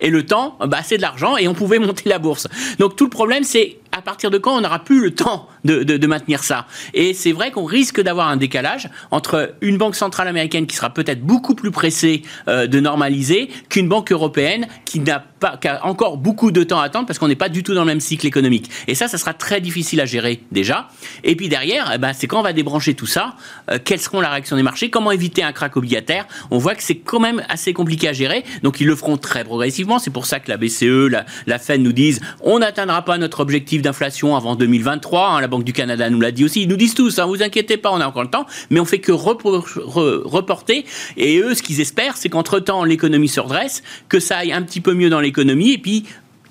Et 0.00 0.10
le 0.10 0.26
temps, 0.26 0.58
bah, 0.60 0.80
c'est 0.84 0.98
de 0.98 1.02
l'argent 1.02 1.36
et 1.36 1.48
on 1.48 1.54
pouvait 1.54 1.78
monter 1.78 2.08
la 2.08 2.18
bourse. 2.18 2.48
Donc 2.78 2.96
tout 2.96 3.04
le 3.04 3.10
problème, 3.10 3.44
c'est 3.44 3.78
à 3.96 4.02
partir 4.02 4.30
de 4.30 4.36
quand 4.36 4.54
on 4.56 4.60
n'aura 4.60 4.84
plus 4.84 5.00
le 5.00 5.14
temps 5.14 5.48
de, 5.64 6.06
maintenir 6.06 6.44
ça? 6.44 6.66
Et 6.92 7.14
c'est 7.14 7.32
vrai 7.32 7.50
qu'on 7.50 7.64
risque 7.64 8.00
d'avoir 8.00 8.28
un 8.28 8.36
décalage 8.36 8.90
entre 9.10 9.54
une 9.62 9.78
banque 9.78 9.96
centrale 9.96 10.28
américaine 10.28 10.66
qui 10.66 10.76
sera 10.76 10.90
peut-être 10.90 11.22
beaucoup 11.22 11.54
plus 11.54 11.70
pressée 11.70 12.22
euh, 12.46 12.66
de 12.66 12.78
normaliser 12.78 13.48
qu'une 13.70 13.88
banque 13.88 14.12
européenne 14.12 14.68
qui 14.84 15.00
n'a 15.00 15.18
pas, 15.18 15.56
qui 15.56 15.68
a 15.68 15.84
encore 15.86 16.18
beaucoup 16.18 16.50
de 16.50 16.62
temps 16.62 16.78
à 16.78 16.84
attendre 16.84 17.06
parce 17.06 17.18
qu'on 17.18 17.28
n'est 17.28 17.36
pas 17.36 17.48
du 17.48 17.62
tout 17.62 17.74
dans 17.74 17.80
le 17.80 17.86
même 17.86 18.00
cycle 18.00 18.26
économique. 18.26 18.70
Et 18.86 18.94
ça, 18.94 19.08
ça 19.08 19.16
sera 19.16 19.32
très 19.32 19.62
difficile 19.62 20.00
à 20.00 20.04
gérer 20.04 20.42
déjà. 20.52 20.88
Et 21.24 21.34
puis 21.34 21.48
derrière, 21.48 21.90
eh 21.94 21.98
ben, 21.98 22.12
c'est 22.12 22.26
quand 22.26 22.40
on 22.40 22.42
va 22.42 22.52
débrancher 22.52 22.94
tout 22.94 23.06
ça, 23.06 23.34
euh, 23.70 23.78
quelles 23.82 24.00
seront 24.00 24.20
la 24.20 24.28
réaction 24.28 24.56
des 24.56 24.62
marchés, 24.62 24.90
comment 24.90 25.10
éviter 25.10 25.42
un 25.42 25.52
crack 25.52 25.76
obligataire? 25.76 26.26
On 26.50 26.58
voit 26.58 26.74
que 26.74 26.82
c'est 26.82 26.98
quand 26.98 27.20
même 27.20 27.42
assez 27.48 27.72
compliqué 27.72 28.08
à 28.08 28.12
gérer. 28.12 28.44
Donc 28.62 28.80
ils 28.80 28.86
le 28.86 28.94
feront 28.94 29.16
très 29.16 29.44
progressivement. 29.44 29.98
C'est 29.98 30.10
pour 30.10 30.26
ça 30.26 30.38
que 30.38 30.50
la 30.50 30.58
BCE, 30.58 31.08
la, 31.10 31.24
la 31.46 31.58
Fed 31.58 31.80
nous 31.80 31.92
disent 31.92 32.20
on 32.42 32.58
n'atteindra 32.58 33.02
pas 33.02 33.16
notre 33.16 33.40
objectif 33.40 33.82
d'inflation 33.86 34.36
avant 34.36 34.56
2023. 34.56 35.28
Hein, 35.28 35.40
la 35.40 35.48
Banque 35.48 35.64
du 35.64 35.72
Canada 35.72 36.10
nous 36.10 36.20
l'a 36.20 36.32
dit 36.32 36.44
aussi. 36.44 36.62
Ils 36.62 36.68
nous 36.68 36.76
disent 36.76 36.94
tous, 36.94 37.18
hein, 37.18 37.26
vous 37.26 37.42
inquiétez 37.42 37.76
pas, 37.76 37.90
on 37.92 38.00
a 38.00 38.06
encore 38.06 38.24
le 38.24 38.30
temps. 38.30 38.46
Mais 38.70 38.80
on 38.80 38.84
fait 38.84 38.98
que 38.98 39.12
reporter. 39.12 40.84
Et 41.16 41.38
eux, 41.38 41.54
ce 41.54 41.62
qu'ils 41.62 41.80
espèrent, 41.80 42.16
c'est 42.16 42.28
qu'entre-temps, 42.28 42.84
l'économie 42.84 43.28
se 43.28 43.40
redresse, 43.40 43.82
que 44.08 44.20
ça 44.20 44.38
aille 44.38 44.52
un 44.52 44.62
petit 44.62 44.80
peu 44.80 44.92
mieux 44.92 45.08
dans 45.08 45.20
l'économie. 45.20 45.72
Et 45.72 45.78
puis, 45.78 46.04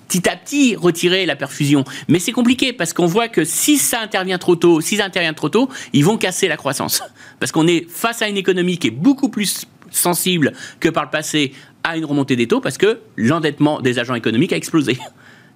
petit 0.08 0.28
à 0.28 0.36
petit 0.36 0.76
retirer 0.76 1.26
la 1.26 1.36
perfusion. 1.36 1.84
Mais 2.08 2.18
c'est 2.18 2.32
compliqué 2.32 2.72
parce 2.72 2.92
qu'on 2.92 3.06
voit 3.06 3.28
que 3.28 3.44
si 3.44 3.76
ça 3.76 4.00
intervient 4.00 4.38
trop 4.38 4.56
tôt, 4.56 4.80
si 4.80 4.96
ça 4.96 5.04
intervient 5.04 5.34
trop 5.34 5.48
tôt, 5.48 5.68
ils 5.92 6.04
vont 6.04 6.16
casser 6.16 6.48
la 6.48 6.56
croissance. 6.56 7.02
Parce 7.38 7.52
qu'on 7.52 7.66
est 7.66 7.86
face 7.90 8.22
à 8.22 8.28
une 8.28 8.38
économie 8.38 8.78
qui 8.78 8.86
est 8.86 8.90
beaucoup 8.90 9.28
plus 9.28 9.66
sensible 9.90 10.54
que 10.80 10.88
par 10.88 11.04
le 11.04 11.10
passé 11.10 11.52
à 11.84 11.98
une 11.98 12.06
remontée 12.06 12.34
des 12.34 12.48
taux 12.48 12.60
parce 12.60 12.78
que 12.78 12.98
l'endettement 13.16 13.80
des 13.80 13.98
agents 13.98 14.14
économiques 14.14 14.52
a 14.52 14.56
explosé. 14.56 14.98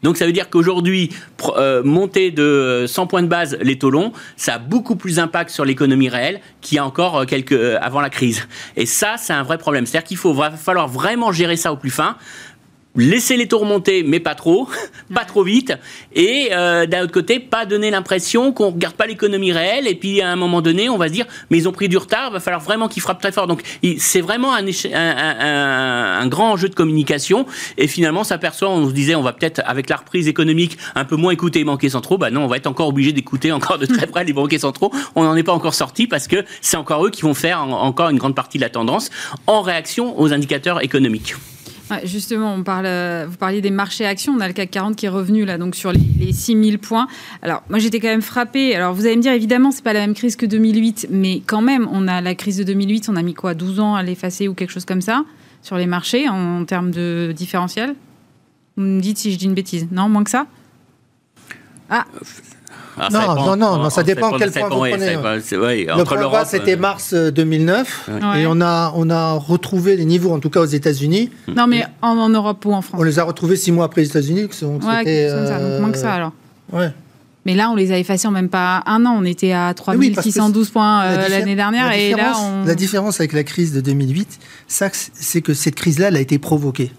Donc 0.02 0.16
ça 0.16 0.26
veut 0.26 0.32
dire 0.32 0.48
qu'aujourd'hui, 0.50 1.10
euh, 1.56 1.82
monter 1.82 2.30
de 2.30 2.84
100 2.86 3.06
points 3.06 3.22
de 3.22 3.28
base 3.28 3.58
les 3.60 3.78
taux 3.78 3.90
longs, 3.90 4.12
ça 4.36 4.54
a 4.54 4.58
beaucoup 4.58 4.96
plus 4.96 5.16
d'impact 5.16 5.50
sur 5.50 5.64
l'économie 5.64 6.08
réelle 6.08 6.40
qu'il 6.60 6.76
y 6.76 6.78
a 6.78 6.84
encore 6.84 7.18
euh, 7.18 7.26
euh, 7.52 7.78
avant 7.80 8.00
la 8.00 8.10
crise. 8.10 8.46
Et 8.76 8.86
ça, 8.86 9.16
c'est 9.18 9.32
un 9.32 9.42
vrai 9.42 9.58
problème. 9.58 9.86
C'est-à-dire 9.86 10.08
qu'il 10.08 10.18
va 10.18 10.50
falloir 10.52 10.88
vraiment 10.88 11.32
gérer 11.32 11.56
ça 11.56 11.72
au 11.72 11.76
plus 11.76 11.90
fin 11.90 12.16
laisser 12.96 13.36
les 13.36 13.46
taux 13.46 13.58
remonter, 13.58 14.02
mais 14.02 14.20
pas 14.20 14.34
trop, 14.34 14.68
pas 15.14 15.24
trop 15.24 15.44
vite, 15.44 15.72
et 16.14 16.48
euh, 16.52 16.86
d'un 16.86 17.04
autre 17.04 17.12
côté, 17.12 17.38
pas 17.38 17.66
donner 17.66 17.90
l'impression 17.90 18.52
qu'on 18.52 18.70
regarde 18.70 18.94
pas 18.94 19.06
l'économie 19.06 19.52
réelle, 19.52 19.86
et 19.86 19.94
puis 19.94 20.20
à 20.20 20.30
un 20.30 20.36
moment 20.36 20.60
donné, 20.60 20.88
on 20.88 20.98
va 20.98 21.08
se 21.08 21.12
dire, 21.12 21.26
mais 21.50 21.58
ils 21.58 21.68
ont 21.68 21.72
pris 21.72 21.88
du 21.88 21.96
retard, 21.96 22.30
va 22.30 22.40
falloir 22.40 22.62
vraiment 22.62 22.88
qu'ils 22.88 23.02
frappent 23.02 23.20
très 23.20 23.32
fort. 23.32 23.46
Donc 23.46 23.62
c'est 23.98 24.20
vraiment 24.20 24.54
un, 24.54 24.64
un, 24.66 26.20
un, 26.20 26.26
grand 26.26 26.52
enjeu 26.52 26.68
de 26.68 26.74
communication, 26.74 27.46
et 27.78 27.86
finalement, 27.86 28.24
s'aperçoit, 28.24 28.70
on 28.70 28.88
se 28.88 28.94
disait, 28.94 29.14
on 29.14 29.22
va 29.22 29.32
peut-être, 29.32 29.62
avec 29.64 29.88
la 29.88 29.96
reprise 29.96 30.26
économique, 30.26 30.76
un 30.94 31.04
peu 31.04 31.16
moins 31.16 31.32
écouter 31.32 31.60
les 31.60 31.64
banquiers 31.64 31.90
centraux, 31.90 32.18
bah 32.18 32.30
non, 32.30 32.44
on 32.44 32.48
va 32.48 32.56
être 32.56 32.66
encore 32.66 32.88
obligé 32.88 33.12
d'écouter 33.12 33.52
encore 33.52 33.78
de 33.78 33.86
très 33.86 34.06
près 34.06 34.24
les 34.24 34.32
banquiers 34.32 34.58
centraux, 34.58 34.92
on 35.14 35.22
n'en 35.22 35.36
est 35.36 35.42
pas 35.42 35.52
encore 35.52 35.74
sorti, 35.74 36.06
parce 36.06 36.26
que 36.26 36.44
c'est 36.60 36.76
encore 36.76 37.06
eux 37.06 37.10
qui 37.10 37.22
vont 37.22 37.34
faire 37.34 37.62
encore 37.62 38.10
une 38.10 38.18
grande 38.18 38.34
partie 38.34 38.58
de 38.58 38.62
la 38.62 38.70
tendance 38.70 39.10
en 39.46 39.62
réaction 39.62 40.18
aux 40.20 40.32
indicateurs 40.32 40.82
économiques 40.82 41.34
justement, 42.04 42.54
on 42.54 42.62
parle, 42.62 42.86
euh, 42.86 43.26
vous 43.28 43.36
parliez 43.36 43.60
des 43.60 43.70
marchés 43.70 44.06
actions. 44.06 44.32
On 44.36 44.40
a 44.40 44.46
le 44.46 44.54
CAC 44.54 44.70
40 44.70 44.96
qui 44.96 45.06
est 45.06 45.10
revenu 45.10 45.44
là, 45.44 45.58
donc 45.58 45.74
sur 45.74 45.92
les, 45.92 46.00
les 46.18 46.32
6000 46.32 46.78
points. 46.78 47.06
Alors, 47.42 47.62
moi, 47.68 47.78
j'étais 47.78 48.00
quand 48.00 48.08
même 48.08 48.22
frappée. 48.22 48.74
Alors, 48.74 48.94
vous 48.94 49.06
allez 49.06 49.16
me 49.16 49.22
dire, 49.22 49.32
évidemment, 49.32 49.70
c'est 49.70 49.84
pas 49.84 49.92
la 49.92 50.00
même 50.00 50.14
crise 50.14 50.36
que 50.36 50.46
2008, 50.46 51.08
mais 51.10 51.42
quand 51.46 51.62
même, 51.62 51.88
on 51.92 52.08
a 52.08 52.20
la 52.20 52.34
crise 52.34 52.56
de 52.56 52.64
2008, 52.64 53.08
on 53.08 53.16
a 53.16 53.22
mis 53.22 53.34
quoi, 53.34 53.54
12 53.54 53.80
ans 53.80 53.94
à 53.94 54.02
l'effacer 54.02 54.48
ou 54.48 54.54
quelque 54.54 54.72
chose 54.72 54.84
comme 54.84 55.02
ça 55.02 55.24
sur 55.62 55.76
les 55.76 55.86
marchés 55.86 56.28
en, 56.28 56.64
termes 56.64 56.90
de 56.90 57.32
différentiel? 57.36 57.94
Vous 58.76 58.84
me 58.84 59.00
dites 59.00 59.18
si 59.18 59.32
je 59.32 59.38
dis 59.38 59.46
une 59.46 59.54
bêtise. 59.54 59.88
Non, 59.90 60.08
moins 60.08 60.24
que 60.24 60.30
ça? 60.30 60.46
Ah 61.88 62.06
ah, 63.00 63.08
non, 63.10 63.34
non, 63.34 63.56
non, 63.56 63.76
non, 63.78 63.90
ça 63.90 64.02
dépend 64.02 64.30
quel 64.32 64.50
point 64.50 64.68
vous 64.68 64.78
prenez. 64.78 65.14
le 65.14 66.04
point 66.04 66.28
bas, 66.28 66.44
c'était 66.44 66.76
mars 66.76 67.14
2009, 67.14 68.10
euh, 68.10 68.34
et 68.34 68.46
on 68.46 68.60
a, 68.60 68.92
on 68.94 69.10
a 69.10 69.32
retrouvé 69.32 69.96
les 69.96 70.04
niveaux, 70.04 70.32
en 70.32 70.38
tout 70.38 70.50
cas 70.50 70.60
aux 70.60 70.66
États-Unis. 70.66 71.30
Non, 71.48 71.66
mais 71.66 71.84
en, 72.02 72.28
Europe 72.28 72.64
ou 72.64 72.72
en 72.72 72.82
France 72.82 73.00
On 73.00 73.04
les 73.04 73.18
a 73.18 73.24
retrouvés 73.24 73.56
six 73.56 73.72
mois 73.72 73.86
après 73.86 74.02
les 74.02 74.08
États-Unis. 74.08 74.48
Donc 74.62 74.82
ouais, 74.84 75.28
donc 75.30 75.80
moins 75.80 75.90
que 75.90 75.98
ça 75.98 76.12
alors. 76.12 76.32
Ouais. 76.72 76.90
Mais 77.46 77.54
là, 77.54 77.70
on 77.70 77.74
les 77.74 77.90
a 77.90 77.98
effacés 77.98 78.28
en 78.28 78.32
même 78.32 78.48
pas 78.48 78.82
un 78.86 79.06
an. 79.06 79.16
On 79.18 79.24
était 79.24 79.52
à 79.52 79.72
3612 79.74 80.70
points 80.70 81.02
euh, 81.04 81.28
l'année 81.28 81.56
dernière. 81.56 81.90
et 81.92 82.14
là, 82.14 82.34
La 82.66 82.74
différence 82.74 83.20
avec 83.20 83.32
la 83.32 83.44
crise 83.44 83.72
de 83.72 83.80
2008, 83.80 84.38
c'est 84.68 85.40
que 85.40 85.54
cette 85.54 85.74
crise-là, 85.74 86.08
elle 86.08 86.16
a 86.16 86.20
été 86.20 86.38
provoquée. 86.38 86.92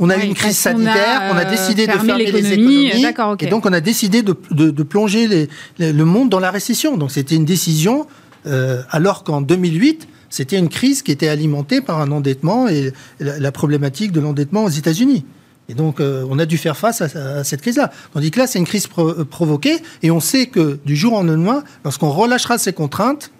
On 0.00 0.10
a 0.10 0.16
Oui, 0.16 0.22
eu 0.24 0.26
une 0.26 0.34
crise 0.34 0.50
a, 0.58 0.70
sanitaire, 0.72 1.22
on 1.32 1.36
a 1.36 1.44
euh, 1.46 1.50
décidé 1.50 1.86
de 1.86 1.92
fermer 1.92 2.16
les 2.30 2.52
économies, 2.52 2.90
ok. 3.32 3.42
et 3.44 3.46
donc 3.46 3.64
on 3.64 3.72
a 3.72 3.80
décidé 3.80 4.22
de, 4.22 4.34
de- 4.50 4.70
de 4.70 4.82
plonger 4.82 5.28
les- 5.28 5.48
les- 5.78 5.92
le 5.92 6.04
monde 6.04 6.30
dans 6.30 6.40
la 6.40 6.50
récession. 6.50 6.96
Donc 6.96 7.12
c'était 7.12 7.36
une 7.36 7.44
décision, 7.44 8.06
euh, 8.46 8.82
alors 8.90 9.22
qu'en 9.22 9.40
2008, 9.40 10.08
c'était 10.30 10.58
une 10.58 10.68
crise 10.68 11.02
qui 11.02 11.12
était 11.12 11.28
alimentée 11.28 11.80
par 11.80 12.00
un 12.00 12.10
endettement 12.10 12.66
et 12.66 12.92
la, 13.20 13.38
la 13.38 13.52
problématique 13.52 14.10
de 14.10 14.18
l'endettement 14.20 14.64
aux 14.64 14.68
États-Unis. 14.68 15.24
Et 15.68 15.74
donc 15.74 16.00
euh, 16.00 16.26
on 16.28 16.40
a 16.40 16.44
dû 16.46 16.58
faire 16.58 16.76
face 16.76 17.00
à, 17.00 17.38
à 17.38 17.44
cette 17.44 17.62
crise-là. 17.62 17.92
Tandis 18.12 18.32
que 18.32 18.40
là, 18.40 18.48
c'est 18.48 18.58
une 18.58 18.66
crise 18.66 18.88
pro- 18.88 19.10
euh, 19.10 19.24
provoquée, 19.24 19.76
et 20.02 20.10
on 20.10 20.18
sait 20.20 20.46
que 20.46 20.80
du 20.84 20.96
jour 20.96 21.12
au 21.12 21.22
lendemain, 21.22 21.62
lorsqu'on 21.84 22.10
relâchera 22.10 22.58
ces 22.58 22.72
contraintes, 22.72 23.30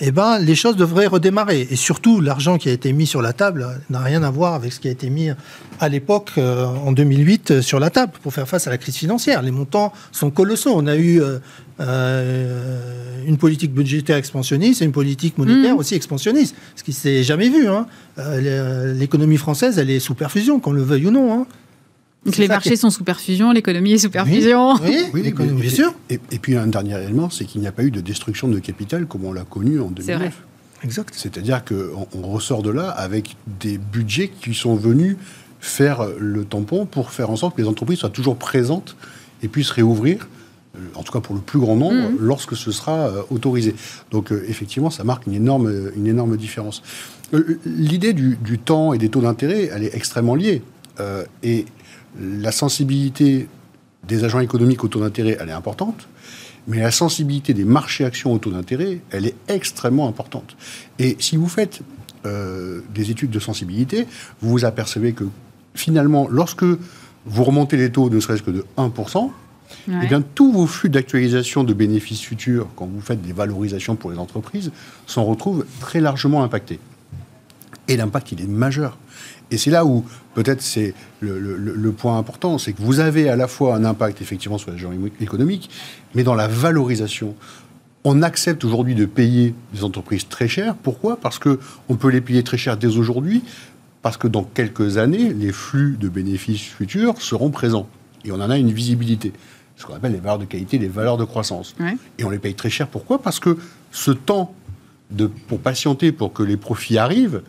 eh 0.00 0.10
ben, 0.10 0.38
les 0.40 0.56
choses 0.56 0.74
devraient 0.76 1.06
redémarrer. 1.06 1.68
Et 1.70 1.76
surtout, 1.76 2.20
l'argent 2.20 2.58
qui 2.58 2.68
a 2.68 2.72
été 2.72 2.92
mis 2.92 3.06
sur 3.06 3.22
la 3.22 3.32
table 3.32 3.64
n'a 3.90 4.00
rien 4.00 4.24
à 4.24 4.30
voir 4.30 4.54
avec 4.54 4.72
ce 4.72 4.80
qui 4.80 4.88
a 4.88 4.90
été 4.90 5.08
mis 5.08 5.28
à 5.78 5.88
l'époque, 5.88 6.32
euh, 6.36 6.64
en 6.66 6.90
2008, 6.90 7.50
euh, 7.52 7.62
sur 7.62 7.78
la 7.78 7.90
table 7.90 8.12
pour 8.22 8.34
faire 8.34 8.48
face 8.48 8.66
à 8.66 8.70
la 8.70 8.78
crise 8.78 8.96
financière. 8.96 9.40
Les 9.42 9.52
montants 9.52 9.92
sont 10.10 10.30
colossaux. 10.32 10.72
On 10.74 10.88
a 10.88 10.96
eu 10.96 11.22
euh, 11.22 11.38
euh, 11.80 13.22
une 13.26 13.38
politique 13.38 13.72
budgétaire 13.72 14.16
expansionniste 14.16 14.82
et 14.82 14.84
une 14.84 14.92
politique 14.92 15.38
monétaire 15.38 15.74
Mhm. 15.74 15.78
aussi 15.78 15.94
expansionniste, 15.94 16.56
ce 16.74 16.82
qui 16.82 16.92
s'est 16.92 17.22
jamais 17.22 17.48
vu. 17.48 17.68
hein. 17.68 17.86
L'é- 18.18 18.94
L'économie 18.94 19.36
française, 19.36 19.78
elle 19.78 19.90
est 19.90 20.00
sous 20.00 20.14
perfusion, 20.14 20.58
qu'on 20.58 20.72
le 20.72 20.82
veuille 20.82 21.06
ou 21.06 21.10
non. 21.12 21.32
hein. 21.32 21.46
Donc 22.24 22.36
les 22.38 22.48
marchés 22.48 22.76
sont 22.76 22.90
sous 22.90 23.04
perfusion, 23.04 23.52
l'économie 23.52 23.92
est 23.92 23.98
sous 23.98 24.10
perfusion. 24.10 24.74
Oui, 24.82 24.96
Oui, 25.12 25.22
l'économie, 25.22 25.56
mais- 25.56 25.62
bien 25.66 25.70
sûr. 25.70 25.94
Et, 26.10 26.18
et 26.30 26.38
puis 26.38 26.56
un 26.56 26.66
dernier 26.66 27.00
élément, 27.02 27.28
c'est 27.30 27.44
qu'il 27.44 27.60
n'y 27.60 27.66
a 27.66 27.72
pas 27.72 27.82
eu 27.84 27.90
de 27.90 28.00
destruction 28.00 28.48
de 28.48 28.58
capital 28.58 29.06
comme 29.06 29.24
on 29.24 29.32
l'a 29.32 29.44
connu 29.44 29.80
en 29.80 29.88
C'est 29.96 30.14
vrai. 30.14 30.30
2009. 30.30 30.42
Exact. 30.84 31.14
C'est-à-dire 31.16 31.64
qu'on 31.64 32.06
on 32.14 32.22
ressort 32.28 32.62
de 32.62 32.70
là 32.70 32.88
avec 32.90 33.36
des 33.60 33.78
budgets 33.78 34.30
qui 34.40 34.54
sont 34.54 34.74
venus 34.74 35.16
faire 35.60 36.06
le 36.18 36.44
tampon 36.44 36.84
pour 36.86 37.10
faire 37.10 37.30
en 37.30 37.36
sorte 37.36 37.56
que 37.56 37.62
les 37.62 37.68
entreprises 37.68 37.98
soient 38.00 38.10
toujours 38.10 38.36
présentes 38.36 38.96
et 39.42 39.48
puissent 39.48 39.70
réouvrir, 39.70 40.28
euh, 40.76 40.80
en 40.94 41.02
tout 41.02 41.12
cas 41.12 41.20
pour 41.20 41.34
le 41.34 41.40
plus 41.40 41.58
grand 41.58 41.76
nombre, 41.76 42.10
Mhm. 42.10 42.16
lorsque 42.20 42.54
ce 42.56 42.70
sera 42.70 43.08
euh, 43.08 43.22
autorisé. 43.30 43.74
Donc 44.10 44.30
euh, 44.30 44.44
effectivement, 44.48 44.90
ça 44.90 45.04
marque 45.04 45.26
une 45.26 45.32
énorme, 45.34 45.90
une 45.96 46.06
énorme 46.06 46.36
différence. 46.36 46.82
Euh, 47.32 47.58
L'idée 47.64 48.12
du, 48.12 48.36
du 48.42 48.58
temps 48.58 48.92
et 48.92 48.98
des 48.98 49.08
taux 49.08 49.22
d'intérêt, 49.22 49.70
elle 49.74 49.84
est 49.84 49.94
extrêmement 49.94 50.34
liée. 50.34 50.62
Euh, 51.00 51.24
et 51.42 51.64
la 52.20 52.52
sensibilité 52.52 53.48
des 54.06 54.24
agents 54.24 54.40
économiques 54.40 54.84
au 54.84 54.88
taux 54.88 55.00
d'intérêt, 55.00 55.36
elle 55.40 55.48
est 55.48 55.52
importante. 55.52 56.08
Mais 56.66 56.80
la 56.80 56.90
sensibilité 56.90 57.52
des 57.52 57.64
marchés 57.64 58.04
actions 58.04 58.32
au 58.32 58.38
taux 58.38 58.50
d'intérêt, 58.50 59.00
elle 59.10 59.26
est 59.26 59.34
extrêmement 59.48 60.08
importante. 60.08 60.56
Et 60.98 61.16
si 61.18 61.36
vous 61.36 61.48
faites 61.48 61.80
euh, 62.24 62.80
des 62.94 63.10
études 63.10 63.30
de 63.30 63.38
sensibilité, 63.38 64.06
vous 64.40 64.50
vous 64.50 64.64
apercevez 64.64 65.12
que 65.12 65.24
finalement, 65.74 66.26
lorsque 66.30 66.64
vous 67.26 67.44
remontez 67.44 67.76
les 67.76 67.90
taux 67.90 68.08
ne 68.08 68.18
serait-ce 68.20 68.42
que 68.42 68.50
de 68.50 68.64
1%, 68.78 69.30
Ouais. 69.88 69.94
eh 70.04 70.06
bien, 70.06 70.22
tous 70.22 70.52
vos 70.52 70.66
flux 70.66 70.88
d'actualisation 70.88 71.64
de 71.64 71.72
bénéfices 71.74 72.20
futurs, 72.20 72.68
quand 72.76 72.86
vous 72.86 73.00
faites 73.00 73.20
des 73.22 73.32
valorisations 73.32 73.96
pour 73.96 74.10
les 74.10 74.18
entreprises, 74.18 74.70
s'en 75.06 75.24
retrouvent 75.24 75.64
très 75.80 76.00
largement 76.00 76.44
impactés. 76.44 76.78
Et 77.88 77.96
l'impact, 77.96 78.32
il 78.32 78.40
est 78.40 78.46
majeur. 78.46 78.98
Et 79.50 79.58
c'est 79.58 79.70
là 79.70 79.84
où, 79.84 80.04
peut-être, 80.34 80.62
c'est 80.62 80.94
le, 81.20 81.38
le- 81.38 81.56
le- 81.56 81.74
le 81.74 81.92
point 81.92 82.16
important, 82.18 82.56
c'est 82.58 82.72
que 82.72 82.80
vous 82.82 82.98
avez 83.00 83.28
à 83.28 83.36
la 83.36 83.46
fois 83.46 83.76
un 83.76 83.84
impact, 83.84 84.22
effectivement, 84.22 84.58
sur 84.58 84.70
les 84.70 84.78
gens 84.78 84.90
économiques, 85.20 85.70
mais 86.14 86.22
dans 86.24 86.34
la 86.34 86.48
valorisation. 86.48 87.34
On 88.06 88.22
accepte 88.22 88.64
aujourd'hui 88.64 88.94
de 88.94 89.06
payer 89.06 89.54
des 89.72 89.82
entreprises 89.84 90.28
très 90.28 90.46
chères. 90.48 90.74
Pourquoi? 90.74 91.16
Parce 91.18 91.38
qu'on 91.38 91.96
peut 91.96 92.08
les 92.10 92.20
payer 92.20 92.42
très 92.42 92.58
cher 92.58 92.76
dès 92.76 92.96
aujourd'hui, 92.98 93.42
parce 94.02 94.16
que 94.18 94.28
dans 94.28 94.42
quelques 94.44 94.98
années, 94.98 95.32
les 95.32 95.52
flux 95.52 95.96
de 95.98 96.08
bénéfices 96.10 96.60
futurs 96.62 97.20
seront 97.22 97.50
présents. 97.50 97.88
Et 98.24 98.32
on 98.32 98.36
en 98.36 98.50
a 98.50 98.58
une 98.58 98.72
visibilité. 98.72 99.32
Ce 99.76 99.86
qu'on 99.86 99.94
appelle 99.94 100.12
les 100.12 100.18
valeurs 100.18 100.38
de 100.38 100.44
qualité, 100.44 100.78
les 100.78 100.88
valeurs 100.88 101.16
de 101.16 101.24
croissance. 101.24 101.74
Ouais. 101.80 101.96
Et 102.18 102.24
on 102.24 102.30
les 102.30 102.38
paye 102.38 102.54
très 102.54 102.70
cher. 102.70 102.88
Pourquoi? 102.88 103.20
Parce 103.22 103.40
que 103.40 103.56
ce 103.90 104.10
temps 104.10 104.54
de, 105.10 105.26
pour 105.26 105.58
patienter, 105.60 106.12
pour 106.12 106.32
que 106.32 106.42
les 106.42 106.56
profits 106.58 106.98
arrivent, 106.98 107.42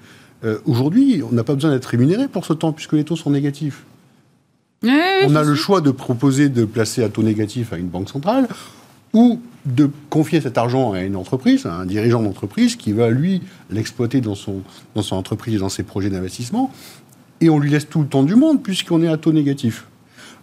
euh, 0.44 0.60
aujourd'hui, 0.66 1.22
on 1.24 1.34
n'a 1.34 1.44
pas 1.44 1.56
besoin 1.56 1.72
d'être 1.72 1.86
rémunéré 1.86 2.28
pour 2.28 2.46
ce 2.46 2.54
temps, 2.54 2.72
puisque 2.72 2.94
les 2.94 3.04
taux 3.04 3.16
sont 3.16 3.32
négatifs. 3.32 3.84
On 4.84 5.36
a 5.36 5.44
le 5.44 5.56
choix 5.56 5.82
de 5.82 5.92
proposer 5.92 6.50
de 6.50 6.66
placer 6.66 7.04
à 7.04 7.10
taux 7.10 7.24
négatif 7.24 7.74
à 7.74 7.78
une 7.78 7.88
banque 7.88 8.10
centrale 8.10 8.48
ou 9.14 9.40
de 9.66 9.90
confier 10.10 10.42
cet 10.42 10.58
argent 10.58 10.92
à 10.92 11.02
une 11.02 11.16
entreprise, 11.16 11.66
à 11.66 11.74
un 11.74 11.86
dirigeant 11.86 12.22
d'entreprise 12.22 12.76
qui 12.76 12.92
va, 12.92 13.10
lui, 13.10 13.42
l'exploiter 13.72 14.22
dans 14.22 14.36
son, 14.36 14.62
dans 14.94 15.02
son 15.02 15.16
entreprise 15.16 15.56
et 15.56 15.58
dans 15.58 15.70
ses 15.70 15.84
projets 15.84 16.10
d'investissement. 16.10 16.72
Et 17.42 17.50
on 17.50 17.58
lui 17.58 17.72
laisse 17.72 17.90
tout 17.90 18.02
le 18.02 18.08
temps 18.08 18.24
du 18.24 18.36
monde 18.36 18.62
puisqu'on 18.62 19.02
est 19.02 19.08
à 19.08 19.18
taux 19.18 19.32
négatif. 19.32 19.86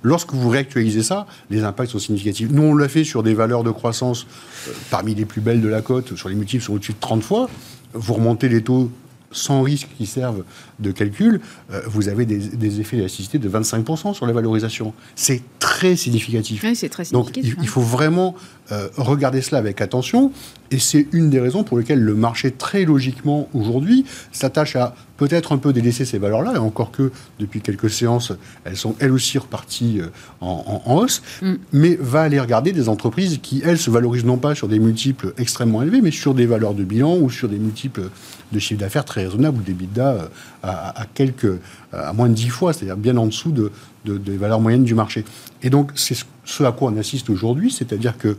Lorsque 0.02 0.33
vous 0.33 0.48
réactualisez 0.48 1.02
ça, 1.02 1.26
les 1.50 1.62
impacts 1.62 1.92
sont 1.92 2.00
significatifs. 2.00 2.48
Nous, 2.50 2.62
on 2.62 2.74
l'a 2.74 2.88
fait 2.88 3.05
sur 3.05 3.22
des 3.22 3.35
valeurs 3.35 3.62
de 3.62 3.70
croissance 3.70 4.26
euh, 4.66 4.72
parmi 4.90 5.14
les 5.14 5.24
plus 5.24 5.40
belles 5.40 5.61
de 5.61 5.68
la 5.68 5.81
cote, 5.81 6.16
sur 6.16 6.28
les 6.28 6.35
multiples 6.35 6.64
sont 6.64 6.74
au-dessus 6.74 6.92
de 6.92 7.00
30 7.00 7.22
fois. 7.22 7.48
Vous 7.92 8.14
remontez 8.14 8.48
les 8.48 8.62
taux 8.62 8.90
sans 9.33 9.62
risque 9.62 9.88
qui 9.99 10.07
servent 10.07 10.45
de 10.81 10.90
calcul, 10.92 11.40
euh, 11.73 11.81
vous 11.87 12.09
avez 12.09 12.27
des, 12.27 12.38
des 12.38 12.81
effets 12.81 12.97
d'élasticité 12.97 13.38
de 13.38 13.49
25% 13.49 14.14
sur 14.14 14.27
les 14.27 14.33
valorisations. 14.33 14.92
C'est 15.14 15.42
très 15.59 15.97
significatif. 15.97 16.62
Ouais, 16.64 16.75
c'est 16.75 16.88
très 16.88 17.05
Donc 17.12 17.29
il, 17.31 17.35
significatif. 17.35 17.62
il 17.64 17.68
faut 17.68 17.81
vraiment 17.81 18.35
euh, 18.73 18.88
regarder 18.97 19.40
cela 19.42 19.59
avec 19.59 19.81
attention. 19.81 20.33
Et 20.71 20.79
c'est 20.79 21.07
une 21.12 21.29
des 21.31 21.38
raisons 21.40 21.64
pour 21.64 21.79
lesquelles 21.79 22.01
le 22.01 22.14
marché, 22.14 22.51
très 22.51 22.85
logiquement 22.85 23.49
aujourd'hui, 23.53 24.05
s'attache 24.33 24.75
à 24.77 24.95
peut-être 25.18 25.53
un 25.53 25.59
peu 25.59 25.73
délaisser 25.73 26.05
ces 26.05 26.18
valeurs-là. 26.18 26.55
Et 26.55 26.59
encore 26.59 26.90
que 26.90 27.12
depuis 27.38 27.61
quelques 27.61 27.90
séances, 27.90 28.33
elles 28.64 28.77
sont 28.77 28.95
elles 28.99 29.12
aussi 29.12 29.38
reparties 29.38 30.01
euh, 30.01 30.07
en, 30.40 30.83
en- 30.87 30.90
en 30.90 30.97
hausse. 30.97 31.23
Mm. 31.42 31.53
Mais 31.73 31.97
va 32.01 32.23
aller 32.23 32.40
regarder 32.40 32.73
des 32.73 32.88
entreprises 32.88 33.38
qui, 33.42 33.61
elles, 33.64 33.79
se 33.79 33.90
valorisent 33.90 34.25
non 34.25 34.38
pas 34.38 34.55
sur 34.55 34.66
des 34.68 34.79
multiples 34.79 35.35
extrêmement 35.38 35.83
élevés, 35.83 36.01
mais 36.01 36.11
sur 36.11 36.33
des 36.35 36.47
valeurs 36.47 36.75
de 36.75 36.85
bilan 36.85 37.16
ou 37.18 37.31
sur 37.31 37.49
des 37.49 37.59
multiples 37.59 38.09
de 38.53 38.59
chiffre 38.59 38.81
d'affaires 38.81 39.05
très 39.05 39.25
raisonnables 39.25 39.59
ou 39.59 39.62
des 39.62 39.73
bidas 39.73 40.12
euh, 40.15 40.27
à, 40.62 41.01
à 41.03 41.07
quelques, 41.07 41.59
à 41.93 42.12
moins 42.12 42.29
de 42.29 42.35
10 42.35 42.49
fois, 42.49 42.73
c'est-à-dire 42.73 42.97
bien 42.97 43.17
en 43.17 43.27
dessous 43.27 43.51
de, 43.53 43.71
de- 44.05 44.19
des 44.19 44.37
valeurs 44.37 44.61
moyennes 44.61 44.85
du 44.85 44.95
marché. 44.95 45.25
Et 45.62 45.71
donc, 45.71 45.91
c'est 45.95 46.15
ce- 46.45 46.62
à 46.65 46.73
quoi 46.73 46.91
on 46.93 46.97
assiste 46.99 47.31
aujourd'hui, 47.31 47.71
c'est-à-dire 47.71 48.17
que 48.19 48.37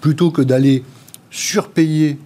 plutôt 0.00 0.30
que 0.30 0.42
d'aller 0.42 0.82
surpayer 1.30 2.18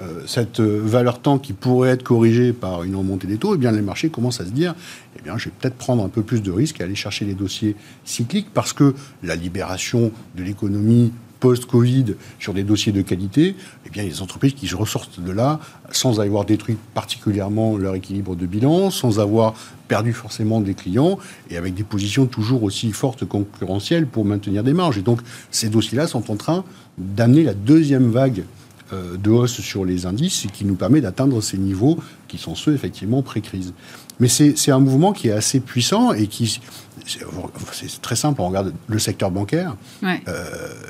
euh, 0.00 0.22
cette 0.26 0.60
euh, 0.60 0.80
valeur 0.82 1.20
temps 1.20 1.38
qui 1.38 1.52
pourrait 1.52 1.90
être 1.90 2.02
corrigée 2.02 2.52
par 2.52 2.82
une 2.82 2.96
remontée 2.96 3.26
des 3.26 3.36
taux, 3.36 3.54
eh 3.54 3.58
bien 3.58 3.70
les 3.70 3.82
marchés 3.82 4.08
commencent 4.08 4.40
à 4.40 4.44
se 4.46 4.50
dire, 4.50 4.74
eh 5.18 5.22
bien 5.22 5.36
je 5.36 5.46
vais 5.46 5.54
peut-être 5.60 5.76
prendre 5.76 6.02
un 6.04 6.08
peu 6.08 6.22
plus 6.22 6.42
de 6.42 6.50
risques 6.50 6.80
et 6.80 6.84
aller 6.84 6.94
chercher 6.94 7.24
les 7.26 7.34
dossiers 7.34 7.76
cycliques 8.04 8.48
parce 8.54 8.72
que 8.72 8.94
la 9.22 9.36
libération 9.36 10.10
de 10.36 10.42
l'économie 10.42 11.12
post-Covid 11.42 12.14
sur 12.38 12.54
des 12.54 12.62
dossiers 12.62 12.92
de 12.92 13.02
qualité, 13.02 13.56
eh 13.84 13.90
bien, 13.90 14.04
les 14.04 14.22
entreprises 14.22 14.54
qui 14.54 14.72
ressortent 14.72 15.20
de 15.20 15.32
là 15.32 15.58
sans 15.90 16.20
avoir 16.20 16.44
détruit 16.44 16.76
particulièrement 16.94 17.76
leur 17.76 17.96
équilibre 17.96 18.36
de 18.36 18.46
bilan, 18.46 18.90
sans 18.90 19.18
avoir 19.18 19.54
perdu 19.88 20.12
forcément 20.12 20.60
des 20.60 20.74
clients 20.74 21.18
et 21.50 21.56
avec 21.56 21.74
des 21.74 21.82
positions 21.82 22.26
toujours 22.26 22.62
aussi 22.62 22.92
fortes 22.92 23.24
concurrentielles 23.24 24.06
pour 24.06 24.24
maintenir 24.24 24.62
des 24.62 24.72
marges. 24.72 24.98
Et 24.98 25.02
donc, 25.02 25.18
ces 25.50 25.68
dossiers-là 25.68 26.06
sont 26.06 26.30
en 26.30 26.36
train 26.36 26.64
d'amener 26.96 27.42
la 27.42 27.54
deuxième 27.54 28.12
vague 28.12 28.44
euh, 28.92 29.16
de 29.16 29.30
hausse 29.30 29.60
sur 29.60 29.84
les 29.84 30.06
indices 30.06 30.46
qui 30.52 30.64
nous 30.64 30.76
permet 30.76 31.00
d'atteindre 31.00 31.40
ces 31.40 31.58
niveaux 31.58 31.98
qui 32.28 32.38
sont 32.38 32.54
ceux 32.54 32.72
effectivement 32.72 33.22
pré-crise. 33.22 33.74
Mais 34.20 34.28
c'est 34.28 34.70
un 34.70 34.78
mouvement 34.78 35.12
qui 35.12 35.28
est 35.28 35.32
assez 35.32 35.58
puissant 35.60 36.12
et 36.12 36.26
qui, 36.28 36.60
c'est 37.04 38.00
très 38.02 38.14
simple, 38.14 38.40
on 38.40 38.48
regarde 38.48 38.72
le 38.86 38.98
secteur 38.98 39.30
bancaire, 39.30 39.74
Ouais. 40.02 40.22
euh, 40.28 40.44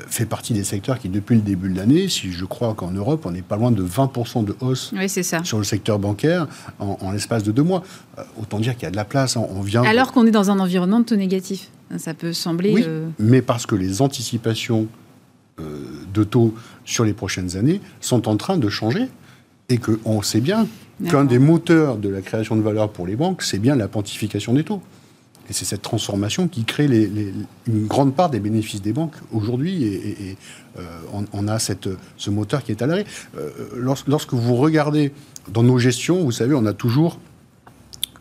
fait 0.07 0.25
partie 0.25 0.53
des 0.53 0.63
secteurs 0.63 0.99
qui, 0.99 1.09
depuis 1.09 1.35
le 1.35 1.41
début 1.41 1.69
de 1.69 1.77
l'année, 1.77 2.09
si 2.09 2.31
je 2.31 2.45
crois 2.45 2.73
qu'en 2.75 2.91
Europe, 2.91 3.25
on 3.25 3.31
n'est 3.31 3.41
pas 3.41 3.55
loin 3.57 3.71
de 3.71 3.83
20% 3.83 4.45
de 4.45 4.55
hausse 4.59 4.91
Oui, 4.95 5.09
c'est 5.09 5.23
ça. 5.23 5.43
sur 5.43 5.57
le 5.57 5.63
secteur 5.63 5.97
bancaire 5.99 6.47
en, 6.79 6.97
en 7.01 7.11
l'espace 7.11 7.41
de 7.43 7.51
deux 7.51 7.63
mois. 7.63 7.83
Euh, 8.19 8.23
autant 8.39 8.59
dire 8.59 8.73
qu'il 8.75 8.83
y 8.83 8.87
a 8.87 8.91
de 8.91 8.95
la 8.95 9.05
place. 9.05 9.35
On 9.37 9.61
vient. 9.61 9.83
Alors 9.83 10.11
qu'on 10.11 10.27
est 10.27 10.31
dans 10.31 10.51
un 10.51 10.59
environnement 10.59 10.99
de 10.99 11.05
taux 11.05 11.15
négatif. 11.15 11.69
Ça 11.97 12.13
peut 12.13 12.33
sembler. 12.33 12.73
Oui, 12.73 12.83
euh, 12.87 13.07
mais 13.19 13.41
parce 13.41 13.65
que 13.65 13.75
les 13.75 14.01
anticipations 14.01 14.87
de 15.59 16.23
taux 16.23 16.53
sur 16.83 17.05
les 17.05 17.13
prochaines 17.13 17.55
années 17.57 17.79
sont 18.01 18.27
en 18.27 18.37
train 18.37 18.57
de 18.57 18.69
changer 18.69 19.07
et 19.69 19.77
qu'on 19.77 20.21
sait 20.23 20.41
bien 20.41 20.65
qu'un 21.09 21.25
des 21.25 21.39
moteurs 21.39 21.97
de 21.97 22.09
la 22.09 22.21
création 22.21 22.55
de 22.55 22.61
valeur 22.61 22.89
pour 22.91 23.05
les 23.07 23.15
banques, 23.15 23.41
c'est 23.43 23.59
bien 23.59 23.75
la 23.75 23.87
pontification 23.87 24.53
des 24.53 24.63
taux. 24.63 24.81
Et 25.49 25.53
c'est 25.53 25.65
cette 25.65 25.81
transformation 25.81 26.47
qui 26.47 26.63
crée 26.63 26.87
les- 26.87 27.05
les- 27.07 27.33
une 27.67 27.85
grande 27.85 28.15
part 28.15 28.29
des 28.29 28.39
bénéfices 28.39 28.81
des 28.81 28.93
banques 28.93 29.15
aujourd'hui. 29.33 29.83
Et, 29.83 29.93
et- 29.93 30.23
et, 30.29 30.37
euh, 30.79 30.81
on, 31.13 31.25
on 31.33 31.47
a 31.49 31.59
cette, 31.59 31.89
ce 32.15 32.29
moteur 32.29 32.63
qui 32.63 32.71
est 32.71 32.81
à 32.81 32.87
l'arrêt. 32.87 33.05
Euh, 33.37 33.49
lors- 33.75 34.03
lorsque 34.07 34.33
vous 34.33 34.55
regardez 34.55 35.11
dans 35.51 35.63
nos 35.63 35.77
gestions, 35.79 36.23
vous 36.23 36.31
savez, 36.31 36.53
on 36.55 36.65
a 36.65 36.71
toujours 36.73 37.19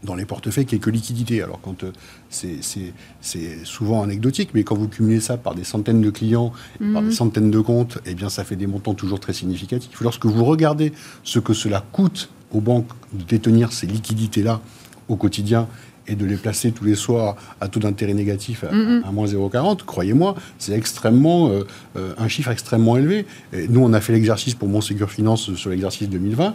dans 0.03 0.16
les 0.16 0.25
portefeuilles 0.25 0.66
quelques 0.66 0.88
liquidités. 0.88 1.42
Alors 1.42 1.61
quand 1.61 1.85
euh, 1.85 1.92
c'est- 2.29 3.64
souvent 3.64 4.03
anecdotique, 4.03 4.51
mais 4.53 4.64
quand 4.64 4.75
vous 4.75 4.88
cumulez 4.88 5.21
ça 5.21 5.37
par 5.37 5.55
des 5.55 5.62
centaines 5.62 6.01
de 6.01 6.11
clients, 6.11 6.53
par 6.92 7.03
des 7.03 7.12
centaines 7.12 7.53
de 7.53 7.61
comptes, 7.61 7.99
eh 8.05 8.14
bien 8.14 8.29
ça 8.31 8.42
fait 8.42 8.57
des 8.57 8.66
montants 8.66 8.95
toujours 8.95 9.21
très 9.21 9.33
significatifs. 9.33 10.01
Lorsque 10.01 10.27
vous 10.27 10.45
regardez 10.45 10.92
ce 11.23 11.38
que 11.38 11.53
cela 11.55 11.85
coûte 11.92 12.31
aux 12.52 12.60
banques 12.60 12.88
de 13.12 13.24
détenir 13.24 13.72
ces 13.72 13.86
liquidités-là 13.86 14.60
au 15.08 15.16
quotidien 15.16 15.66
et 16.08 16.14
de 16.14 16.24
les 16.24 16.36
placer 16.36 16.72
tous 16.72 16.84
les 16.84 16.94
soirs 16.94 17.36
à 17.60 17.68
taux 17.68 17.80
d'intérêt 17.80 18.14
négatif 18.14 18.64
à, 18.64 19.12
moins 19.12 19.26
0,40, 19.26 19.84
croyez-moi, 19.84 20.34
c'est 20.58 20.72
extrêmement 20.72 21.48
euh, 21.48 21.64
euh, 21.96 22.14
un 22.18 22.28
chiffre 22.28 22.50
extrêmement 22.50 22.96
élevé. 22.96 23.24
nous, 23.68 23.80
on 23.80 23.92
a 23.92 24.00
fait 24.00 24.12
l'exercice 24.12 24.55
pour 24.55 24.68
Monségur 24.68 25.11
Finance 25.11 25.55
sur 25.55 25.70
l'exercice 25.70 26.09
2020 26.09 26.55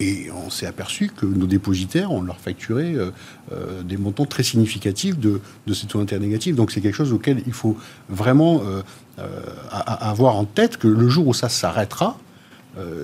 et 0.00 0.28
on 0.46 0.50
s'est 0.50 0.66
aperçu 0.66 1.10
que 1.14 1.26
nos 1.26 1.46
dépositaires, 1.46 2.10
on 2.10 2.22
leur 2.22 2.38
facturait 2.38 2.94
des 3.84 3.98
montants 3.98 4.24
très 4.24 4.42
significatifs 4.42 5.18
de, 5.18 5.42
ces 5.74 5.86
taux 5.86 5.98
d'intérêt 5.98 6.22
négatifs. 6.22 6.56
Donc 6.56 6.70
c'est 6.70 6.80
quelque 6.80 6.94
chose 6.94 7.12
auquel 7.12 7.42
il 7.46 7.52
faut 7.52 7.76
vraiment 8.08 8.62
avoir 9.68 10.36
en 10.36 10.46
tête 10.46 10.78
que 10.78 10.88
le 10.88 11.06
jour 11.10 11.28
où 11.28 11.34
ça 11.34 11.50
s'arrêtera, 11.50 12.16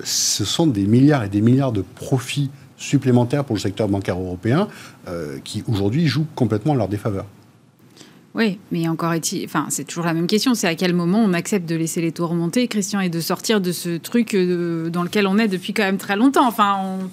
ce 0.03 0.45
sont 0.45 0.67
des 0.67 0.85
milliards 0.85 1.23
et 1.23 1.29
des 1.29 1.41
milliards 1.41 1.71
de 1.71 1.83
profits 1.95 2.49
supplémentaires 2.77 3.43
pour 3.43 3.55
le 3.55 3.59
secteur 3.59 3.87
bancaire 3.87 4.19
européen 4.19 4.67
euh, 5.07 5.39
qui 5.43 5.63
aujourd'hui 5.67 6.07
jouent 6.07 6.27
complètement 6.35 6.73
à 6.73 6.75
leur 6.77 6.87
défaveur. 6.87 7.25
Oui, 8.35 8.59
mais 8.71 8.87
encore 8.87 9.13
est 9.13 9.45
enfin, 9.45 9.65
c'est 9.69 9.83
toujours 9.83 10.05
la 10.05 10.13
même 10.13 10.27
question. 10.27 10.53
C'est 10.53 10.67
à 10.67 10.75
quel 10.75 10.93
moment 10.93 11.17
on 11.19 11.33
accepte 11.33 11.67
de 11.67 11.75
laisser 11.75 12.01
les 12.01 12.11
taux 12.11 12.27
remonter, 12.27 12.67
Christian, 12.67 12.99
et 12.99 13.09
de 13.09 13.19
sortir 13.19 13.61
de 13.61 13.71
ce 13.71 13.97
truc 13.97 14.35
euh, 14.35 14.89
dans 14.91 15.01
lequel 15.01 15.25
on 15.25 15.39
est 15.39 15.47
depuis 15.47 15.73
quand 15.73 15.83
même 15.83 15.97
très 15.97 16.15
longtemps. 16.15 16.47
Enfin, 16.47 16.77
on 16.79 17.09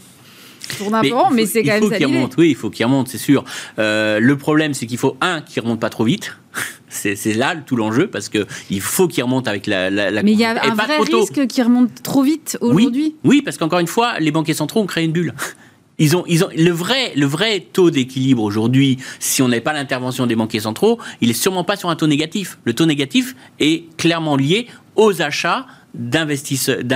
tourne 0.69 0.95
un 0.95 1.03
peu 1.03 1.15
rond, 1.15 1.31
mais 1.31 1.47
c'est 1.47 1.63
quand 1.63 1.81
même 1.81 1.91
ça. 1.91 2.07
Remonte, 2.07 2.35
oui, 2.39 2.51
il 2.51 2.57
faut 2.57 2.71
qu'il 2.71 2.85
remonte, 2.87 3.09
c'est 3.09 3.19
sûr. 3.19 3.45
Euh, 3.79 4.21
le 4.21 4.37
problème, 4.37 4.75
c'est 4.75 4.87
qu'il 4.87 4.99
faut 4.99 5.17
un 5.21 5.41
qui 5.41 5.61
remonte 5.61 5.81
pas 5.81 5.91
trop 5.91 6.05
vite. 6.05 6.37
C'est 6.89 7.35
là 7.35 7.57
tout 7.57 7.75
l'enjeu 7.75 8.07
parce 8.07 8.29
que 8.29 8.47
il 8.71 8.81
faut 8.81 9.09
qu'il 9.09 9.25
remonte 9.25 9.49
avec 9.49 9.67
la. 9.67 9.91
la, 9.91 10.23
Mais 10.23 10.31
il 10.31 10.39
y 10.39 10.45
a 10.45 10.51
un 10.51 10.75
vrai 10.75 10.99
risque 10.99 11.45
qu'il 11.49 11.65
remonte 11.65 11.91
trop 12.05 12.23
vite 12.23 12.57
aujourd'hui? 12.61 13.17
Oui, 13.25 13.39
oui, 13.39 13.43
parce 13.43 13.57
qu'encore 13.59 13.81
une 13.81 13.89
fois, 13.89 14.21
les 14.21 14.31
banquiers 14.31 14.55
centraux 14.55 14.81
ont 14.81 14.87
créé 14.87 15.05
une 15.05 15.11
bulle. 15.11 15.35
Ils 15.99 16.17
ont, 16.17 16.25
ils 16.27 16.43
ont, 16.43 16.49
le, 16.57 16.73
vrai, 16.73 17.13
le 17.15 17.27
vrai 17.27 17.61
taux 17.73 17.91
d'équilibre 17.91 18.43
aujourd'hui, 18.43 18.99
si 19.21 19.43
on 19.43 19.49
n'avait 19.49 19.61
pas 19.61 19.73
l'intervention 19.73 20.27
des 20.27 20.35
banquiers 20.35 20.61
centraux, 20.61 20.99
il 21.21 21.31
est 21.31 21.35
sûrement 21.35 21.63
pas 21.63 21.77
sur 21.77 21.89
un 21.89 21.95
taux 21.95 22.09
négatif. 22.09 22.59
Le 22.65 22.75
taux 22.75 22.87
négatif 22.87 23.37
est 23.61 23.85
clairement 23.97 24.37
lié 24.37 24.67
aux 24.97 25.23
achats 25.23 25.67
d'un 25.95 26.27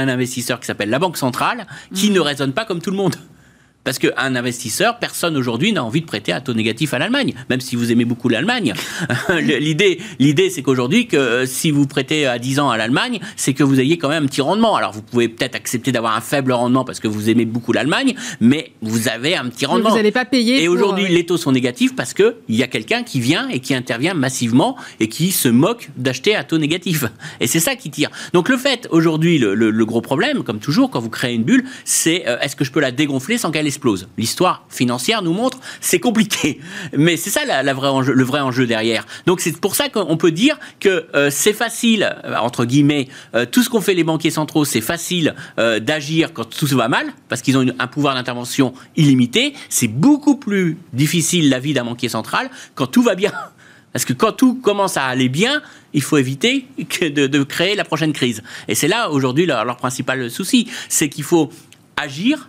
investisseur 0.08 0.58
qui 0.58 0.66
s'appelle 0.66 0.90
la 0.90 0.98
Banque 0.98 1.16
centrale, 1.16 1.68
qui 1.94 2.10
mmh. 2.10 2.14
ne 2.14 2.20
raisonne 2.20 2.52
pas 2.52 2.64
comme 2.64 2.80
tout 2.80 2.90
le 2.90 2.96
monde. 2.96 3.14
Parce 3.88 3.98
qu'un 3.98 4.36
investisseur, 4.36 4.98
personne 4.98 5.34
aujourd'hui 5.34 5.72
n'a 5.72 5.82
envie 5.82 6.02
de 6.02 6.06
prêter 6.06 6.30
à 6.30 6.42
taux 6.42 6.52
négatif 6.52 6.92
à 6.92 6.98
l'Allemagne, 6.98 7.32
même 7.48 7.62
si 7.62 7.74
vous 7.74 7.90
aimez 7.90 8.04
beaucoup 8.04 8.28
l'Allemagne. 8.28 8.74
l'idée, 9.40 9.98
l'idée, 10.18 10.50
c'est 10.50 10.60
qu'aujourd'hui, 10.60 11.06
que 11.06 11.16
euh, 11.16 11.46
si 11.46 11.70
vous 11.70 11.86
prêtez 11.86 12.26
à 12.26 12.38
10 12.38 12.60
ans 12.60 12.68
à 12.68 12.76
l'Allemagne, 12.76 13.18
c'est 13.36 13.54
que 13.54 13.64
vous 13.64 13.80
ayez 13.80 13.96
quand 13.96 14.10
même 14.10 14.24
un 14.24 14.26
petit 14.26 14.42
rendement. 14.42 14.76
Alors, 14.76 14.92
vous 14.92 15.00
pouvez 15.00 15.30
peut-être 15.30 15.54
accepter 15.54 15.90
d'avoir 15.90 16.14
un 16.14 16.20
faible 16.20 16.52
rendement 16.52 16.84
parce 16.84 17.00
que 17.00 17.08
vous 17.08 17.30
aimez 17.30 17.46
beaucoup 17.46 17.72
l'Allemagne, 17.72 18.14
mais 18.42 18.72
vous 18.82 19.08
avez 19.08 19.36
un 19.36 19.46
petit 19.46 19.64
rendement. 19.64 19.88
vous 19.88 19.96
n'allez 19.96 20.12
pas 20.12 20.26
payer. 20.26 20.62
Et 20.62 20.68
aujourd'hui, 20.68 21.06
euh, 21.06 21.08
les 21.08 21.24
taux 21.24 21.38
sont 21.38 21.52
négatifs 21.52 21.96
parce 21.96 22.12
qu'il 22.12 22.34
y 22.50 22.62
a 22.62 22.66
quelqu'un 22.66 23.02
qui 23.04 23.20
vient 23.20 23.48
et 23.48 23.60
qui 23.60 23.72
intervient 23.72 24.12
massivement 24.12 24.76
et 25.00 25.08
qui 25.08 25.32
se 25.32 25.48
moque 25.48 25.88
d'acheter 25.96 26.36
à 26.36 26.44
taux 26.44 26.58
négatif. 26.58 27.06
Et 27.40 27.46
c'est 27.46 27.58
ça 27.58 27.74
qui 27.74 27.88
tire. 27.88 28.10
Donc, 28.34 28.50
le 28.50 28.58
fait, 28.58 28.86
aujourd'hui, 28.90 29.38
le, 29.38 29.84
gros 29.86 30.02
problème, 30.02 30.42
comme 30.42 30.58
toujours, 30.58 30.90
quand 30.90 31.00
vous 31.00 31.08
créez 31.08 31.34
une 31.34 31.44
bulle, 31.44 31.64
c'est 31.86 32.28
euh, 32.28 32.38
est-ce 32.40 32.54
que 32.54 32.66
je 32.66 32.70
peux 32.70 32.80
la 32.80 32.90
dégonfler 32.90 33.38
sans 33.38 33.50
qu'elle 33.50 33.66
L'histoire 34.16 34.64
financière 34.68 35.22
nous 35.22 35.32
montre 35.32 35.58
c'est 35.80 36.00
compliqué, 36.00 36.60
mais 36.96 37.16
c'est 37.16 37.30
ça 37.30 37.40
le 37.62 38.24
vrai 38.24 38.40
enjeu 38.40 38.66
derrière. 38.66 39.06
Donc 39.26 39.40
c'est 39.40 39.58
pour 39.58 39.74
ça 39.74 39.88
qu'on 39.88 40.16
peut 40.16 40.30
dire 40.30 40.58
que 40.80 41.06
euh, 41.14 41.30
c'est 41.30 41.52
facile 41.52 42.16
euh, 42.24 42.36
entre 42.36 42.64
guillemets 42.64 43.08
euh, 43.34 43.46
tout 43.46 43.62
ce 43.62 43.70
qu'ont 43.70 43.80
fait 43.80 43.94
les 43.94 44.04
banquiers 44.04 44.30
centraux, 44.30 44.64
c'est 44.64 44.80
facile 44.80 45.34
d'agir 45.56 46.32
quand 46.32 46.48
tout 46.48 46.66
va 46.66 46.88
mal 46.88 47.06
parce 47.28 47.42
qu'ils 47.42 47.56
ont 47.56 47.66
un 47.78 47.86
pouvoir 47.86 48.14
d'intervention 48.14 48.72
illimité. 48.96 49.54
C'est 49.68 49.88
beaucoup 49.88 50.36
plus 50.36 50.76
difficile 50.92 51.48
la 51.48 51.58
vie 51.58 51.74
d'un 51.74 51.84
banquier 51.84 52.08
central 52.08 52.50
quand 52.74 52.86
tout 52.86 53.02
va 53.02 53.14
bien. 53.14 53.32
Parce 53.92 54.04
que 54.04 54.12
quand 54.12 54.32
tout 54.32 54.54
commence 54.54 54.98
à 54.98 55.06
aller 55.06 55.30
bien, 55.30 55.62
il 55.94 56.02
faut 56.02 56.18
éviter 56.18 56.66
de, 56.78 57.42
créer 57.42 57.74
la 57.74 57.84
prochaine 57.84 58.12
crise. 58.12 58.42
Et 58.68 58.74
c'est 58.74 58.86
là 58.86 59.10
aujourd'hui 59.10 59.46
leur 59.46 59.76
principal 59.78 60.30
souci, 60.30 60.68
c'est 60.90 61.08
qu'il 61.08 61.24
faut 61.24 61.50
agir 61.96 62.48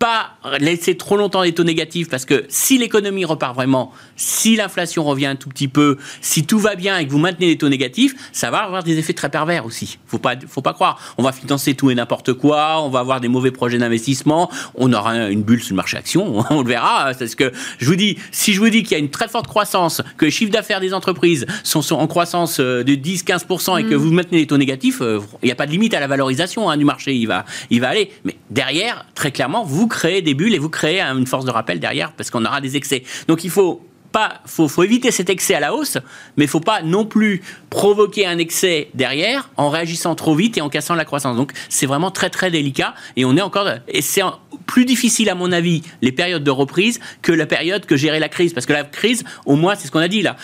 pas 0.00 0.30
laisser 0.58 0.96
trop 0.96 1.18
longtemps 1.18 1.42
des 1.42 1.52
taux 1.52 1.62
négatifs 1.62 2.08
parce 2.08 2.24
que 2.24 2.46
si 2.48 2.78
l'économie 2.78 3.26
repart 3.26 3.54
vraiment, 3.54 3.92
si 4.16 4.56
l'inflation 4.56 5.04
revient 5.04 5.26
un 5.26 5.36
tout 5.36 5.50
petit 5.50 5.68
peu, 5.68 5.98
si 6.22 6.46
tout 6.46 6.58
va 6.58 6.74
bien 6.74 6.96
et 6.96 7.06
que 7.06 7.12
vous 7.12 7.18
maintenez 7.18 7.48
des 7.48 7.58
taux 7.58 7.68
négatifs, 7.68 8.14
ça 8.32 8.50
va 8.50 8.60
avoir 8.60 8.82
des 8.82 8.98
effets 8.98 9.12
très 9.12 9.28
pervers 9.28 9.66
aussi. 9.66 9.98
Faut 10.06 10.18
pas, 10.18 10.36
faut 10.48 10.62
pas 10.62 10.72
croire. 10.72 11.14
On 11.18 11.22
va 11.22 11.32
financer 11.32 11.74
tout 11.74 11.90
et 11.90 11.94
n'importe 11.94 12.32
quoi, 12.32 12.82
on 12.82 12.88
va 12.88 13.00
avoir 13.00 13.20
des 13.20 13.28
mauvais 13.28 13.50
projets 13.50 13.76
d'investissement, 13.76 14.50
on 14.74 14.90
aura 14.94 15.28
une 15.28 15.42
bulle 15.42 15.62
sur 15.62 15.74
le 15.74 15.76
marché 15.76 15.98
action, 15.98 16.46
on 16.50 16.62
le 16.62 16.68
verra. 16.68 17.12
C'est 17.12 17.26
ce 17.26 17.36
que 17.36 17.52
je 17.78 17.84
vous 17.84 17.96
dis. 17.96 18.16
Si 18.32 18.54
je 18.54 18.60
vous 18.60 18.70
dis 18.70 18.82
qu'il 18.82 18.92
y 18.92 18.94
a 18.94 18.98
une 18.98 19.10
très 19.10 19.28
forte 19.28 19.48
croissance, 19.48 20.00
que 20.16 20.24
les 20.24 20.30
chiffres 20.30 20.52
d'affaires 20.52 20.80
des 20.80 20.94
entreprises 20.94 21.44
sont, 21.62 21.82
en 21.92 22.06
croissance 22.06 22.58
euh, 22.58 22.82
de 22.84 22.94
10-15% 22.94 23.78
et 23.78 23.84
que 23.84 23.94
mm. 23.94 23.98
vous 23.98 24.12
maintenez 24.12 24.38
des 24.38 24.46
taux 24.46 24.56
négatifs, 24.56 25.02
euh, 25.02 25.20
il 25.42 25.46
n'y 25.46 25.52
a 25.52 25.56
pas 25.56 25.66
de 25.66 25.72
limite 25.72 25.92
à 25.92 26.00
la 26.00 26.06
valorisation 26.06 26.70
hein, 26.70 26.78
du 26.78 26.86
marché. 26.86 27.14
Il 27.14 27.26
va, 27.26 27.44
il 27.68 27.82
va 27.82 27.90
aller. 27.90 28.10
Mais 28.24 28.36
derrière, 28.48 29.04
très 29.14 29.30
clairement, 29.30 29.62
vous 29.62 29.89
créez 29.90 30.22
des 30.22 30.32
bulles 30.32 30.54
et 30.54 30.58
vous 30.58 30.70
créez 30.70 31.02
une 31.02 31.26
force 31.26 31.44
de 31.44 31.50
rappel 31.50 31.78
derrière 31.78 32.12
parce 32.12 32.30
qu'on 32.30 32.44
aura 32.46 32.62
des 32.62 32.76
excès. 32.76 33.02
Donc 33.28 33.44
il 33.44 33.50
faut 33.50 33.82
pas, 34.12 34.40
faut, 34.46 34.68
faut, 34.68 34.82
éviter 34.82 35.10
cet 35.10 35.30
excès 35.30 35.54
à 35.54 35.60
la 35.60 35.74
hausse, 35.74 35.98
mais 36.36 36.44
il 36.44 36.48
faut 36.48 36.60
pas 36.60 36.82
non 36.82 37.04
plus 37.04 37.42
provoquer 37.70 38.26
un 38.26 38.38
excès 38.38 38.88
derrière 38.94 39.50
en 39.56 39.70
réagissant 39.70 40.14
trop 40.14 40.34
vite 40.34 40.58
et 40.58 40.60
en 40.60 40.68
cassant 40.68 40.94
la 40.94 41.04
croissance. 41.04 41.36
Donc 41.36 41.52
c'est 41.68 41.86
vraiment 41.86 42.10
très 42.10 42.30
très 42.30 42.50
délicat 42.50 42.94
et 43.16 43.24
on 43.24 43.36
est 43.36 43.40
encore 43.40 43.68
et 43.88 44.02
c'est 44.02 44.22
plus 44.66 44.84
difficile 44.84 45.28
à 45.28 45.34
mon 45.34 45.52
avis 45.52 45.82
les 46.02 46.12
périodes 46.12 46.44
de 46.44 46.50
reprise 46.50 47.00
que 47.22 47.32
la 47.32 47.46
période 47.46 47.86
que 47.86 47.96
gérer 47.96 48.18
la 48.18 48.28
crise 48.28 48.52
parce 48.52 48.66
que 48.66 48.72
la 48.72 48.84
crise 48.84 49.24
au 49.46 49.56
moins 49.56 49.74
c'est 49.74 49.86
ce 49.86 49.92
qu'on 49.92 50.00
a 50.00 50.08
dit 50.08 50.22
là 50.22 50.36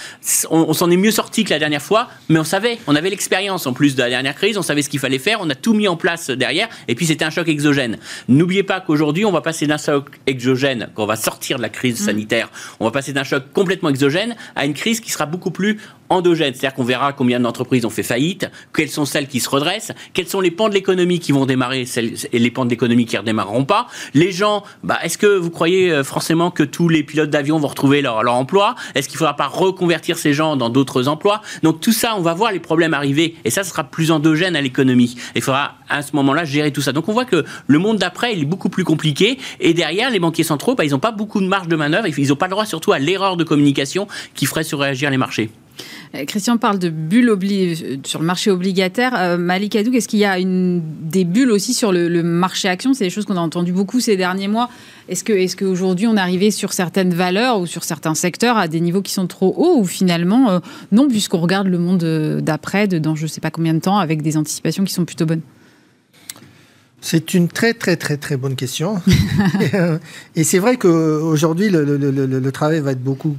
on, 0.50 0.72
s'en 0.72 0.90
est 0.90 0.96
mieux 0.96 1.10
sorti 1.10 1.44
que 1.44 1.50
la 1.50 1.58
dernière 1.58 1.82
fois 1.82 2.08
mais 2.28 2.38
on 2.38 2.44
savait 2.44 2.78
on 2.86 2.94
avait 2.94 3.10
l'expérience 3.10 3.66
en 3.66 3.72
plus 3.72 3.94
de 3.94 4.02
la 4.02 4.08
dernière 4.08 4.34
crise 4.34 4.58
on 4.58 4.62
savait 4.62 4.82
ce 4.82 4.88
qu'il 4.88 5.00
fallait 5.00 5.18
faire 5.18 5.38
on 5.40 5.50
a 5.50 5.54
tout 5.54 5.74
mis 5.74 5.88
en 5.88 5.96
place 5.96 6.30
derrière 6.30 6.68
et 6.88 6.94
puis 6.94 7.06
c'était 7.06 7.24
un 7.24 7.30
choc 7.30 7.48
exogène 7.48 7.98
n'oubliez 8.28 8.62
pas 8.62 8.80
qu'aujourd'hui 8.80 9.24
on 9.24 9.32
va 9.32 9.40
passer 9.40 9.66
d'un 9.66 9.78
choc 9.78 10.06
exogène 10.26 10.88
quand 10.94 11.04
on 11.04 11.06
va 11.06 11.16
sortir 11.16 11.58
de 11.58 11.62
la 11.62 11.68
crise 11.68 12.00
mmh. 12.00 12.04
sanitaire 12.04 12.50
on 12.80 12.84
va 12.84 12.90
passer 12.90 13.12
d'un 13.12 13.24
choc 13.24 13.44
complètement 13.56 13.88
exogène 13.88 14.36
à 14.54 14.66
une 14.66 14.74
crise 14.74 15.00
qui 15.00 15.10
sera 15.10 15.24
beaucoup 15.24 15.50
plus 15.50 15.80
endogène. 16.08 16.54
C'est-à-dire 16.54 16.74
qu'on 16.74 16.84
verra 16.84 17.12
combien 17.12 17.40
d'entreprises 17.40 17.84
ont 17.84 17.90
fait 17.90 18.02
faillite, 18.02 18.50
quelles 18.74 18.90
sont 18.90 19.04
celles 19.04 19.28
qui 19.28 19.40
se 19.40 19.48
redressent, 19.48 19.92
quels 20.12 20.28
sont 20.28 20.40
les 20.40 20.50
pans 20.50 20.68
de 20.68 20.74
l'économie 20.74 21.20
qui 21.20 21.32
vont 21.32 21.46
démarrer 21.46 21.84
et 22.32 22.38
les 22.38 22.50
pans 22.50 22.64
de 22.64 22.70
l'économie 22.70 23.06
qui 23.06 23.16
ne 23.16 23.20
redémarreront 23.20 23.64
pas. 23.64 23.86
Les 24.14 24.32
gens, 24.32 24.62
bah, 24.82 24.98
est-ce 25.02 25.18
que 25.18 25.26
vous 25.26 25.50
croyez 25.50 25.90
euh, 25.90 26.04
forcément 26.04 26.50
que 26.50 26.62
tous 26.62 26.88
les 26.88 27.02
pilotes 27.02 27.30
d'avion 27.30 27.58
vont 27.58 27.68
retrouver 27.68 28.02
leur, 28.02 28.26
emploi? 28.26 28.74
Est-ce 28.94 29.08
qu'il 29.08 29.16
ne 29.16 29.18
faudra 29.18 29.36
pas 29.36 29.46
reconvertir 29.46 30.18
ces 30.18 30.32
gens 30.32 30.56
dans 30.56 30.70
d'autres 30.70 31.08
emplois? 31.08 31.42
Donc 31.62 31.80
tout 31.80 31.92
ça, 31.92 32.14
on 32.16 32.22
va 32.22 32.34
voir 32.34 32.52
les 32.52 32.60
problèmes 32.60 32.94
arriver 32.94 33.36
et 33.44 33.50
ça, 33.50 33.64
sera 33.64 33.84
plus 33.84 34.10
endogène 34.10 34.56
à 34.56 34.60
l'économie. 34.60 35.16
Il 35.34 35.42
faudra 35.42 35.74
à 35.88 36.02
ce 36.02 36.14
moment-là 36.16 36.44
gérer 36.44 36.72
tout 36.72 36.82
ça. 36.82 36.92
Donc 36.92 37.08
on 37.08 37.12
voit 37.12 37.24
que 37.24 37.44
le 37.66 37.78
monde 37.78 37.98
d'après, 37.98 38.34
il 38.34 38.42
est 38.42 38.46
beaucoup 38.46 38.68
plus 38.68 38.84
compliqué 38.84 39.38
et 39.60 39.74
derrière, 39.74 40.10
les 40.10 40.20
banquiers 40.20 40.44
centraux, 40.44 40.74
bah, 40.74 40.84
ils 40.84 40.90
n'ont 40.90 40.98
pas 40.98 41.12
beaucoup 41.12 41.40
de 41.40 41.46
marge 41.46 41.68
de 41.68 41.76
manœuvre, 41.76 42.06
ils 42.06 42.28
n'ont 42.28 42.36
pas 42.36 42.46
le 42.46 42.52
droit 42.52 42.66
surtout 42.66 42.92
à 42.92 42.98
l'erreur 42.98 43.36
de 43.36 43.44
communication 43.44 44.06
qui 44.34 44.46
ferait 44.46 44.64
surréagir 44.64 45.10
les 45.10 45.18
marchés. 45.18 45.50
Euh, 46.14 46.24
Christian 46.24 46.56
parle 46.58 46.78
de 46.78 46.88
bulles 46.88 47.30
euh, 47.30 47.74
sur 48.04 48.20
le 48.20 48.26
marché 48.26 48.50
obligataire. 48.50 49.14
Euh, 49.16 49.36
Malik 49.36 49.76
Hadouk, 49.76 49.94
est-ce 49.94 50.08
qu'il 50.08 50.18
y 50.18 50.24
a 50.24 50.36
des 50.38 51.24
bulles 51.24 51.50
aussi 51.50 51.74
sur 51.74 51.92
le, 51.92 52.22
marché 52.22 52.68
action? 52.68 52.94
C'est 52.94 53.04
des 53.04 53.10
choses 53.10 53.24
qu'on 53.24 53.36
a 53.36 53.40
entendues 53.40 53.72
beaucoup 53.72 54.00
ces 54.00 54.16
derniers 54.16 54.48
mois. 54.48 54.68
Est-ce 55.08 55.24
que, 55.24 55.32
est 55.32 55.54
qu'aujourd'hui 55.56 56.06
on 56.06 56.16
est 56.16 56.20
arrivé 56.20 56.50
sur 56.50 56.72
certaines 56.72 57.14
valeurs 57.14 57.60
ou 57.60 57.66
sur 57.66 57.84
certains 57.84 58.14
secteurs 58.14 58.56
à 58.56 58.68
des 58.68 58.80
niveaux 58.80 59.02
qui 59.02 59.12
sont 59.12 59.26
trop 59.26 59.54
hauts 59.56 59.78
ou 59.80 59.84
finalement 59.84 60.60
non, 60.90 61.08
puisqu'on 61.08 61.38
regarde 61.38 61.68
le 61.68 61.78
monde 61.78 62.40
d'après, 62.42 62.88
dans 62.88 63.14
je 63.14 63.22
ne 63.22 63.28
sais 63.28 63.40
pas 63.40 63.50
combien 63.50 63.74
de 63.74 63.78
temps, 63.78 63.98
avec 63.98 64.22
des 64.22 64.36
anticipations 64.36 64.84
qui 64.84 64.92
sont 64.92 65.04
plutôt 65.04 65.26
bonnes? 65.26 65.42
C'est 67.00 67.34
une 67.34 67.46
très 67.46 67.72
très 67.72 67.96
très 67.96 68.16
très 68.16 68.36
bonne 68.36 68.56
question. 68.56 69.00
et 70.34 70.44
c'est 70.44 70.58
vrai 70.58 70.76
qu'aujourd'hui, 70.76 71.68
le, 71.70 72.50
travail 72.50 72.80
va 72.80 72.92
être 72.92 73.02
beaucoup 73.02 73.36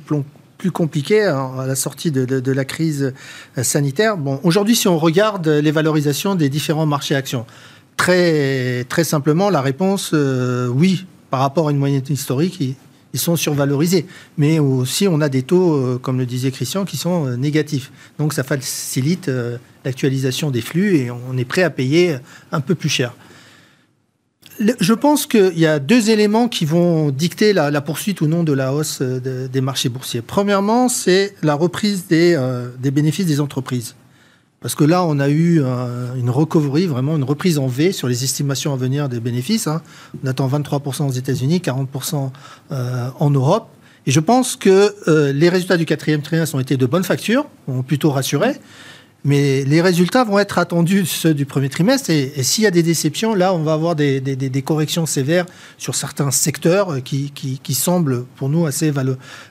plus 0.58 0.72
compliqué 0.72 1.24
à 1.24 1.66
la 1.68 1.76
sortie 1.76 2.12
de, 2.12 2.52
la 2.52 2.66
crise 2.66 3.14
sanitaire. 3.62 4.18
Bon, 4.18 4.40
aujourd'hui, 4.44 4.76
si 4.76 4.88
on 4.88 4.98
regarde 4.98 5.48
les 5.48 5.72
valorisations 5.72 6.36
des 6.36 6.50
différents 6.50 6.86
marchés 6.86 7.16
actions, 7.16 7.46
très, 7.98 8.86
très 8.86 9.04
simplement, 9.04 9.50
la 9.50 9.62
réponse, 9.62 10.12
euh, 10.14 10.68
oui, 10.68 11.06
par 11.30 11.42
rapport 11.42 11.68
à 11.68 11.72
une 11.72 11.78
moyenne 11.78 12.04
historique, 12.08 12.60
ils, 12.62 12.76
sont 13.20 13.36
survalorisés. 13.36 14.06
Mais 14.38 14.60
aussi, 14.60 15.08
on 15.08 15.22
a 15.22 15.30
des 15.30 15.42
taux, 15.42 15.74
euh, 15.74 16.00
comme 16.00 16.20
le 16.20 16.28
disait 16.28 16.52
Christian, 16.52 16.86
qui 16.86 16.98
sont 16.98 17.26
euh, 17.26 17.36
négatifs. 17.36 17.92
Donc, 18.20 18.32
ça 18.34 18.44
facilite 18.44 19.30
l'actualisation 19.84 20.52
des 20.52 20.62
flux 20.62 20.98
et 20.98 21.10
on 21.10 21.36
est 21.36 21.46
prêt 21.46 21.64
à 21.64 21.72
payer 21.72 22.18
un 22.52 22.62
peu 22.62 22.76
plus 22.76 22.90
cher 22.90 23.14
je 24.60 24.94
pense 24.94 25.26
qu'il 25.26 25.58
y 25.58 25.66
a 25.66 25.80
deux 25.80 26.10
éléments 26.10 26.48
qui 26.48 26.66
vont 26.66 27.10
dicter 27.10 27.54
la, 27.54 27.82
poursuite 27.82 28.22
ou 28.22 28.28
non 28.28 28.44
de 28.44 28.54
la 28.54 28.74
hausse 28.74 29.00
euh, 29.02 29.48
des 29.48 29.62
marchés 29.62 29.90
boursiers. 29.90 30.22
Premièrement, 30.22 30.90
c'est 30.90 31.36
la 31.44 31.54
reprise 31.54 32.06
euh, 32.12 32.70
des, 32.80 32.92
bénéfices 32.92 33.26
des 33.26 33.40
entreprises. 33.40 33.96
Parce 34.60 34.74
que 34.74 34.84
là, 34.84 35.04
on 35.04 35.20
a 35.20 35.30
eu 35.30 35.62
euh, 35.62 36.16
une 36.16 36.30
recovery, 36.30 36.88
vraiment 36.88 37.16
une 37.16 37.24
reprise 37.24 37.60
en 37.60 37.68
V 37.68 37.92
sur 37.92 38.08
les 38.08 38.24
estimations 38.24 38.74
à 38.74 38.78
venir 38.78 39.10
des 39.10 39.20
bénéfices. 39.20 39.68
Hein. 39.68 39.82
On 40.24 40.28
attend 40.28 40.48
23% 40.48 41.08
aux 41.08 41.12
États-Unis, 41.12 41.62
40% 41.64 42.32
en 43.20 43.30
Europe. 43.30 43.70
Et 44.08 44.12
je 44.12 44.20
pense 44.20 44.56
que 44.56 44.96
les 45.32 45.50
résultats 45.50 45.78
du 45.78 45.86
quatrième 45.86 46.22
trimestre 46.22 46.56
ont 46.56 46.60
été 46.60 46.78
de 46.78 46.86
bonne 46.86 47.04
facture, 47.04 47.46
ont 47.68 47.84
plutôt 47.84 48.10
rassuré. 48.10 48.54
Mais 49.28 49.66
les 49.66 49.82
résultats 49.82 50.24
vont 50.24 50.40
être 50.40 50.58
attendus, 50.58 51.06
ceux 51.06 51.34
du 51.34 51.46
premier 51.46 51.68
trimestre. 51.68 52.10
Et, 52.10 52.44
s'il 52.44 52.64
y 52.64 52.68
a 52.68 52.72
des 52.72 52.82
déceptions, 52.82 53.36
là, 53.36 53.54
on 53.54 53.62
va 53.62 53.74
avoir 53.74 53.94
des, 53.94 54.64
corrections 54.66 55.06
sévères 55.06 55.46
sur 55.78 55.96
certains 55.96 56.32
secteurs 56.32 57.04
qui, 57.04 57.74
semblent, 57.74 58.24
pour 58.38 58.48
nous, 58.48 58.66
assez, 58.66 58.94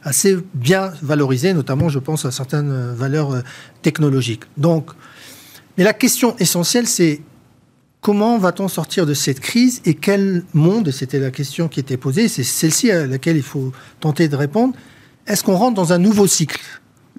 assez 0.03 0.39
bien 0.55 0.93
valorisés, 1.03 1.53
notamment, 1.53 1.91
je 1.91 1.99
pense, 1.99 2.25
à 2.25 2.31
certaines 2.31 2.95
valeurs 2.95 3.33
euh, 3.33 3.41
technologiques. 3.83 4.45
Donc, 4.57 4.93
mais 5.77 5.85
la 5.85 5.93
question 5.93 6.35
essentielle, 6.39 6.87
c'est 6.87 7.21
comment 8.01 8.39
va-t-on 8.39 8.69
sortir 8.69 9.05
de 9.05 9.13
cette 9.13 9.41
crise 9.41 9.83
et 9.85 9.93
quel 9.93 10.45
monde, 10.55 10.89
et 10.89 10.93
c'était 10.93 11.21
la 11.21 11.31
question 11.31 11.69
qui 11.69 11.81
était 11.81 11.99
posée, 11.99 12.29
c'est 12.29 12.45
celle-ci 12.45 12.91
à 12.91 13.07
laquelle 13.07 13.37
il 13.37 13.43
faut 13.43 13.73
tenter 14.01 14.29
de 14.29 14.37
répondre, 14.37 14.75
est-ce 15.27 15.45
qu'on 15.45 15.57
rentre 15.57 15.75
dans 15.75 15.93
un 15.93 15.99
nouveau 15.99 16.27
cycle 16.27 16.63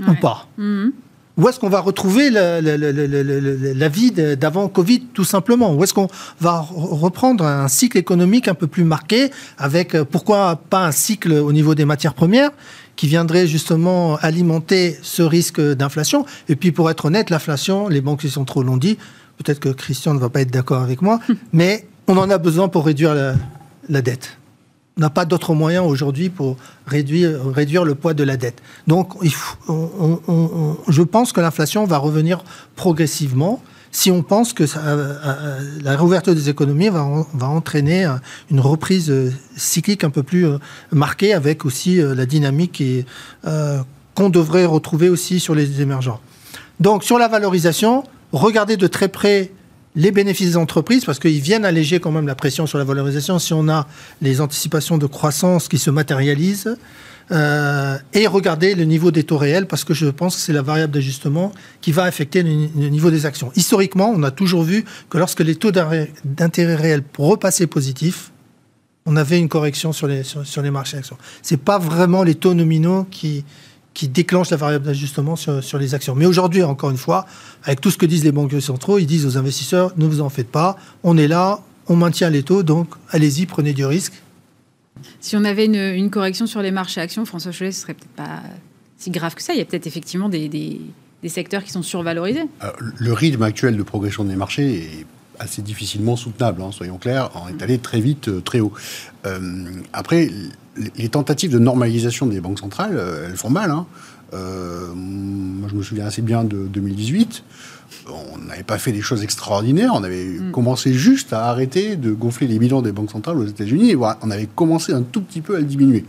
ou 0.08 0.16
pas? 0.16 0.48
Mhm. 0.58 0.94
Ou 1.38 1.48
est-ce 1.48 1.60
qu'on 1.60 1.70
va 1.70 1.80
retrouver 1.80 2.30
la, 2.32 3.90
vie 3.90 4.12
d'avant 4.12 4.68
Covid 4.68 5.02
tout 5.14 5.24
simplement? 5.24 5.74
Ou 5.76 5.84
est-ce 5.84 5.94
qu'on 5.94 6.08
va 6.40 6.60
reprendre 6.60 7.46
un 7.46 7.68
cycle 7.68 7.98
économique 7.98 8.48
un 8.48 8.56
peu 8.56 8.68
plus 8.68 8.84
marqué 8.84 9.30
avec, 9.58 9.96
euh, 9.96 10.04
pourquoi 10.04 10.60
pas 10.70 10.86
un 10.86 10.92
cycle 10.92 11.34
au 11.34 11.52
niveau 11.54 11.76
des 11.76 11.86
matières 11.86 12.16
premières 12.16 12.50
qui 12.96 13.08
viendrait 13.08 13.46
justement 13.46 14.16
alimenter 14.18 14.98
ce 15.04 15.22
risque 15.22 15.62
d'inflation? 15.62 16.26
Et 16.50 16.56
puis 16.56 16.72
pour 16.72 16.90
être 16.90 17.06
honnête, 17.06 17.30
l'inflation, 17.30 17.88
les 17.88 18.02
banques 18.02 18.24
centraux 18.24 18.64
l'ont 18.64 18.78
dit, 18.78 18.98
peut-être 19.38 19.60
que 19.60 19.70
Christian 19.70 20.16
ne 20.16 20.20
va 20.20 20.30
pas 20.30 20.42
être 20.42 20.52
d'accord 20.52 20.82
avec 20.82 21.04
moi, 21.04 21.20
mais 21.54 21.88
on 22.08 22.18
en 22.18 22.30
a 22.32 22.40
besoin 22.40 22.68
pour 22.68 22.86
réduire 22.86 23.14
la 23.90 24.02
dette 24.02 24.38
n'a 24.98 25.10
pas 25.10 25.26
d'autre 25.26 25.54
moyen 25.54 25.84
aujourd'hui 25.84 26.30
pour 26.30 26.58
réduire, 26.86 27.84
le 27.86 27.96
poids 27.96 28.14
de 28.14 28.24
la 28.24 28.38
dette. 28.38 28.62
Donc, 28.88 29.14
je 29.24 31.02
pense 31.04 31.32
que 31.32 31.42
l'inflation 31.42 31.86
va 31.86 31.98
revenir 31.98 32.44
progressivement 32.76 33.62
si 33.92 34.12
on 34.12 34.22
pense 34.22 34.54
que 34.54 34.64
euh, 34.64 34.68
euh, 34.78 35.60
la 35.82 35.96
réouverture 35.96 36.36
des 36.36 36.50
économies 36.50 36.90
va, 36.90 37.26
va, 37.34 37.48
entraîner 37.48 38.06
euh, 38.06 38.12
une 38.52 38.60
reprise 38.60 39.12
cyclique 39.56 40.04
un 40.04 40.10
peu 40.10 40.24
plus 40.24 40.46
marquée 40.92 41.34
avec 41.34 41.66
aussi 41.66 42.00
la 42.00 42.26
dynamique 42.26 42.84
qu'on 43.44 44.30
devrait 44.30 44.66
retrouver 44.66 45.10
aussi 45.10 45.40
sur 45.40 45.56
les 45.56 45.82
émergents. 45.82 46.20
Donc, 46.80 47.04
sur 47.04 47.18
la 47.18 47.28
valorisation, 47.28 48.04
regardez 48.32 48.78
de 48.78 48.88
très 48.88 49.08
près 49.08 49.52
les 49.98 50.12
bénéfices 50.12 50.52
des 50.52 50.58
entreprises, 50.58 51.04
parce 51.04 51.20
qu'ils 51.20 51.42
viennent 51.42 51.66
alléger 51.66 52.00
quand 52.00 52.12
même 52.12 52.28
la 52.28 52.36
pression 52.36 52.68
sur 52.68 52.78
la 52.78 52.84
valorisation 52.84 53.40
si 53.40 53.52
on 53.54 53.68
a 53.68 53.88
les 54.22 54.40
anticipations 54.40 54.98
de 54.98 55.08
croissance 55.08 55.68
qui 55.68 55.80
se 55.80 55.90
matérialisent. 55.90 56.78
Euh, 57.30 57.98
et 58.14 58.26
regarder 58.26 58.74
le 58.74 58.86
niveau 58.86 59.12
des 59.12 59.26
taux 59.26 59.38
réels, 59.38 59.68
parce 59.68 59.84
que 59.84 59.94
je 59.94 60.06
pense 60.06 60.38
que 60.38 60.42
c'est 60.42 60.54
la 60.54 60.62
variable 60.62 60.94
d'ajustement 60.94 61.52
qui 61.82 61.92
va 61.92 62.04
affecter 62.04 62.42
le, 62.42 62.88
niveau 62.88 63.12
des 63.12 63.26
actions. 63.26 63.52
Historiquement, 63.58 64.14
on 64.16 64.24
a 64.24 64.32
toujours 64.32 64.64
vu 64.64 64.86
que 65.10 65.18
lorsque 65.18 65.42
les 65.42 65.56
taux 65.56 65.72
d'intérêt 65.72 66.76
réels 66.76 67.04
repassaient 67.18 67.68
positifs, 67.68 68.32
on 69.06 69.18
avait 69.18 69.40
une 69.40 69.50
correction 69.50 69.92
sur 69.92 70.08
les, 70.08 70.24
marchés 70.72 70.98
actions. 70.98 71.18
Ce 71.42 71.54
n'est 71.54 71.60
pas 71.60 71.80
vraiment 71.80 72.24
les 72.24 72.36
taux 72.36 72.54
nominaux 72.54 73.06
qui, 73.12 73.44
qui 73.98 74.08
déclenche 74.08 74.52
la 74.52 74.58
variable 74.58 74.86
d'ajustement 74.86 75.36
sur, 75.36 75.80
les 75.80 75.96
actions. 75.96 76.14
Mais 76.14 76.28
aujourd'hui, 76.28 76.62
encore 76.62 76.92
une 76.92 76.98
fois, 76.98 77.26
avec 77.64 77.82
tout 77.82 77.90
ce 77.90 77.98
que 77.98 78.06
disent 78.06 78.24
les 78.24 78.32
banques 78.32 78.54
centraux, 78.62 79.00
ils 79.00 79.08
disent 79.08 79.26
aux 79.26 79.40
investisseurs, 79.40 79.92
ne 79.98 80.06
vous 80.06 80.22
en 80.22 80.30
faites 80.30 80.52
pas, 80.52 80.78
on 81.02 81.18
est 81.18 81.28
là, 81.28 81.62
on 81.88 81.96
maintient 81.96 82.30
les 82.30 82.44
taux, 82.44 82.62
donc 82.62 82.90
allez-y, 83.10 83.48
prenez 83.48 83.74
du 83.74 83.88
risque. 83.88 84.14
Si 85.20 85.36
on 85.36 85.44
avait 85.44 85.66
une, 85.66 86.12
correction 86.12 86.46
sur 86.46 86.62
les 86.62 86.70
marchés 86.70 87.02
actions, 87.02 87.26
François 87.26 87.52
Cholet, 87.52 87.72
ce 87.72 87.82
serait 87.82 87.96
peut-être 87.96 88.12
pas 88.12 88.44
si 89.00 89.10
grave 89.10 89.34
que 89.34 89.42
ça. 89.42 89.54
Il 89.54 89.58
y 89.58 89.64
a 89.64 89.66
peut-être 89.66 89.88
effectivement 89.88 90.30
des, 90.30 90.80
secteurs 91.26 91.64
qui 91.64 91.72
sont 91.72 91.82
survalorisés. 91.82 92.46
Euh, 92.64 92.72
le 93.00 93.14
rythme 93.14 93.42
actuel 93.42 93.78
de 93.78 93.84
progression 93.84 94.26
des 94.26 94.36
marchés 94.36 94.76
est 94.76 95.06
assez 95.40 95.64
difficilement 95.64 96.16
soutenable, 96.16 96.62
hein, 96.62 96.72
soyons 96.72 97.00
clairs, 97.00 97.32
on 97.34 97.48
est 97.48 97.64
allé 97.64 97.80
très 97.80 98.00
vite, 98.00 98.28
euh, 98.28 98.42
très 98.42 98.60
haut. 98.60 98.74
Euh, 99.26 99.40
après, 99.92 100.30
les 100.96 101.10
tentatives 101.10 101.52
de 101.52 101.60
normalisation 101.60 102.26
des 102.26 102.40
banques 102.40 102.60
centrales, 102.60 102.96
euh, 102.98 103.28
elles 103.30 103.38
font 103.38 103.50
mal. 103.50 103.72
Hein. 103.72 103.86
moi, 104.34 105.70
je 105.70 105.76
me 105.76 105.84
souviens 105.84 106.06
assez 106.06 106.22
bien 106.22 106.44
de 106.44 106.68
2018. 106.68 107.44
On 108.10 108.38
n'avait 108.38 108.64
pas 108.64 108.78
fait 108.78 108.92
des 108.92 109.02
choses 109.02 109.24
extraordinaires. 109.24 109.92
On 109.94 110.04
avait 110.04 110.26
mm. 110.26 110.52
commencé 110.52 110.94
juste 110.94 111.34
à 111.34 111.46
arrêter 111.46 111.96
de 111.96 112.12
gonfler 112.12 112.48
les 112.48 112.60
bilans 112.60 112.82
des 112.82 112.92
banques 112.92 113.12
centrales 113.12 113.38
aux 113.38 113.46
États-Unis. 113.46 113.96
On 113.96 114.32
avait 114.32 114.48
commencé 114.54 114.94
un 114.94 115.04
tout 115.04 115.22
petit 115.22 115.42
peu 115.42 115.56
à 115.56 115.60
le 115.60 115.66
diminuer. 115.66 116.06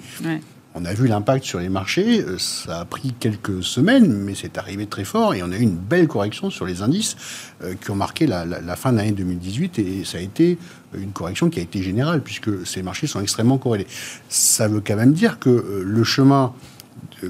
On 0.75 0.85
a 0.85 0.93
vu 0.93 1.09
l'impact 1.09 1.45
sur 1.45 1.61
les 1.61 1.71
marchés, 1.71 2.21
euh, 2.21 2.37
ça 2.39 2.81
a 2.81 2.85
pris 2.85 3.15
quelques 3.19 3.63
semaines, 3.65 4.13
mais 4.13 4.35
c'est 4.35 4.59
arrivé 4.59 4.87
très 4.87 5.05
fort 5.05 5.35
et 5.35 5.43
on 5.43 5.51
a 5.51 5.57
eu 5.57 5.63
une 5.63 5.77
belle 5.77 6.07
correction 6.07 6.51
sur 6.51 6.67
les 6.67 6.83
indices 6.83 7.17
euh, 7.65 7.75
qui 7.75 7.91
ont 7.91 7.95
marqué 7.95 8.27
la, 8.27 8.45
fin 8.77 8.93
de 8.93 8.99
l'année 8.99 9.13
2018 9.13 9.79
et 9.79 10.05
ça 10.05 10.19
a 10.19 10.21
été 10.21 10.59
une 10.95 11.11
correction 11.11 11.49
qui 11.49 11.59
a 11.59 11.63
été 11.63 11.83
générale 11.83 12.21
puisque 12.23 12.67
ces 12.67 12.83
marchés 12.83 13.07
sont 13.07 13.21
extrêmement 13.21 13.57
corrélés. 13.57 13.87
Ça 14.29 14.69
veut 14.69 14.83
quand 14.87 14.97
même 14.97 15.15
dire 15.15 15.39
que 15.39 15.49
euh, 15.49 15.83
le 15.85 16.05
chemin 16.05 16.53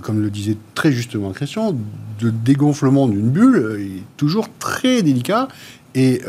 comme 0.03 0.21
le 0.23 0.31
disait 0.31 0.57
très 0.75 0.93
justement 0.93 1.31
Christian, 1.33 1.75
de 2.21 2.31
dégonflement 2.31 3.07
d'une 3.07 3.29
bulle 3.29 3.79
est 3.79 4.17
toujours 4.17 4.49
très 4.59 5.03
délicat 5.03 5.49
et 5.95 6.23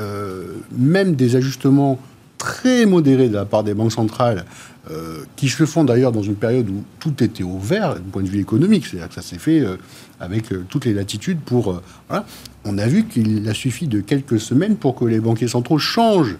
même 0.78 1.16
des 1.16 1.36
ajustements 1.38 2.00
très 2.38 2.86
modérés 2.86 3.30
de 3.30 3.36
la 3.36 3.46
part 3.46 3.64
des 3.64 3.74
banques 3.74 3.92
centrales 3.92 4.46
euh, 4.92 5.24
qui 5.36 5.50
se 5.50 5.68
font 5.68 5.84
d'ailleurs 5.84 6.12
dans 6.12 6.24
une 6.24 6.36
période 6.36 6.68
où 6.68 6.84
tout 7.00 7.24
était 7.24 7.44
au 7.44 7.60
vert 7.60 8.00
du 8.00 8.10
point 8.10 8.24
de 8.24 8.28
vue 8.28 8.40
économique. 8.40 8.88
C'est-à-dire 8.88 9.10
que 9.10 9.14
ça 9.14 9.22
s'est 9.22 9.38
fait 9.38 9.60
euh, 9.60 9.78
avec 10.20 10.52
euh, 10.52 10.66
toutes 10.68 10.86
les 10.86 10.94
latitudes 10.94 11.40
pour... 11.42 11.80
On 12.66 12.78
a 12.80 12.88
vu 12.88 13.06
qu'il 13.06 13.48
a 13.48 13.54
suffi 13.54 13.88
de 13.88 14.02
quelques 14.02 14.40
semaines 14.40 14.78
pour 14.78 14.96
que 14.96 15.06
les 15.06 15.20
banquiers 15.20 15.48
centraux 15.48 15.78
changent 15.78 16.38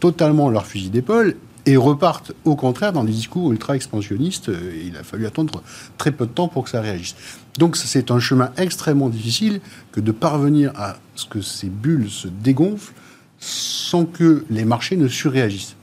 totalement 0.00 0.48
leur 0.48 0.66
fusil 0.66 0.90
d'épaule 0.90 1.36
et 1.66 1.76
repartent 1.76 2.32
au 2.44 2.56
contraire 2.56 2.92
dans 2.92 3.04
des 3.04 3.12
discours 3.12 3.52
ultra-expansionnistes. 3.52 4.50
Il 4.84 4.96
a 4.96 5.04
fallu 5.04 5.26
attendre 5.26 5.62
très 5.98 6.10
peu 6.10 6.26
de 6.26 6.32
temps 6.32 6.48
pour 6.48 6.64
que 6.64 6.70
ça 6.70 6.80
réagisse. 6.80 7.14
Donc 7.58 7.76
c'est 7.76 8.10
un 8.10 8.18
chemin 8.18 8.50
extrêmement 8.56 9.10
difficile 9.10 9.60
que 9.92 10.00
de 10.00 10.10
parvenir 10.10 10.72
à 10.74 10.96
ce 11.14 11.26
que 11.26 11.40
ces 11.40 11.68
bulles 11.68 12.10
se 12.10 12.28
dégonflent 12.28 12.94
sans 13.38 14.04
que 14.04 14.44
les 14.50 14.64
marchés 14.64 14.96
ne 14.96 15.08
surréagissent. 15.08 15.76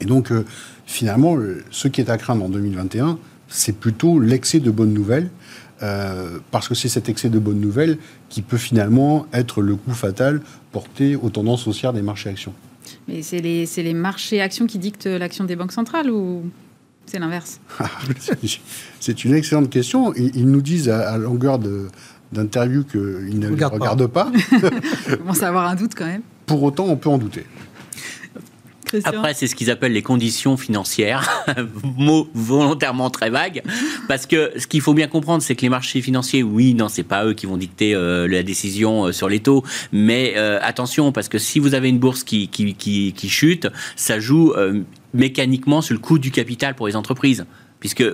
Et 0.00 0.04
donc, 0.04 0.30
euh, 0.30 0.44
finalement, 0.86 1.36
ce 1.70 1.88
qui 1.88 2.00
est 2.00 2.10
à 2.10 2.18
craindre 2.18 2.44
en 2.44 2.48
2021, 2.48 3.18
c'est 3.48 3.76
plutôt 3.76 4.18
l'excès 4.20 4.60
de 4.60 4.70
bonnes 4.70 4.92
nouvelles, 4.92 5.30
euh, 5.82 6.38
parce 6.50 6.68
que 6.68 6.74
c'est 6.74 6.88
cet 6.88 7.08
excès 7.08 7.28
de 7.28 7.38
bonnes 7.38 7.60
nouvelles 7.60 7.98
qui 8.28 8.42
peut 8.42 8.56
finalement 8.56 9.26
être 9.32 9.62
le 9.62 9.76
coup 9.76 9.92
fatal 9.92 10.40
porté 10.72 11.16
aux 11.16 11.30
tendances 11.30 11.66
haussières 11.66 11.92
des 11.92 12.02
marchés 12.02 12.30
actions. 12.30 12.54
Mais 13.08 13.22
c'est 13.22 13.40
les, 13.40 13.66
les, 13.76 13.94
marchés 13.94 14.40
actions 14.40 14.66
qui 14.66 14.78
dictent 14.78 15.06
l'action 15.06 15.44
des 15.44 15.56
banques 15.56 15.72
centrales 15.72 16.10
ou 16.10 16.44
c'est 17.06 17.18
l'inverse? 17.20 17.60
C'est 19.00 19.24
une 19.24 19.34
excellente 19.34 19.70
question. 19.70 20.12
Ils, 20.14 20.50
nous 20.50 20.60
disent 20.60 20.88
à, 20.88 21.16
longueur 21.16 21.60
d'interview 22.32 22.82
qu'ils 22.82 23.38
ne 23.38 23.48
Regarde 23.48 23.74
regardent 23.74 24.06
pas. 24.08 24.24
pas. 24.24 24.32
on 25.12 25.16
commence 25.16 25.42
à 25.42 25.48
avoir 25.48 25.68
un 25.68 25.76
doute 25.76 25.92
quand 25.94 26.06
même. 26.06 26.22
Pour 26.46 26.62
autant, 26.64 26.86
on 26.86 26.96
peut 26.96 27.08
en 27.08 27.18
douter. 27.18 27.46
Après, 29.04 29.34
c'est 29.34 29.46
ce 29.46 29.54
qu'ils 29.54 29.70
appellent 29.70 29.92
les 29.92 30.02
conditions 30.02 30.56
financières, 30.56 31.44
mot 31.96 32.28
volontairement 32.34 33.10
très 33.10 33.30
vague, 33.30 33.62
parce 34.08 34.26
que 34.26 34.52
ce 34.56 34.66
qu'il 34.66 34.80
faut 34.80 34.94
bien 34.94 35.08
comprendre, 35.08 35.42
c'est 35.42 35.54
que 35.54 35.62
les 35.62 35.68
marchés 35.68 36.00
financiers, 36.00 36.42
oui, 36.42 36.74
non, 36.74 36.88
c'est 36.88 37.02
pas 37.02 37.24
eux 37.24 37.34
qui 37.34 37.46
vont 37.46 37.56
dicter 37.56 37.94
euh, 37.94 38.26
la 38.26 38.42
décision 38.42 39.06
euh, 39.06 39.12
sur 39.12 39.28
les 39.28 39.40
taux, 39.40 39.64
mais 39.92 40.34
euh, 40.36 40.58
attention, 40.62 41.12
parce 41.12 41.28
que 41.28 41.38
si 41.38 41.58
vous 41.58 41.74
avez 41.74 41.88
une 41.88 41.98
bourse 41.98 42.24
qui, 42.24 42.48
qui, 42.48 42.74
qui, 42.74 43.12
qui 43.12 43.28
chute, 43.28 43.68
ça 43.96 44.20
joue 44.20 44.54
mécaniquement 45.14 45.80
sur 45.82 45.94
le 45.94 46.00
coût 46.00 46.18
du 46.18 46.30
capital 46.30 46.74
pour 46.74 46.86
les 46.86 46.96
entreprises, 46.96 47.46
puisque 47.80 48.04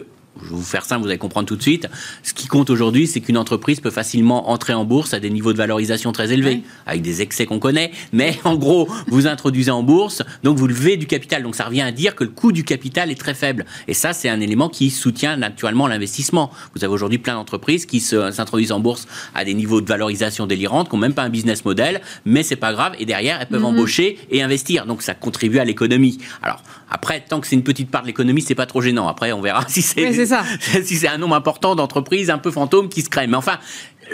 je 0.40 0.48
vais 0.48 0.54
vous 0.54 0.62
faire 0.62 0.84
simple, 0.84 1.02
vous 1.02 1.08
allez 1.08 1.18
comprendre 1.18 1.46
tout 1.46 1.56
de 1.56 1.62
suite. 1.62 1.88
Ce 2.22 2.32
qui 2.32 2.46
compte 2.46 2.70
aujourd'hui, 2.70 3.06
c'est 3.06 3.20
qu'une 3.20 3.36
entreprise 3.36 3.80
peut 3.80 3.90
facilement 3.90 4.50
entrer 4.50 4.72
en 4.72 4.84
bourse 4.84 5.12
à 5.14 5.20
des 5.20 5.30
niveaux 5.30 5.52
de 5.52 5.58
valorisation 5.58 6.12
très 6.12 6.32
élevés, 6.32 6.62
avec 6.86 7.02
des 7.02 7.20
excès 7.22 7.44
qu'on 7.44 7.58
connaît. 7.58 7.92
Mais 8.12 8.38
en 8.44 8.56
gros, 8.56 8.88
vous 9.08 9.26
introduisez 9.26 9.70
en 9.70 9.82
bourse, 9.82 10.22
donc 10.42 10.56
vous 10.56 10.66
levez 10.66 10.96
du 10.96 11.06
capital. 11.06 11.42
Donc 11.42 11.54
ça 11.54 11.64
revient 11.64 11.82
à 11.82 11.92
dire 11.92 12.14
que 12.14 12.24
le 12.24 12.30
coût 12.30 12.52
du 12.52 12.64
capital 12.64 13.10
est 13.10 13.20
très 13.20 13.34
faible. 13.34 13.66
Et 13.88 13.94
ça, 13.94 14.12
c'est 14.12 14.28
un 14.28 14.40
élément 14.40 14.68
qui 14.68 14.90
soutient 14.90 15.36
naturellement 15.36 15.86
l'investissement. 15.86 16.50
Vous 16.74 16.82
avez 16.82 16.92
aujourd'hui 16.92 17.18
plein 17.18 17.34
d'entreprises 17.34 17.84
qui 17.84 18.00
s'introduisent 18.00 18.72
en 18.72 18.80
bourse 18.80 19.06
à 19.34 19.44
des 19.44 19.54
niveaux 19.54 19.80
de 19.80 19.88
valorisation 19.88 20.46
délirantes, 20.46 20.88
qui 20.88 20.96
n'ont 20.96 21.00
même 21.00 21.14
pas 21.14 21.22
un 21.22 21.30
business 21.30 21.64
model, 21.64 22.00
mais 22.24 22.42
c'est 22.42 22.56
pas 22.56 22.72
grave. 22.72 22.94
Et 22.98 23.04
derrière, 23.04 23.38
elles 23.40 23.48
peuvent 23.48 23.60
mhm. 23.60 23.66
embaucher 23.66 24.18
et 24.30 24.42
investir. 24.42 24.86
Donc 24.86 25.02
ça 25.02 25.14
contribue 25.14 25.58
à 25.58 25.64
l'économie. 25.64 26.18
Alors 26.42 26.62
après, 26.92 27.24
tant 27.26 27.40
que 27.40 27.46
c'est 27.46 27.56
une 27.56 27.62
petite 27.62 27.90
part 27.90 28.02
de 28.02 28.06
l'économie, 28.06 28.42
c'est 28.42 28.54
pas 28.54 28.66
trop 28.66 28.82
gênant. 28.82 29.08
Après, 29.08 29.32
on 29.32 29.40
verra 29.40 29.64
si 29.68 29.80
c'est 29.80 30.12
si 30.84 30.96
c'est 30.96 31.08
un 31.08 31.18
nombre 31.18 31.34
important 31.34 31.74
d'entreprises 31.74 32.28
un 32.28 32.38
peu 32.38 32.50
fantômes 32.50 32.88
qui 32.90 33.00
se 33.00 33.08
créent. 33.08 33.26
Mais 33.26 33.36
enfin, 33.36 33.58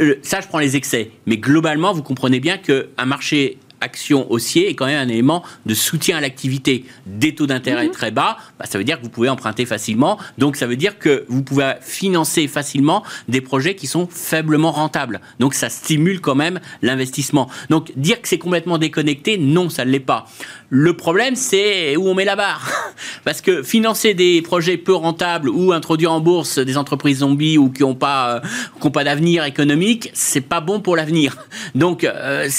euh, 0.01 0.15
ça, 0.23 0.41
je 0.41 0.47
prends 0.47 0.61
les 0.61 0.77
excès. 0.77 1.11
Mais 1.27 1.39
globalement, 1.39 1.93
vous 1.93 2.05
comprenez 2.05 2.39
bien 2.39 2.57
qu'un 2.57 3.05
marché 3.05 3.59
action 3.81 4.31
haussier 4.31 4.69
est 4.69 4.75
quand 4.75 4.87
même 4.87 5.09
un 5.09 5.09
élément 5.09 5.43
de 5.67 5.75
soutien 5.75 6.19
à 6.19 6.21
l'activité. 6.21 6.85
Des 7.07 7.35
taux 7.35 7.47
d'intérêt 7.47 7.87
Mhm. 7.87 7.93
très 7.93 8.11
bas, 8.11 8.39
bah, 8.59 8.67
ça 8.69 8.79
veut 8.79 8.85
dire 8.85 8.99
que 8.99 9.05
vous 9.05 9.11
pouvez 9.11 9.29
emprunter 9.29 9.67
facilement. 9.67 10.19
Donc 10.39 10.57
ça 10.57 10.67
veut 10.67 10.77
dire 10.77 10.99
que 10.99 11.25
vous 11.29 11.43
pouvez 11.43 11.75
financer 11.81 12.49
facilement 12.49 13.05
des 13.29 13.41
projets 13.41 13.75
qui 13.75 13.87
sont 13.87 14.09
faiblement 14.11 14.73
rentables. 14.73 15.21
Donc 15.39 15.55
ça 15.55 15.69
stimule 15.69 16.21
quand 16.21 16.35
même 16.35 16.61
l'investissement. 16.83 17.49
Donc 17.71 17.93
dire 17.97 18.21
que 18.21 18.29
c'est 18.29 18.39
complètement 18.39 18.79
déconnecté, 18.79 19.39
non, 19.39 19.71
ça 19.71 19.85
ne 19.85 19.91
l'est 19.91 20.01
pas. 20.01 20.27
Le 20.71 20.95
problème, 20.95 21.35
c'est 21.35 21.97
où 21.97 22.09
on 22.09 22.15
met 22.15 22.27
la 22.27 22.37
barre. 22.37 22.71
Parce 23.25 23.41
que 23.41 23.63
financer 23.63 24.13
des 24.15 24.43
projets 24.43 24.77
peu 24.77 24.95
rentables 24.95 25.49
ou 25.49 25.73
introduire 25.73 26.13
en 26.13 26.21
bourse 26.21 26.59
des 26.59 26.77
entreprises 26.77 27.19
zombies 27.19 27.57
ou 27.57 27.71
qui 27.71 27.83
n'ont 27.83 27.95
pas, 27.95 28.37
euh, 28.37 28.41
qui 28.81 28.87
ont 28.87 28.91
pas 28.91 29.05
d'avenir 29.05 29.45
économique, 29.45 30.11
c'est 30.13 30.43
pas 30.43 30.61
bon 30.61 30.81
pour 30.81 30.95
l'avenir. 30.97 31.37
Donc, 31.75 32.03
il 32.03 32.51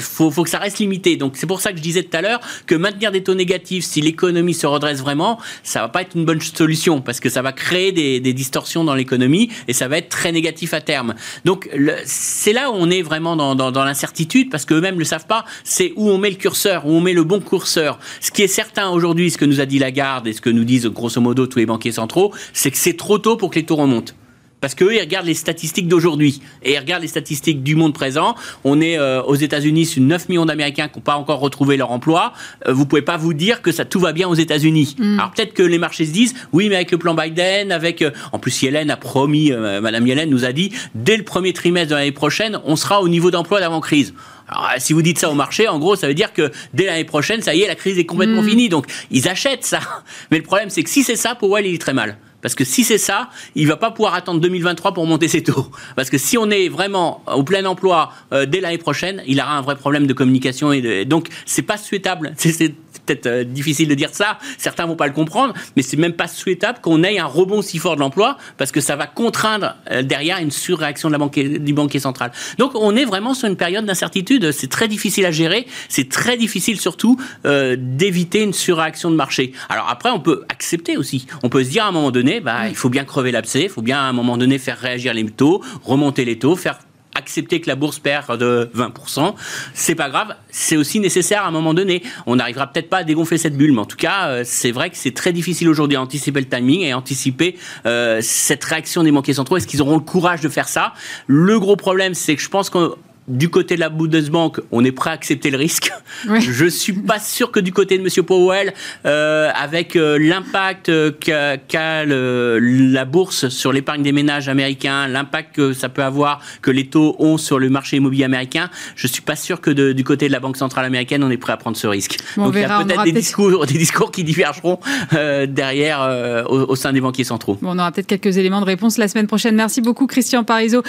faut, 0.00 0.30
faut 0.30 0.44
que 0.44 0.50
ça 0.50 0.58
reste 0.58 0.67
Donc, 1.16 1.36
c'est 1.36 1.46
pour 1.46 1.60
ça 1.60 1.72
que 1.72 1.78
je 1.78 1.82
disais 1.82 2.02
tout 2.02 2.16
à 2.16 2.22
l'heure 2.22 2.40
que 2.66 2.74
maintenir 2.74 3.10
des 3.12 3.22
taux 3.22 3.34
négatifs, 3.34 3.84
si 3.84 4.00
l'économie 4.00 4.54
se 4.54 4.66
redresse 4.66 5.00
vraiment, 5.00 5.38
ça 5.62 5.80
va 5.80 5.88
pas 5.88 6.02
être 6.02 6.14
une 6.14 6.24
bonne 6.24 6.40
solution 6.40 7.00
parce 7.00 7.20
que 7.20 7.28
ça 7.28 7.42
va 7.42 7.52
créer 7.52 7.92
des, 7.92 8.32
distorsions 8.32 8.84
dans 8.84 8.94
l'économie 8.94 9.50
et 9.66 9.72
ça 9.72 9.88
va 9.88 9.98
être 9.98 10.08
très 10.08 10.32
négatif 10.32 10.74
à 10.74 10.80
terme. 10.80 11.14
Donc, 11.44 11.68
c'est 12.04 12.52
là 12.52 12.70
où 12.70 12.74
on 12.74 12.90
est 12.90 13.02
vraiment 13.02 13.36
dans, 13.36 13.54
dans, 13.54 13.84
l'incertitude 13.84 14.50
parce 14.50 14.64
qu'eux-mêmes 14.64 14.96
ne 14.96 15.04
savent 15.04 15.26
pas. 15.26 15.44
C'est 15.64 15.92
où 15.96 16.10
on 16.10 16.18
met 16.18 16.30
le 16.30 16.36
curseur, 16.36 16.86
où 16.86 16.90
on 16.90 17.00
met 17.00 17.14
le 17.14 17.24
bon 17.24 17.40
curseur. 17.40 17.98
Ce 18.20 18.30
qui 18.30 18.42
est 18.42 18.48
certain 18.48 18.90
aujourd'hui, 18.90 19.30
ce 19.30 19.38
que 19.38 19.44
nous 19.44 19.60
a 19.60 19.66
dit 19.66 19.78
Lagarde 19.78 20.26
et 20.26 20.32
ce 20.32 20.40
que 20.40 20.50
nous 20.50 20.64
disent 20.64 20.86
grosso 20.86 21.20
modo 21.20 21.46
tous 21.46 21.58
les 21.58 21.66
banquiers 21.66 21.92
centraux, 21.92 22.32
c'est 22.52 22.70
que 22.70 22.78
c'est 22.78 22.96
trop 22.96 23.18
tôt 23.18 23.36
pour 23.36 23.50
que 23.50 23.56
les 23.56 23.64
taux 23.64 23.76
remontent. 23.76 24.12
Parce 24.60 24.74
qu'eux, 24.74 24.94
ils 24.94 25.00
regardent 25.00 25.26
les 25.26 25.34
statistiques 25.34 25.88
d'aujourd'hui 25.88 26.40
et 26.62 26.74
ils 26.74 26.78
regardent 26.78 27.02
les 27.02 27.08
statistiques 27.08 27.62
du 27.62 27.76
monde 27.76 27.94
présent. 27.94 28.34
On 28.64 28.80
est 28.80 28.98
euh, 28.98 29.22
aux 29.22 29.36
États-Unis 29.36 29.86
sur 29.86 30.02
9 30.02 30.28
millions 30.28 30.46
d'Américains 30.46 30.88
qui 30.88 30.98
n'ont 30.98 31.02
pas 31.02 31.16
encore 31.16 31.40
retrouvé 31.40 31.76
leur 31.76 31.90
emploi. 31.90 32.32
Euh, 32.66 32.72
vous 32.72 32.86
pouvez 32.86 33.02
pas 33.02 33.16
vous 33.16 33.34
dire 33.34 33.62
que 33.62 33.70
ça 33.70 33.84
tout 33.84 34.00
va 34.00 34.12
bien 34.12 34.28
aux 34.28 34.34
États-Unis. 34.34 34.96
Alors 35.18 35.30
peut-être 35.30 35.54
que 35.54 35.62
les 35.62 35.78
marchés 35.78 36.06
se 36.06 36.12
disent 36.12 36.34
oui, 36.52 36.68
mais 36.68 36.76
avec 36.76 36.90
le 36.90 36.98
plan 36.98 37.14
Biden, 37.14 37.72
avec 37.72 38.02
euh, 38.02 38.10
en 38.32 38.38
plus 38.38 38.62
Yellen 38.62 38.90
a 38.90 38.96
promis, 38.96 39.52
Madame 39.52 40.06
Yellen 40.06 40.30
nous 40.30 40.44
a 40.44 40.52
dit 40.52 40.72
dès 40.94 41.16
le 41.16 41.22
premier 41.22 41.52
trimestre 41.52 41.90
de 41.90 41.94
l'année 41.94 42.12
prochaine, 42.12 42.60
on 42.64 42.76
sera 42.76 43.00
au 43.00 43.08
niveau 43.08 43.30
d'emploi 43.30 43.60
d'avant 43.60 43.80
crise. 43.80 44.14
Alors, 44.48 44.70
si 44.78 44.92
vous 44.92 45.02
dites 45.02 45.18
ça 45.18 45.30
au 45.30 45.34
marché, 45.34 45.68
en 45.68 45.78
gros, 45.78 45.94
ça 45.94 46.08
veut 46.08 46.14
dire 46.14 46.32
que 46.32 46.50
dès 46.72 46.86
l'année 46.86 47.04
prochaine, 47.04 47.42
ça 47.42 47.54
y 47.54 47.62
est, 47.62 47.68
la 47.68 47.74
crise 47.74 47.98
est 47.98 48.06
complètement 48.06 48.42
finie. 48.42 48.68
Donc, 48.68 48.86
ils 49.10 49.28
achètent 49.28 49.64
ça. 49.64 49.80
Mais 50.30 50.38
le 50.38 50.42
problème, 50.42 50.70
c'est 50.70 50.82
que 50.82 50.90
si 50.90 51.02
c'est 51.02 51.16
ça, 51.16 51.34
Powell, 51.34 51.66
il 51.66 51.74
est 51.74 51.80
très 51.80 51.92
mal. 51.92 52.16
Parce 52.40 52.54
que 52.54 52.64
si 52.64 52.84
c'est 52.84 52.98
ça, 52.98 53.30
il 53.54 53.66
va 53.66 53.76
pas 53.76 53.90
pouvoir 53.90 54.14
attendre 54.14 54.40
2023 54.40 54.94
pour 54.94 55.06
monter 55.06 55.28
ses 55.28 55.42
taux. 55.42 55.70
Parce 55.96 56.10
que 56.10 56.18
si 56.18 56.38
on 56.38 56.50
est 56.50 56.68
vraiment 56.68 57.22
au 57.26 57.42
plein 57.42 57.64
emploi 57.64 58.12
euh, 58.32 58.46
dès 58.46 58.60
l'année 58.60 58.78
prochaine, 58.78 59.22
il 59.26 59.40
aura 59.40 59.56
un 59.56 59.62
vrai 59.62 59.76
problème 59.76 60.06
de 60.06 60.12
communication 60.12 60.72
et 60.72 60.80
de, 60.80 61.04
donc 61.04 61.28
c'est 61.46 61.62
pas 61.62 61.76
souhaitable. 61.76 62.34
C'est 62.38 62.74
peut-être 63.08 63.26
euh, 63.26 63.44
difficile 63.44 63.88
de 63.88 63.94
dire 63.94 64.10
ça. 64.12 64.38
Certains 64.58 64.86
vont 64.86 64.96
pas 64.96 65.06
le 65.06 65.12
comprendre, 65.12 65.54
mais 65.76 65.82
c'est 65.82 65.96
même 65.96 66.12
pas 66.12 66.28
souhaitable 66.28 66.80
qu'on 66.80 67.02
ait 67.02 67.18
un 67.18 67.26
rebond 67.26 67.62
si 67.62 67.78
fort 67.78 67.94
de 67.96 68.00
l'emploi 68.00 68.36
parce 68.56 68.72
que 68.72 68.80
ça 68.80 68.96
va 68.96 69.06
contraindre 69.06 69.76
euh, 69.90 70.02
derrière 70.02 70.38
une 70.38 70.50
surréaction 70.50 71.08
de 71.08 71.12
la 71.12 71.18
banque, 71.18 71.38
du 71.38 71.72
banquier 71.72 72.00
central. 72.00 72.32
Donc 72.58 72.72
on 72.74 72.94
est 72.96 73.04
vraiment 73.04 73.34
sur 73.34 73.48
une 73.48 73.56
période 73.56 73.84
d'incertitude. 73.84 74.52
C'est 74.52 74.68
très 74.68 74.88
difficile 74.88 75.26
à 75.26 75.30
gérer. 75.30 75.66
C'est 75.88 76.08
très 76.08 76.36
difficile 76.36 76.80
surtout 76.80 77.18
euh, 77.46 77.76
d'éviter 77.78 78.42
une 78.42 78.52
surréaction 78.52 79.10
de 79.10 79.16
marché. 79.16 79.52
Alors 79.68 79.88
après, 79.88 80.10
on 80.10 80.20
peut 80.20 80.44
accepter 80.48 80.96
aussi. 80.96 81.26
On 81.42 81.48
peut 81.48 81.64
se 81.64 81.70
dire 81.70 81.84
à 81.84 81.88
un 81.88 81.92
moment 81.92 82.10
donné, 82.10 82.27
bah, 82.40 82.68
il 82.68 82.76
faut 82.76 82.88
bien 82.88 83.04
crever 83.04 83.32
l'abcès. 83.32 83.62
Il 83.64 83.68
faut 83.68 83.82
bien 83.82 83.98
à 83.98 84.02
un 84.02 84.12
moment 84.12 84.36
donné 84.36 84.58
faire 84.58 84.78
réagir 84.78 85.14
les 85.14 85.24
taux, 85.26 85.62
remonter 85.84 86.24
les 86.24 86.38
taux, 86.38 86.56
faire 86.56 86.78
accepter 87.14 87.60
que 87.60 87.68
la 87.68 87.74
bourse 87.74 87.98
perd 87.98 88.38
de 88.38 88.70
20%, 88.74 89.34
c'est 89.74 89.96
pas 89.96 90.08
grave, 90.08 90.34
c'est 90.50 90.76
aussi 90.76 91.00
nécessaire 91.00 91.42
à 91.42 91.48
un 91.48 91.50
moment 91.50 91.74
donné. 91.74 92.02
On 92.26 92.36
n'arrivera 92.36 92.68
peut-être 92.68 92.88
pas 92.88 92.98
à 92.98 93.04
dégonfler 93.04 93.38
cette 93.38 93.56
bulle, 93.56 93.72
mais 93.72 93.80
en 93.80 93.86
tout 93.86 93.96
cas, 93.96 94.28
euh, 94.28 94.42
c'est 94.44 94.70
vrai 94.70 94.88
que 94.90 94.96
c'est 94.96 95.14
très 95.14 95.32
difficile 95.32 95.68
aujourd'hui 95.68 95.96
à 95.96 96.00
anticiper 96.00 96.40
le 96.40 96.48
timing 96.48 96.82
et 96.82 96.94
anticiper 96.94 97.56
euh, 97.86 98.20
cette 98.22 98.64
réaction 98.64 99.02
des 99.02 99.10
banquiers 99.10 99.34
centraux. 99.34 99.56
Est-ce 99.56 99.66
qu'ils 99.66 99.82
auront 99.82 99.96
le 99.96 100.04
courage 100.04 100.40
de 100.40 100.48
faire 100.48 100.68
ça? 100.68 100.94
Le 101.26 101.58
gros 101.58 101.76
problème, 101.76 102.14
c'est 102.14 102.36
que 102.36 102.42
je 102.42 102.48
pense 102.48 102.70
que 102.70 102.94
du 103.28 103.48
côté 103.50 103.74
de 103.74 103.80
la 103.80 103.88
Bundesbank, 103.90 104.60
on 104.72 104.84
est 104.84 104.92
prêt 104.92 105.10
à 105.10 105.12
accepter 105.12 105.50
le 105.50 105.58
risque. 105.58 105.92
Oui. 106.28 106.40
Je 106.40 106.64
suis 106.66 106.94
pas 106.94 107.20
sûr 107.20 107.52
que 107.52 107.60
du 107.60 107.70
côté 107.72 107.96
de 107.96 108.02
Monsieur 108.02 108.22
Powell, 108.24 108.72
euh, 109.06 109.50
avec 109.54 109.94
euh, 109.94 110.18
l'impact 110.18 110.88
euh, 110.88 111.12
qu'a 111.20 112.04
la 112.04 113.04
bourse 113.04 113.48
sur 113.48 113.72
l'épargne 113.72 114.02
des 114.02 114.12
ménages 114.12 114.48
américains, 114.48 115.06
l'impact 115.06 115.54
que 115.56 115.72
ça 115.72 115.88
peut 115.88 116.02
avoir, 116.02 116.40
que 116.62 116.70
les 116.70 116.86
taux 116.86 117.14
ont 117.18 117.36
sur 117.36 117.58
le 117.58 117.68
marché 117.70 117.96
immobilier 117.98 118.24
américain, 118.24 118.70
je 118.96 119.06
suis 119.06 119.22
pas 119.22 119.36
sûr 119.36 119.60
que 119.60 119.70
de- 119.70 119.92
du 119.92 120.02
côté 120.04 120.26
de 120.28 120.32
la 120.32 120.40
Banque 120.40 120.56
centrale 120.56 120.84
américaine, 120.84 121.22
on 121.22 121.30
est 121.30 121.36
prêt 121.36 121.52
à 121.52 121.56
prendre 121.56 121.76
ce 121.76 121.86
risque. 121.86 122.18
Bon, 122.36 122.42
on 122.42 122.46
Donc 122.46 122.54
il 122.54 122.58
y 122.58 122.60
verra, 122.62 122.78
a 122.78 122.84
peut-être 122.84 123.04
des 123.04 123.12
discours, 123.12 123.66
des 123.66 123.78
discours 123.78 124.10
qui 124.10 124.24
divergeront 124.24 124.78
euh, 125.14 125.46
derrière 125.46 126.46
au, 126.48 126.70
au 126.72 126.76
sein 126.76 126.92
des 126.92 127.00
banquiers 127.00 127.24
centraux. 127.24 127.58
Bon, 127.60 127.70
on 127.74 127.78
aura 127.78 127.92
peut-être 127.92 128.06
quelques 128.06 128.36
éléments 128.38 128.60
de 128.60 128.66
réponse 128.66 128.98
la 128.98 129.08
semaine 129.08 129.26
prochaine. 129.26 129.54
Merci 129.54 129.80
beaucoup, 129.80 130.06
Christian 130.06 130.44
Parizeau, 130.44 130.82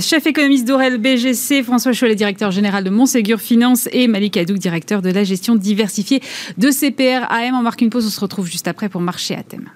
chef 0.00 0.26
économiste 0.26 0.66
d'Orel 0.66 0.98
BGC, 0.98 1.62
François 1.74 1.92
Cholet, 1.92 2.14
directeur 2.14 2.52
général 2.52 2.84
de 2.84 2.90
Montségur 2.90 3.40
Finance 3.40 3.88
et 3.90 4.06
Malik 4.06 4.36
Hadouk, 4.36 4.58
directeur 4.58 5.02
de 5.02 5.10
la 5.10 5.24
gestion 5.24 5.56
diversifiée 5.56 6.22
de 6.56 6.70
CPR 6.70 7.26
AM. 7.30 7.56
On 7.56 7.62
marque 7.62 7.80
une 7.80 7.90
pause, 7.90 8.06
on 8.06 8.10
se 8.10 8.20
retrouve 8.20 8.46
juste 8.46 8.68
après 8.68 8.88
pour 8.88 9.00
marcher 9.00 9.34
à 9.34 9.42
thème. 9.42 9.68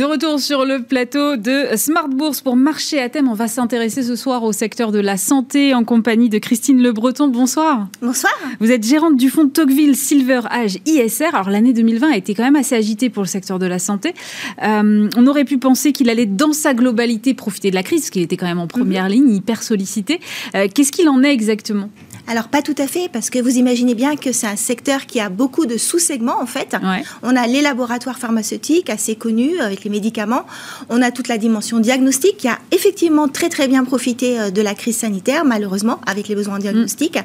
De 0.00 0.06
retour 0.06 0.40
sur 0.40 0.64
le 0.64 0.80
plateau 0.82 1.36
de 1.36 1.76
Smart 1.76 2.08
Bourse 2.08 2.40
pour 2.40 2.56
marcher 2.56 3.02
à 3.02 3.10
thème. 3.10 3.28
On 3.28 3.34
va 3.34 3.48
s'intéresser 3.48 4.02
ce 4.02 4.16
soir 4.16 4.44
au 4.44 4.52
secteur 4.52 4.92
de 4.92 4.98
la 4.98 5.18
santé 5.18 5.74
en 5.74 5.84
compagnie 5.84 6.30
de 6.30 6.38
Christine 6.38 6.82
Le 6.82 6.90
Breton. 6.92 7.28
Bonsoir. 7.28 7.86
Bonsoir. 8.00 8.32
Vous 8.60 8.70
êtes 8.70 8.82
gérante 8.82 9.18
du 9.18 9.28
fonds 9.28 9.46
Tocqueville 9.46 9.94
Silver 9.94 10.40
Age 10.48 10.78
ISR. 10.86 11.34
Alors 11.34 11.50
l'année 11.50 11.74
2020 11.74 12.12
a 12.12 12.16
été 12.16 12.34
quand 12.34 12.44
même 12.44 12.56
assez 12.56 12.74
agitée 12.74 13.10
pour 13.10 13.24
le 13.24 13.28
secteur 13.28 13.58
de 13.58 13.66
la 13.66 13.78
santé. 13.78 14.14
Euh, 14.62 15.10
on 15.18 15.26
aurait 15.26 15.44
pu 15.44 15.58
penser 15.58 15.92
qu'il 15.92 16.08
allait 16.08 16.24
dans 16.24 16.54
sa 16.54 16.72
globalité 16.72 17.34
profiter 17.34 17.68
de 17.68 17.74
la 17.74 17.82
crise, 17.82 18.00
parce 18.00 18.10
qu'il 18.10 18.22
était 18.22 18.38
quand 18.38 18.46
même 18.46 18.58
en 18.58 18.68
première 18.68 19.06
ligne, 19.10 19.28
hyper 19.34 19.62
sollicité. 19.62 20.18
Euh, 20.54 20.66
Qu'est-ce 20.74 20.92
qu'il 20.92 21.10
en 21.10 21.22
est 21.22 21.30
exactement? 21.30 21.90
Alors 22.26 22.48
pas 22.48 22.62
tout 22.62 22.74
à 22.78 22.86
fait, 22.86 23.08
parce 23.12 23.30
que 23.30 23.38
vous 23.38 23.56
imaginez 23.56 23.94
bien 23.94 24.16
que 24.16 24.32
c'est 24.32 24.46
un 24.46 24.56
secteur 24.56 25.06
qui 25.06 25.20
a 25.20 25.28
beaucoup 25.28 25.66
de 25.66 25.76
sous-segments 25.76 26.40
en 26.40 26.46
fait. 26.46 26.76
Ouais. 26.82 27.02
On 27.22 27.36
a 27.36 27.46
les 27.46 27.62
laboratoires 27.62 28.18
pharmaceutiques 28.18 28.90
assez 28.90 29.16
connus 29.16 29.58
avec 29.60 29.84
les 29.84 29.90
médicaments. 29.90 30.44
On 30.88 31.02
a 31.02 31.10
toute 31.10 31.28
la 31.28 31.38
dimension 31.38 31.78
diagnostique 31.78 32.36
qui 32.38 32.48
a 32.48 32.58
effectivement 32.72 33.28
très 33.28 33.48
très 33.48 33.68
bien 33.68 33.84
profité 33.84 34.38
euh, 34.40 34.50
de 34.50 34.62
la 34.62 34.74
crise 34.74 34.98
sanitaire, 34.98 35.44
malheureusement, 35.44 36.00
avec 36.06 36.28
les 36.28 36.34
besoins 36.34 36.56
en 36.56 36.58
diagnostic. 36.58 37.18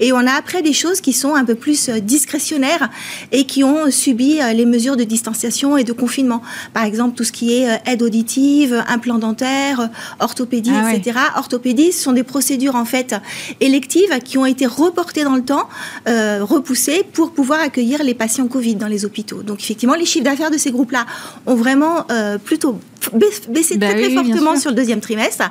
Et 0.00 0.12
on 0.12 0.18
a 0.18 0.32
après 0.32 0.62
des 0.62 0.72
choses 0.72 1.00
qui 1.00 1.12
sont 1.12 1.34
un 1.34 1.44
peu 1.44 1.54
plus 1.54 1.88
euh, 1.88 2.00
discrétionnaires 2.00 2.90
et 3.32 3.44
qui 3.44 3.64
ont 3.64 3.90
subi 3.90 4.40
euh, 4.40 4.52
les 4.52 4.66
mesures 4.66 4.96
de 4.96 5.04
distanciation 5.04 5.76
et 5.76 5.84
de 5.84 5.92
confinement. 5.92 6.42
Par 6.72 6.84
exemple, 6.84 7.16
tout 7.16 7.24
ce 7.24 7.32
qui 7.32 7.54
est 7.54 7.68
euh, 7.70 7.76
aide 7.86 8.02
auditive, 8.02 8.82
implant 8.88 9.18
dentaire, 9.18 9.80
euh, 9.80 9.86
orthopédie, 10.20 10.70
Ah 10.74 10.84
ouais. 10.86 10.96
etc. 10.96 11.18
Orthopédie, 11.36 11.92
ce 11.92 12.02
sont 12.02 12.12
des 12.12 12.22
procédures 12.22 12.76
en 12.76 12.84
fait 12.84 13.14
électives 13.60 14.10
qui 14.24 14.33
ont 14.38 14.46
été 14.46 14.66
reportées 14.66 15.24
dans 15.24 15.36
le 15.36 15.44
temps, 15.44 15.68
euh, 16.08 16.40
repoussées 16.42 17.04
pour 17.12 17.32
pouvoir 17.32 17.60
accueillir 17.60 18.02
les 18.02 18.14
patients 18.14 18.46
Covid 18.48 18.76
dans 18.76 18.86
les 18.86 19.04
hôpitaux. 19.04 19.42
Donc 19.42 19.60
effectivement, 19.60 19.94
les 19.94 20.06
chiffres 20.06 20.24
d'affaires 20.24 20.50
de 20.50 20.58
ces 20.58 20.70
groupes-là 20.70 21.06
ont 21.46 21.54
vraiment 21.54 22.06
euh, 22.10 22.38
plutôt 22.38 22.78
baissé 23.12 23.76
Bah 23.76 23.88
très, 23.88 23.98
très 23.98 24.06
oui, 24.08 24.14
fortement 24.14 24.56
sur 24.56 24.70
le 24.70 24.76
deuxième 24.76 25.00
trimestre. 25.00 25.50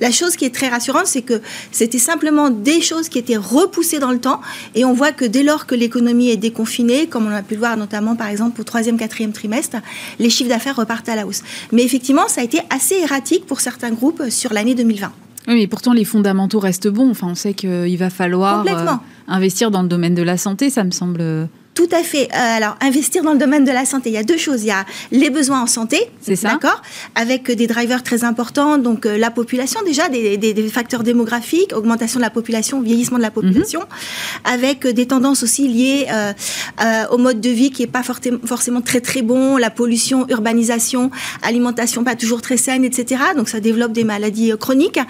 La 0.00 0.10
chose 0.10 0.36
qui 0.36 0.44
est 0.44 0.54
très 0.54 0.68
rassurante, 0.68 1.06
c'est 1.06 1.22
que 1.22 1.40
c'était 1.70 1.98
simplement 1.98 2.50
des 2.50 2.80
choses 2.80 3.08
qui 3.08 3.18
étaient 3.18 3.36
repoussées 3.36 3.98
dans 3.98 4.12
le 4.12 4.20
temps 4.20 4.40
et 4.74 4.84
on 4.84 4.92
voit 4.92 5.12
que 5.12 5.24
dès 5.24 5.42
lors 5.42 5.66
que 5.66 5.74
l'économie 5.74 6.30
est 6.30 6.36
déconfinée, 6.36 7.06
comme 7.06 7.26
on 7.26 7.32
a 7.32 7.42
pu 7.42 7.54
le 7.54 7.60
voir 7.60 7.76
notamment 7.76 8.16
par 8.16 8.28
exemple 8.28 8.60
au 8.60 8.64
troisième, 8.64 8.98
quatrième 8.98 9.32
trimestre, 9.32 9.78
les 10.18 10.30
chiffres 10.30 10.50
d'affaires 10.50 10.76
repartent 10.76 11.08
à 11.08 11.16
la 11.16 11.26
hausse. 11.26 11.42
Mais 11.72 11.82
effectivement, 11.82 12.28
ça 12.28 12.40
a 12.40 12.44
été 12.44 12.60
assez 12.70 12.96
erratique 12.96 13.46
pour 13.46 13.60
certains 13.60 13.90
groupes 13.90 14.30
sur 14.30 14.52
l'année 14.52 14.74
2020. 14.74 15.12
Oui, 15.48 15.54
mais 15.54 15.66
pourtant 15.66 15.92
les 15.92 16.04
fondamentaux 16.04 16.60
restent 16.60 16.88
bons. 16.88 17.10
Enfin, 17.10 17.28
on 17.30 17.34
sait 17.34 17.54
qu'il 17.54 17.96
va 17.98 18.10
falloir 18.10 18.58
Complètement. 18.58 19.00
Investir 19.28 19.70
dans 19.70 19.82
le 19.82 19.88
domaine 19.88 20.14
de 20.14 20.22
la 20.22 20.36
santé, 20.36 20.70
ça 20.70 20.84
me 20.84 20.90
semble. 20.90 21.20
euh, 21.20 21.44
Tout 21.74 21.88
à 21.90 22.02
fait. 22.02 22.28
Euh, 22.34 22.56
alors, 22.58 22.76
investir 22.82 23.22
dans 23.22 23.32
le 23.32 23.38
domaine 23.38 23.64
de 23.64 23.70
la 23.72 23.86
santé, 23.86 24.10
il 24.10 24.12
y 24.12 24.18
a 24.18 24.22
deux 24.24 24.36
choses. 24.36 24.62
Il 24.62 24.66
y 24.66 24.70
a 24.70 24.84
les 25.10 25.30
besoins 25.30 25.62
en 25.62 25.66
santé, 25.66 25.98
C'est 26.20 26.36
ça. 26.36 26.48
d'accord, 26.50 26.82
avec 27.14 27.50
des 27.50 27.66
drivers 27.66 28.02
très 28.02 28.24
importants. 28.24 28.76
Donc, 28.76 29.06
euh, 29.06 29.16
la 29.16 29.30
population, 29.30 29.80
déjà, 29.86 30.08
des, 30.10 30.36
des- 30.36 30.52
des 30.52 30.68
facteurs 30.68 31.02
démographiques, 31.02 31.72
augmentation 31.74 32.18
de 32.20 32.24
la 32.24 32.30
population, 32.30 32.82
vieillissement 32.82 33.16
de 33.16 33.22
la 33.22 33.30
population, 33.30 33.80
avec 34.44 34.84
euh, 34.84 34.92
des 34.92 35.06
tendances 35.06 35.42
aussi 35.42 35.66
liées 35.66 36.06
euh, 36.12 36.32
au 37.10 37.16
mode 37.16 37.40
de 37.40 37.48
vie 37.48 37.70
qui 37.70 37.82
est 37.84 37.86
pas 37.86 38.02
forcément 38.02 38.82
très 38.82 39.00
très 39.00 39.22
bon, 39.22 39.56
la 39.56 39.70
pollution, 39.70 40.26
urbanisation, 40.28 41.10
alimentation 41.42 42.04
pas 42.04 42.16
toujours 42.16 42.42
très 42.42 42.58
saine, 42.58 42.84
etc. 42.84 43.22
Donc, 43.34 43.48
ça 43.48 43.60
développe 43.60 43.92
des 43.92 44.04
maladies 44.04 44.52
chroniques. 44.58 45.00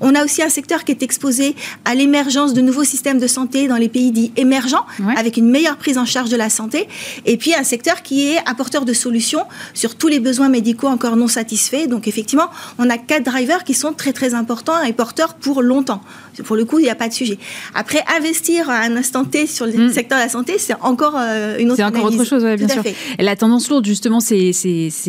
On 0.00 0.14
a 0.14 0.24
aussi 0.24 0.40
un 0.42 0.48
secteur 0.48 0.84
qui 0.84 0.92
est 0.92 1.02
exposé 1.02 1.56
à 1.84 1.96
l'émergence 1.96 2.54
de 2.54 2.60
nouveaux 2.60 2.84
systèmes 2.84 3.18
de 3.18 3.26
santé 3.26 3.61
dans 3.68 3.76
les 3.76 3.88
pays 3.88 4.10
dits 4.10 4.32
émergents, 4.36 4.84
Ouais. 5.00 5.14
avec 5.16 5.36
une 5.36 5.48
meilleure 5.48 5.76
prise 5.76 5.98
en 5.98 6.04
charge 6.04 6.30
de 6.30 6.36
la 6.36 6.50
santé, 6.50 6.88
et 7.26 7.36
puis 7.36 7.54
un 7.54 7.64
secteur 7.64 8.02
qui 8.02 8.28
est 8.28 8.38
apporteur 8.46 8.84
de 8.84 8.92
solutions 8.92 9.44
sur 9.74 9.96
tous 9.96 10.08
les 10.08 10.20
besoins 10.20 10.48
médicaux 10.48 10.88
encore 10.88 11.16
non 11.16 11.28
satisfaits. 11.28 11.86
Donc 11.88 12.08
effectivement, 12.08 12.48
on 12.78 12.88
a 12.90 12.98
quatre 12.98 13.24
drivers 13.24 13.64
qui 13.64 13.74
sont 13.74 13.92
très 13.92 14.12
très 14.12 14.34
importants 14.34 14.82
et 14.82 14.92
porteurs 14.92 15.34
pour 15.34 15.62
longtemps. 15.62 16.02
Pour 16.44 16.56
le 16.56 16.64
coup, 16.64 16.78
il 16.78 16.84
n'y 16.84 16.90
a 16.90 16.94
pas 16.94 17.08
de 17.08 17.12
sujet. 17.12 17.38
Après, 17.74 18.02
investir 18.16 18.70
à 18.70 18.80
un 18.80 18.96
instant 18.96 19.24
T 19.24 19.46
sur 19.46 19.66
le 19.66 19.72
mm. 19.72 19.92
secteur 19.92 20.18
de 20.18 20.24
la 20.24 20.28
santé, 20.28 20.54
c'est 20.58 20.74
encore 20.80 21.14
euh, 21.18 21.58
une 21.58 21.70
autre 21.70 21.76
C'est 21.76 21.84
encore 21.84 22.04
autre 22.04 22.24
chose, 22.24 22.44
bien 22.44 22.68
sûr. 22.68 22.82
la 23.18 23.36
tendance 23.36 23.68
lourde, 23.68 23.84
justement, 23.84 24.20
c'est 24.20 24.52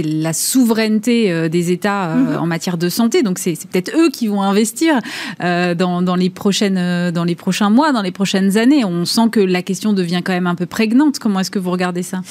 la 0.04 0.34
souveraineté 0.34 1.32
euh, 1.32 1.48
des 1.48 1.72
États 1.72 2.10
euh, 2.10 2.16
mm-hmm. 2.16 2.38
en 2.38 2.46
matière 2.46 2.78
de 2.78 2.90
santé. 2.90 3.24
Donc, 3.24 3.40
c'est 3.40 3.58
peut-être 3.72 3.96
eux 3.98 4.10
qui 4.10 4.28
vont 4.28 4.42
investir 4.42 5.00
dans, 5.40 6.02
dans, 6.02 6.16
les 6.16 6.30
prochaines, 6.30 7.12
dans 7.12 7.24
les 7.24 7.36
prochains 7.36 7.70
mois, 7.70 7.92
dans 7.92 8.02
les 8.02 8.12
prochaines 8.12 8.43
années. 8.58 8.86
On 8.86 9.06
sent 9.06 9.30
que 9.32 9.40
la 9.40 9.62
question 9.62 9.94
devient 9.94 10.22
quand 10.24 10.34
même 10.34 10.48
un 10.48 10.56
peu 10.56 10.66
prégnante. 10.66 11.20
Comment 11.20 11.40
est-ce 11.40 11.52
que 11.52 11.60
vous 11.60 11.72
regardez 11.72 12.04
ça? 12.04 12.22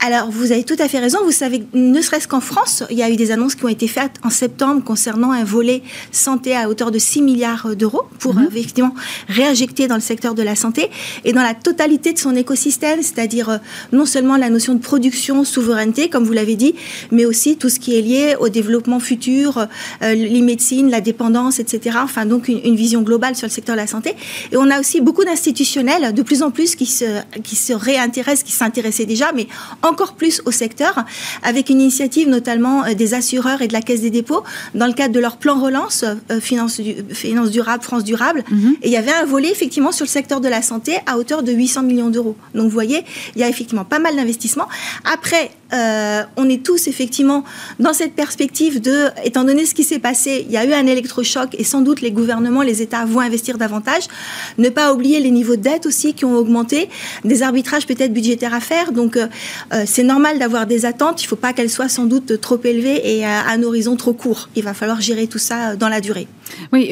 Alors, 0.00 0.30
vous 0.30 0.52
avez 0.52 0.64
tout 0.64 0.76
à 0.78 0.88
fait 0.88 0.98
raison. 0.98 1.18
Vous 1.24 1.32
savez, 1.32 1.64
ne 1.74 2.00
serait-ce 2.00 2.28
qu'en 2.28 2.40
France, 2.40 2.84
il 2.90 2.98
y 2.98 3.02
a 3.02 3.10
eu 3.10 3.16
des 3.16 3.30
annonces 3.30 3.54
qui 3.54 3.64
ont 3.64 3.68
été 3.68 3.88
faites 3.88 4.12
en 4.22 4.30
septembre 4.30 4.82
concernant 4.84 5.32
un 5.32 5.44
volet 5.44 5.82
santé 6.12 6.56
à 6.56 6.68
hauteur 6.68 6.90
de 6.90 6.98
6 6.98 7.22
milliards 7.22 7.76
d'euros 7.76 8.02
pour 8.18 8.34
Mhm. 8.34 8.48
effectivement 8.50 8.94
réinjecter 9.28 9.86
dans 9.88 9.94
le 9.94 10.00
secteur 10.00 10.34
de 10.34 10.42
la 10.42 10.54
santé 10.54 10.90
et 11.24 11.32
dans 11.32 11.42
la 11.42 11.54
totalité 11.54 12.12
de 12.12 12.18
son 12.18 12.34
écosystème, 12.36 13.02
c'est-à-dire 13.02 13.50
euh, 13.50 13.58
non 13.92 14.06
seulement 14.06 14.36
la 14.36 14.50
notion 14.50 14.74
de 14.74 14.80
production, 14.80 15.44
souveraineté, 15.44 16.08
comme 16.08 16.24
vous 16.24 16.32
l'avez 16.32 16.56
dit, 16.56 16.74
mais 17.10 17.24
aussi 17.24 17.56
tout 17.56 17.68
ce 17.68 17.80
qui 17.80 17.96
est 17.96 18.02
lié 18.02 18.36
au 18.38 18.48
développement 18.48 19.00
futur, 19.00 19.66
euh, 20.02 20.14
les 20.14 20.42
médecines, 20.42 20.90
la 20.90 21.00
dépendance, 21.00 21.58
etc. 21.58 21.98
Enfin, 22.02 22.26
donc 22.26 22.48
une, 22.48 22.76
vision 22.76 23.00
globale 23.00 23.34
sur 23.34 23.46
le 23.46 23.52
secteur 23.52 23.74
de 23.74 23.80
la 23.80 23.86
santé. 23.86 24.14
Et 24.52 24.56
on 24.56 24.70
a 24.70 24.78
aussi 24.78 25.00
beaucoup 25.00 25.24
d'institutionnels, 25.56 26.12
de 26.12 26.22
plus 26.22 26.42
en 26.42 26.50
plus, 26.50 26.74
qui 26.74 26.86
se, 26.86 27.04
qui 27.42 27.56
se 27.56 27.72
réintéressent, 27.72 28.44
qui 28.44 28.52
s'intéressaient 28.52 29.06
déjà, 29.06 29.32
mais 29.32 29.46
encore 29.82 30.14
plus 30.14 30.42
au 30.44 30.50
secteur, 30.50 31.04
avec 31.42 31.70
une 31.70 31.80
initiative 31.80 32.28
notamment 32.28 32.84
euh, 32.84 32.94
des 32.94 33.14
assureurs 33.14 33.62
et 33.62 33.68
de 33.68 33.72
la 33.72 33.82
Caisse 33.82 34.02
des 34.02 34.10
dépôts, 34.10 34.42
dans 34.74 34.86
le 34.86 34.92
cadre 34.92 35.14
de 35.14 35.20
leur 35.20 35.36
plan 35.36 35.60
relance, 35.60 36.04
finance, 36.40 36.80
finance 37.12 37.50
durable, 37.50 37.82
France 37.82 38.04
durable 38.04 38.16
Mhm. 38.50 38.76
Et 38.82 38.88
il 38.88 38.92
y 38.92 38.96
avait 38.96 39.12
un 39.12 39.24
volet 39.24 39.50
effectivement 39.50 39.92
sur 39.92 40.04
le 40.04 40.10
secteur 40.10 40.40
de 40.40 40.48
la 40.48 40.62
santé 40.62 40.98
à 41.06 41.18
hauteur 41.18 41.42
de 41.42 41.52
800 41.52 41.82
millions 41.82 42.10
d'euros. 42.10 42.36
Donc 42.54 42.64
vous 42.64 42.70
voyez, 42.70 43.04
il 43.34 43.40
y 43.40 43.44
a 43.44 43.48
effectivement 43.48 43.84
pas 43.84 43.98
mal 43.98 44.16
d'investissements. 44.16 44.68
Après, 45.04 45.50
euh, 45.72 46.22
on 46.36 46.48
est 46.48 46.62
tous 46.64 46.86
effectivement 46.86 47.44
dans 47.80 47.92
cette 47.92 48.14
perspective 48.14 48.80
de, 48.80 49.06
étant 49.24 49.44
donné 49.44 49.66
ce 49.66 49.74
qui 49.74 49.84
s'est 49.84 49.98
passé, 49.98 50.44
il 50.46 50.52
y 50.52 50.56
a 50.56 50.64
eu 50.64 50.72
un 50.72 50.86
électrochoc 50.86 51.56
et 51.58 51.64
sans 51.64 51.80
doute 51.80 52.00
les 52.00 52.12
gouvernements, 52.12 52.62
les 52.62 52.82
États 52.82 53.04
vont 53.04 53.20
investir 53.20 53.58
davantage. 53.58 54.04
Ne 54.58 54.68
pas 54.68 54.92
oublier 54.92 55.20
les 55.20 55.30
niveaux 55.30 55.45
de 55.54 55.62
dette 55.62 55.86
aussi 55.86 56.14
qui 56.14 56.24
ont 56.24 56.34
augmenté, 56.34 56.88
des 57.24 57.42
arbitrages 57.42 57.86
peut-être 57.86 58.12
budgétaires 58.12 58.54
à 58.54 58.60
faire. 58.60 58.92
Donc 58.92 59.16
euh, 59.16 59.28
euh, 59.72 59.84
c'est 59.86 60.02
normal 60.02 60.38
d'avoir 60.38 60.66
des 60.66 60.84
attentes. 60.84 61.22
Il 61.22 61.26
ne 61.26 61.28
faut 61.28 61.36
pas 61.36 61.52
qu'elles 61.52 61.70
soient 61.70 61.88
sans 61.88 62.06
doute 62.06 62.40
trop 62.40 62.58
élevées 62.64 63.16
et 63.16 63.24
à 63.24 63.48
un 63.48 63.62
horizon 63.62 63.96
trop 63.96 64.12
court. 64.12 64.48
Il 64.56 64.64
va 64.64 64.74
falloir 64.74 65.00
gérer 65.00 65.26
tout 65.28 65.38
ça 65.38 65.76
dans 65.76 65.88
la 65.88 66.00
durée. 66.00 66.26
Oui, 66.72 66.90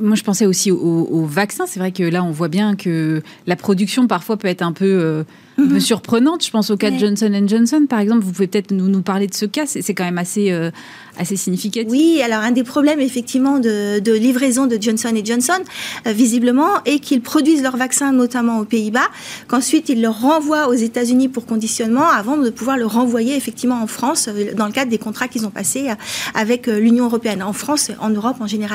moi 0.00 0.16
je 0.16 0.22
pensais 0.22 0.46
aussi 0.46 0.70
aux, 0.70 1.24
vaccins. 1.24 1.66
C'est 1.66 1.80
vrai 1.80 1.92
que 1.92 2.02
là 2.02 2.22
on 2.22 2.30
voit 2.30 2.48
bien 2.48 2.76
que 2.76 3.22
la 3.46 3.56
production 3.56 4.06
parfois 4.06 4.36
peut 4.36 4.48
être 4.48 4.62
un 4.62 4.72
peu 4.72 5.24
un 5.58 5.66
peu 5.66 5.74
mhm. 5.74 5.80
surprenante. 5.80 6.44
Je 6.44 6.50
pense 6.50 6.70
au 6.70 6.76
cas 6.76 6.90
de 6.90 6.98
Johnson 6.98 7.32
Johnson, 7.46 7.86
par 7.88 8.00
exemple. 8.00 8.24
Vous 8.24 8.32
pouvez 8.32 8.46
peut-être 8.46 8.72
nous, 8.72 8.88
nous 8.88 9.02
parler 9.02 9.26
de 9.26 9.34
ce 9.34 9.46
cas. 9.46 9.64
C'est 9.66 9.94
quand 9.94 10.04
même 10.04 10.18
assez, 10.18 10.52
euh, 10.52 10.70
assez 11.18 11.36
significatif. 11.36 11.90
Oui, 11.90 12.20
alors 12.22 12.40
un 12.40 12.50
des 12.50 12.64
problèmes 12.64 13.00
effectivement 13.00 13.58
de, 13.58 13.98
de 13.98 14.12
livraison 14.12 14.66
de 14.66 14.78
Johnson 14.80 15.12
Johnson, 15.24 15.58
euh, 16.06 16.12
visiblement, 16.12 16.82
est 16.84 16.98
qu'ils 16.98 17.22
produisent 17.22 17.62
leurs 17.62 17.76
vaccins 17.76 18.12
notamment 18.12 18.60
aux 18.60 18.64
Pays-Bas, 18.64 19.08
qu'ensuite 19.48 19.88
ils 19.88 20.02
le 20.02 20.08
renvoient 20.08 20.68
aux 20.68 20.74
États-Unis 20.74 21.28
pour 21.28 21.46
conditionnement 21.46 22.08
avant 22.08 22.36
de 22.36 22.50
pouvoir 22.50 22.76
le 22.76 22.86
renvoyer 22.86 23.36
effectivement 23.36 23.80
en 23.82 23.86
France 23.86 24.28
euh, 24.28 24.52
dans 24.54 24.66
le 24.66 24.72
cadre 24.72 24.90
des 24.90 24.98
contrats 24.98 25.28
qu'ils 25.28 25.46
ont 25.46 25.50
passés 25.50 25.88
avec 26.34 26.66
l'Union 26.66 27.06
européenne, 27.06 27.42
en 27.42 27.52
France, 27.52 27.90
en 28.00 28.10
Europe 28.10 28.36
en 28.40 28.46
général. 28.46 28.65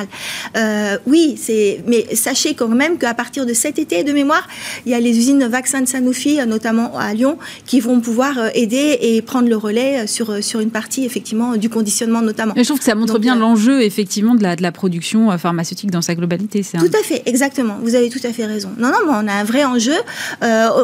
Oui, 1.06 1.36
c'est, 1.42 1.84
mais 1.88 2.16
sachez 2.16 2.54
quand 2.54 2.68
même 2.68 2.98
qu'à 2.98 3.14
partir 3.14 3.46
de 3.46 3.54
cet 3.54 3.80
été, 3.80 4.04
de 4.04 4.12
mémoire, 4.12 4.48
il 4.86 4.92
y 4.92 4.96
a 4.96 5.00
les 5.00 5.18
usines 5.18 5.46
vaccins 5.46 5.82
de 5.82 5.88
Sanofi, 5.88 6.39
notamment 6.48 6.98
à 6.98 7.14
Lyon, 7.14 7.38
qui 7.66 7.80
vont 7.80 8.00
pouvoir 8.00 8.38
euh, 8.38 8.50
aider 8.54 8.98
et 9.02 9.22
prendre 9.22 9.48
le 9.48 9.56
relais 9.56 10.02
euh, 10.02 10.08
sur, 10.08 10.30
euh, 10.32 10.42
sur 10.42 10.60
une 10.60 10.72
partie 10.72 11.06
effectivement 11.06 11.56
du 11.56 11.70
conditionnement 11.70 12.22
notamment. 12.22 12.54
je 12.56 12.64
trouve 12.64 12.80
que 12.80 12.86
ça 12.86 12.96
montre 12.96 13.20
bien 13.20 13.36
l'enjeu 13.36 13.82
effectivement 13.82 14.36
de 14.36 14.44
la, 14.44 14.56
de 14.56 14.62
la 14.62 14.72
production 14.72 15.38
pharmaceutique 15.38 15.92
dans 15.92 16.02
sa 16.02 16.16
globalité. 16.16 16.64
Tout 16.64 16.98
à 17.00 17.04
fait, 17.04 17.24
exactement. 17.26 17.78
Vous 17.82 17.96
avez 17.96 18.10
tout 18.10 18.20
à 18.24 18.32
fait 18.34 18.46
raison. 18.46 18.70
Non, 18.78 18.89
non, 18.89 19.00
mais 19.06 19.14
on 19.14 19.28
a 19.28 19.34
un 19.34 19.44
vrai 19.44 19.64
enjeu 19.64 19.96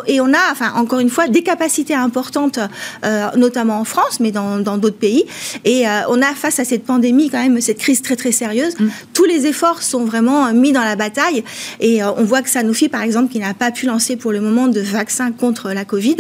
et 0.08 0.22
on 0.22 0.34
a, 0.34 0.52
enfin, 0.52 0.74
encore 0.76 1.00
une 1.00 1.10
fois, 1.10 1.28
des 1.28 1.44
capacités 1.44 1.94
importantes, 1.94 2.60
notamment 3.36 3.80
en 3.80 3.84
France, 3.84 4.20
mais 4.20 4.32
dans 4.32 4.78
d'autres 4.78 4.98
pays. 4.98 5.26
Et 5.66 5.86
on 6.10 6.22
a 6.22 6.34
face 6.34 6.60
à 6.60 6.66
cette 6.66 6.86
pandémie 6.86 7.30
quand 7.30 7.42
même 7.42 7.60
cette 7.62 7.80
crise 7.80 8.02
très 8.02 8.16
très 8.16 8.32
sérieuse. 8.32 8.76
Mm. 8.80 8.88
Tous 9.14 9.26
les 9.26 9.46
efforts 9.46 9.82
sont 9.82 10.06
vraiment 10.06 10.54
mis 10.54 10.72
dans 10.72 10.84
la 10.84 10.96
bataille 10.96 11.44
et 11.80 12.04
on 12.04 12.24
voit 12.24 12.42
que 12.42 12.50
Sanofi, 12.50 12.90
par 12.90 13.02
exemple, 13.02 13.32
qui 13.32 13.40
n'a 13.40 13.54
pas 13.54 13.72
pu 13.72 13.86
lancer 13.86 14.16
pour 14.16 14.32
le 14.32 14.42
moment 14.42 14.68
de 14.68 14.80
vaccin 14.80 15.32
contre 15.32 15.72
la 15.72 15.86
Covid, 15.86 16.18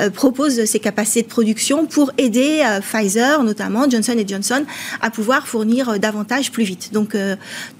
euh, 0.00 0.10
propose 0.10 0.64
ses 0.64 0.78
capacités 0.80 1.22
de 1.22 1.28
production 1.28 1.86
pour 1.86 2.12
aider 2.18 2.62
euh, 2.64 2.80
Pfizer, 2.80 3.42
notamment 3.42 3.88
Johnson 3.88 4.14
Johnson, 4.26 4.64
à 5.00 5.10
pouvoir 5.10 5.46
fournir 5.46 5.88
euh, 5.88 5.98
davantage 5.98 6.52
plus 6.52 6.64
vite. 6.64 6.90
Donc 6.92 7.16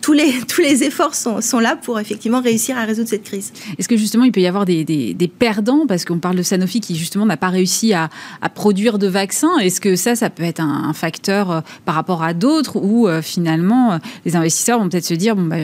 tous, 0.00 0.12
les, 0.12 0.32
tous 0.48 0.60
les 0.60 0.84
efforts 0.84 1.14
sont, 1.14 1.40
sont, 1.40 1.60
là 1.60 1.76
pour 1.76 1.98
effectivement 2.00 2.40
réussir 2.40 2.76
à 2.76 2.84
résoudre 2.84 3.08
cette 3.08 3.24
crise. 3.24 3.52
Est-ce 3.78 3.88
que 3.88 3.96
justement 3.96 4.24
il 4.24 4.32
peut 4.32 4.40
y 4.40 4.46
avoir 4.46 4.64
des, 4.64 4.84
des, 4.84 5.28
perdants? 5.28 5.86
Parce 5.86 6.04
qu'on 6.04 6.18
parle 6.18 6.36
de 6.36 6.42
Sanofi 6.42 6.80
qui 6.80 6.96
justement 6.96 7.26
n'a 7.26 7.36
pas 7.36 7.48
réussi 7.48 7.92
à, 7.92 8.08
à, 8.42 8.48
produire 8.48 8.98
de 8.98 9.06
vaccins. 9.06 9.58
Est-ce 9.58 9.80
que 9.80 9.96
ça, 9.96 10.16
ça 10.16 10.30
peut 10.30 10.42
être 10.42 10.60
un, 10.60 10.92
facteur 10.92 11.62
par 11.84 11.94
rapport 11.94 12.22
à 12.22 12.34
d'autres 12.34 12.76
où 12.76 13.08
finalement 13.22 14.00
les 14.24 14.36
investisseurs 14.38 14.78
vont 14.78 14.88
peut-être 14.88 15.04
se 15.04 15.14
dire 15.14 15.36
bon, 15.36 15.44
bah, 15.44 15.56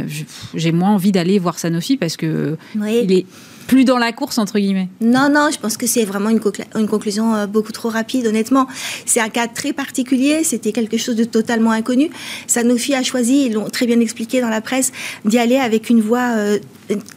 j'ai 0.54 0.72
moins 0.72 0.90
envie 0.90 1.12
d'aller 1.12 1.38
voir 1.38 1.58
Sanofi 1.58 1.96
parce 1.96 2.16
que 2.16 2.56
il 2.74 3.12
est 3.12 3.26
plus 3.66 3.84
dans 3.84 3.98
la 3.98 4.12
course, 4.12 4.38
entre 4.38 4.58
guillemets. 4.58 4.88
Non, 5.00 5.28
non, 5.30 5.48
je 5.52 5.58
pense 5.58 5.76
que 5.76 5.86
c'est 5.86 6.04
vraiment 6.04 6.30
une, 6.30 6.40
une, 6.76 6.88
conclusion 6.88 7.34
euh, 7.34 7.46
beaucoup 7.46 7.72
trop 7.72 7.88
rapide, 7.88 8.26
honnêtement. 8.26 8.66
C'est 9.06 9.20
un 9.20 9.28
cas 9.28 9.48
très 9.48 9.72
particulier, 9.72 10.44
c'était 10.44 10.72
quelque 10.72 10.96
chose 10.96 11.16
de 11.16 11.24
totalement 11.24 11.72
inconnu. 11.72 12.10
Sanofi 12.46 12.94
a 12.94 13.02
choisi, 13.02 13.46
ils 13.46 13.52
l'ont 13.52 13.68
très 13.68 13.86
bien 13.86 14.00
expliqué 14.00 14.40
dans 14.40 14.48
la 14.48 14.60
presse, 14.60 14.92
d'y 15.24 15.38
aller 15.38 15.56
avec 15.56 15.90
une 15.90 16.00
voie 16.00 16.34
euh, 16.36 16.58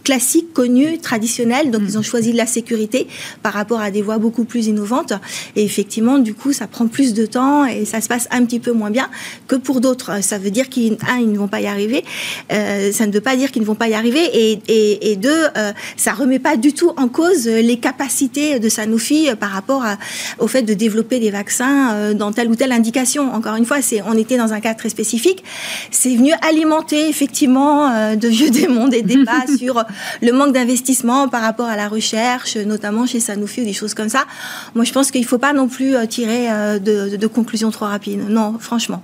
classique, 0.03 0.53
connue, 0.53 0.97
traditionnelle. 0.99 1.71
Donc, 1.71 1.81
mm. 1.81 1.87
ils 1.87 1.97
ont 1.97 2.01
choisi 2.01 2.31
de 2.31 2.37
la 2.37 2.45
sécurité 2.45 3.07
par 3.43 3.53
rapport 3.53 3.81
à 3.81 3.91
des 3.91 4.01
voies 4.01 4.17
beaucoup 4.17 4.45
plus 4.45 4.67
innovantes. 4.67 5.13
Et 5.55 5.63
effectivement, 5.63 6.19
du 6.19 6.33
coup, 6.33 6.53
ça 6.53 6.67
prend 6.67 6.87
plus 6.87 7.13
de 7.13 7.25
temps 7.25 7.65
et 7.65 7.85
ça 7.85 8.01
se 8.01 8.07
passe 8.07 8.27
un 8.31 8.45
petit 8.45 8.59
peu 8.59 8.71
moins 8.71 8.91
bien 8.91 9.09
que 9.47 9.55
pour 9.55 9.81
d'autres. 9.81 10.23
Ça 10.23 10.37
veut 10.37 10.51
dire 10.51 10.69
qu'ils, 10.69 10.97
ils 11.19 11.31
ne 11.31 11.37
vont 11.37 11.47
pas 11.47 11.61
y 11.61 11.67
arriver. 11.67 12.03
Euh, 12.51 12.91
ça 12.91 13.05
ne 13.07 13.11
veut 13.11 13.21
pas 13.21 13.35
dire 13.35 13.51
qu'ils 13.51 13.61
ne 13.61 13.67
vont 13.67 13.75
pas 13.75 13.89
y 13.89 13.93
arriver. 13.93 14.23
Et, 14.33 14.59
et, 14.67 15.11
et 15.11 15.15
deux, 15.15 15.47
euh, 15.57 15.71
ça 15.95 16.13
remet 16.13 16.36
pas 16.39 16.57
du 16.57 16.73
tout 16.73 16.91
en 16.97 17.07
cause 17.07 17.47
les 17.47 17.77
capacités 17.77 18.59
de 18.59 18.69
Sanofi 18.69 19.29
par 19.39 19.51
rapport 19.51 19.83
au 20.39 20.47
fait 20.47 20.63
de 20.63 20.73
développer 20.73 21.19
des 21.19 21.31
vaccins 21.31 21.93
euh, 21.93 22.13
dans 22.13 22.31
telle 22.31 22.49
ou 22.49 22.55
telle 22.55 22.71
indication. 22.71 23.33
Encore 23.33 23.55
une 23.55 23.65
fois, 23.65 23.81
c'est, 23.81 24.01
on 24.01 24.17
était 24.17 24.37
dans 24.37 24.53
un 24.53 24.59
cas 24.59 24.73
très 24.73 24.89
spécifique. 24.89 25.43
C'est 25.91 26.15
venu 26.15 26.31
alimenter 26.47 27.07
effectivement 27.09 27.89
euh, 27.89 28.15
de 28.15 28.27
vieux 28.27 28.49
démons 28.57 28.87
des 28.87 29.01
débats 29.01 29.45
sur 29.57 29.83
le 30.21 30.31
manque 30.31 30.53
d'investissement 30.53 31.27
par 31.27 31.41
rapport 31.41 31.67
à 31.67 31.75
la 31.75 31.87
recherche, 31.87 32.57
notamment 32.57 33.05
chez 33.05 33.19
Sanofi 33.19 33.61
ou 33.61 33.65
des 33.65 33.73
choses 33.73 33.93
comme 33.93 34.09
ça. 34.09 34.25
Moi, 34.75 34.85
je 34.85 34.93
pense 34.93 35.11
qu'il 35.11 35.21
ne 35.21 35.27
faut 35.27 35.37
pas 35.37 35.53
non 35.53 35.67
plus 35.67 35.95
euh, 35.95 36.05
tirer 36.05 36.47
euh, 36.49 36.79
de, 36.79 37.27
conclusions 37.27 37.71
trop 37.71 37.85
rapides. 37.85 38.29
Non, 38.29 38.55
franchement. 38.59 39.03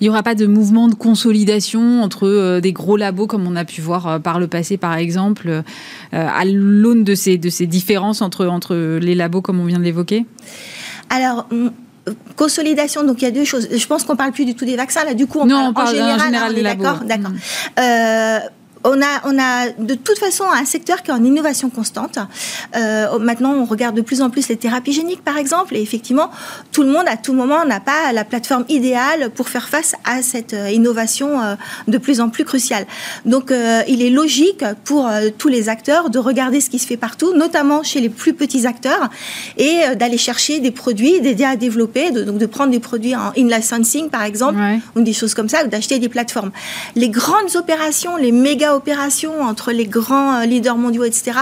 Il 0.00 0.04
n'y 0.04 0.08
aura 0.10 0.22
pas 0.22 0.34
de 0.34 0.46
mouvement 0.46 0.88
de 0.88 0.94
consolidation 0.94 2.02
entre 2.02 2.26
euh, 2.26 2.60
des 2.60 2.72
gros 2.72 2.96
labos 2.96 3.26
comme 3.26 3.46
on 3.46 3.56
a 3.56 3.64
pu 3.64 3.80
voir 3.80 4.20
par 4.20 4.38
le 4.38 4.46
passé, 4.46 4.76
par 4.76 4.94
exemple, 4.96 5.62
à 6.12 6.44
l'aune 6.44 7.04
de 7.04 7.14
ces, 7.14 7.38
de 7.38 7.50
ces 7.50 7.66
différences 7.66 8.22
entre, 8.22 8.46
entre 8.46 8.74
les 8.98 9.14
labos 9.14 9.42
comme 9.42 9.60
on 9.60 9.64
vient 9.64 9.78
de 9.78 9.84
l'évoquer? 9.84 10.26
Alors, 11.10 11.46
consolidation, 12.36 13.04
donc 13.04 13.22
il 13.22 13.24
y 13.24 13.28
a 13.28 13.30
deux 13.30 13.44
choses. 13.44 13.68
Je 13.70 13.86
pense 13.86 14.04
qu'on 14.04 14.16
parle 14.16 14.32
plus 14.32 14.44
du 14.44 14.54
tout 14.54 14.64
des 14.64 14.76
vaccins, 14.76 15.04
là, 15.04 15.14
du 15.14 15.26
coup, 15.26 15.40
on 15.40 15.72
parle, 15.72 15.88
en 15.88 16.18
général, 16.18 16.54
D'accord, 16.62 17.00
d'accord. 17.04 17.32
Euh, 17.78 18.38
on 18.84 19.00
a, 19.02 19.20
on 19.24 19.38
a 19.38 19.70
de 19.70 19.94
toute 19.94 20.18
façon 20.18 20.44
un 20.44 20.64
secteur 20.64 21.02
qui 21.02 21.10
est 21.10 21.14
en 21.14 21.24
innovation 21.24 21.70
constante. 21.70 22.18
Euh, 22.76 23.18
maintenant, 23.18 23.54
on 23.54 23.64
regarde 23.64 23.96
de 23.96 24.02
plus 24.02 24.22
en 24.22 24.30
plus 24.30 24.48
les 24.48 24.56
thérapies 24.56 24.92
géniques, 24.92 25.24
par 25.24 25.36
exemple, 25.36 25.76
et 25.76 25.82
effectivement, 25.82 26.30
tout 26.72 26.82
le 26.82 26.90
monde, 26.90 27.04
à 27.06 27.16
tout 27.16 27.32
moment, 27.32 27.64
n'a 27.64 27.80
pas 27.80 28.12
la 28.12 28.24
plateforme 28.24 28.64
idéale 28.68 29.30
pour 29.30 29.48
faire 29.48 29.68
face 29.68 29.94
à 30.04 30.22
cette 30.22 30.54
euh, 30.54 30.70
innovation 30.70 31.40
euh, 31.40 31.54
de 31.88 31.98
plus 31.98 32.20
en 32.20 32.28
plus 32.28 32.44
cruciale. 32.44 32.86
Donc, 33.24 33.52
il 33.88 34.02
est 34.02 34.10
logique 34.10 34.64
pour 34.84 35.08
tous 35.38 35.48
les 35.48 35.68
acteurs 35.68 36.10
de 36.10 36.18
regarder 36.18 36.60
ce 36.60 36.70
qui 36.70 36.78
se 36.78 36.86
fait 36.86 36.96
partout, 36.96 37.34
notamment 37.34 37.82
chez 37.82 38.00
les 38.00 38.08
plus 38.08 38.34
petits 38.34 38.66
acteurs, 38.66 39.10
et 39.56 39.80
d'aller 39.96 40.18
chercher 40.18 40.60
des 40.60 40.70
produits, 40.70 41.20
d'aider 41.20 41.44
à 41.44 41.56
développer, 41.56 42.10
de, 42.10 42.22
donc 42.22 42.38
de 42.38 42.46
prendre 42.46 42.70
des 42.70 42.80
produits 42.80 43.14
en 43.14 43.32
in-licensing, 43.36 44.10
par 44.10 44.22
exemple, 44.22 44.58
ou 44.96 45.00
des 45.00 45.12
choses 45.12 45.34
comme 45.34 45.48
ça, 45.48 45.64
ou 45.64 45.68
d'acheter 45.68 45.98
des 45.98 46.08
plateformes. 46.08 46.50
Les 46.94 47.08
grandes 47.08 47.56
opérations, 47.56 48.16
les 48.16 48.32
méga 48.32 48.67
méga 48.68 48.76
opération 48.76 49.42
entre 49.42 49.72
les 49.72 49.86
grands 49.86 50.42
leaders 50.42 50.76
mondiaux, 50.76 51.04
etc. 51.04 51.32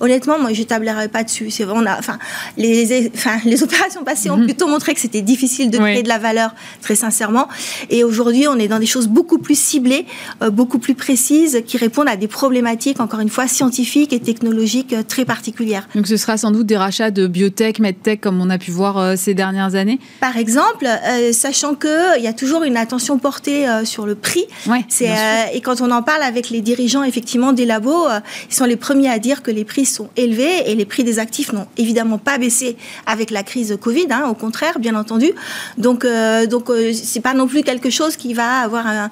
Honnêtement, 0.00 0.38
moi, 0.38 0.52
je 0.52 0.62
tablerai 0.62 1.08
pas 1.08 1.24
dessus. 1.24 1.50
C'est 1.50 1.64
on 1.64 1.86
a, 1.86 1.98
enfin, 1.98 2.18
les, 2.56 3.10
enfin, 3.14 3.38
les 3.44 3.62
opérations 3.66 4.04
passées 4.04 4.30
ont 4.30 4.36
mhm. 4.36 4.46
plutôt 4.46 4.68
montré 4.68 4.94
que 4.94 5.00
c'était 5.00 5.22
difficile 5.22 5.70
de 5.70 5.78
créer 5.78 6.02
de 6.02 6.08
la 6.08 6.18
valeur, 6.18 6.54
très 6.80 6.94
sincèrement. 6.94 7.48
Et 7.90 8.04
aujourd'hui, 8.04 8.46
on 8.48 8.58
est 8.58 8.68
dans 8.68 8.78
des 8.78 8.86
choses 8.86 9.08
beaucoup 9.08 9.38
plus 9.38 9.58
ciblées, 9.58 10.06
beaucoup 10.52 10.78
plus 10.78 10.94
précises, 10.94 11.62
qui 11.66 11.76
répondent 11.76 12.08
à 12.08 12.16
des 12.16 12.28
problématiques, 12.28 13.00
encore 13.00 13.20
une 13.20 13.28
fois, 13.28 13.46
scientifiques 13.46 14.12
et 14.12 14.20
technologiques 14.20 14.94
très 15.08 15.24
particulières. 15.24 15.88
Donc, 15.94 16.06
ce 16.06 16.16
sera 16.16 16.36
sans 16.36 16.50
doute 16.50 16.66
des 16.66 16.76
rachats 16.76 17.10
de 17.10 17.26
biotech, 17.26 17.78
medtech, 17.78 18.20
comme 18.20 18.40
on 18.40 18.50
a 18.50 18.58
pu 18.58 18.70
voir 18.70 19.16
ces 19.16 19.34
dernières 19.34 19.74
années? 19.74 19.98
Par 20.20 20.36
exemple, 20.36 20.86
sachant 21.32 21.74
que 21.74 22.18
il 22.18 22.24
y 22.24 22.28
a 22.28 22.32
toujours 22.32 22.62
une 22.64 22.76
attention 22.76 23.18
portée 23.18 23.66
sur 23.84 24.06
le 24.06 24.14
prix. 24.14 24.44
c'est 24.88 25.12
et 25.52 25.60
quand 25.60 25.80
on 25.80 25.90
en 25.90 26.02
parle 26.02 26.22
avec 26.22 26.50
les 26.50 26.60
dirigeants 26.72 27.02
effectivement 27.02 27.52
des 27.52 27.66
labos, 27.66 28.08
ils 28.50 28.54
sont 28.54 28.64
les 28.64 28.76
premiers 28.76 29.10
à 29.10 29.18
dire 29.18 29.42
que 29.42 29.50
les 29.50 29.64
prix 29.64 29.84
sont 29.84 30.08
élevés 30.16 30.70
et 30.70 30.74
les 30.74 30.84
prix 30.84 31.04
des 31.04 31.18
actifs 31.18 31.52
n'ont 31.52 31.66
évidemment 31.76 32.18
pas 32.18 32.38
baissé 32.38 32.76
avec 33.06 33.30
la 33.30 33.42
crise 33.42 33.76
Covid, 33.80 34.06
hein, 34.10 34.24
au 34.28 34.34
contraire, 34.34 34.78
bien 34.78 34.94
entendu. 34.94 35.32
Donc, 35.78 36.04
euh, 36.04 36.46
donc 36.46 36.70
euh, 36.70 36.92
c'est 36.92 37.20
pas 37.20 37.34
non 37.34 37.46
plus 37.46 37.62
quelque 37.62 37.90
chose 37.90 38.16
qui 38.16 38.34
va 38.34 38.60
avoir 38.60 38.86
un, 38.86 39.10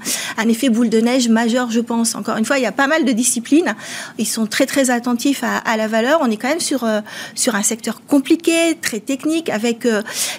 effet 0.49 0.69
boule 0.69 0.89
de 0.89 1.01
neige 1.01 1.29
majeur, 1.29 1.71
je 1.71 1.81
pense. 1.81 2.15
Encore 2.15 2.37
une 2.37 2.45
fois, 2.45 2.59
il 2.59 2.63
y 2.63 2.67
a 2.67 2.73
pas 2.73 2.87
mal 2.87 3.05
de 3.05 3.13
disciplines. 3.13 3.75
Ils 4.19 4.27
sont 4.27 4.47
très 4.47 4.67
très 4.67 4.91
attentifs 4.91 5.45
à, 5.45 5.77
la 5.77 5.87
valeur. 5.87 6.21
On 6.23 6.31
est 6.31 6.37
quand 6.37 6.49
même 6.49 6.61
sur 6.61 6.85
euh, 6.85 7.01
sur 7.35 7.55
un 7.55 7.63
secteur 7.63 8.03
compliqué, 8.07 8.77
très 8.81 9.01
technique, 9.01 9.49
avec 9.51 9.87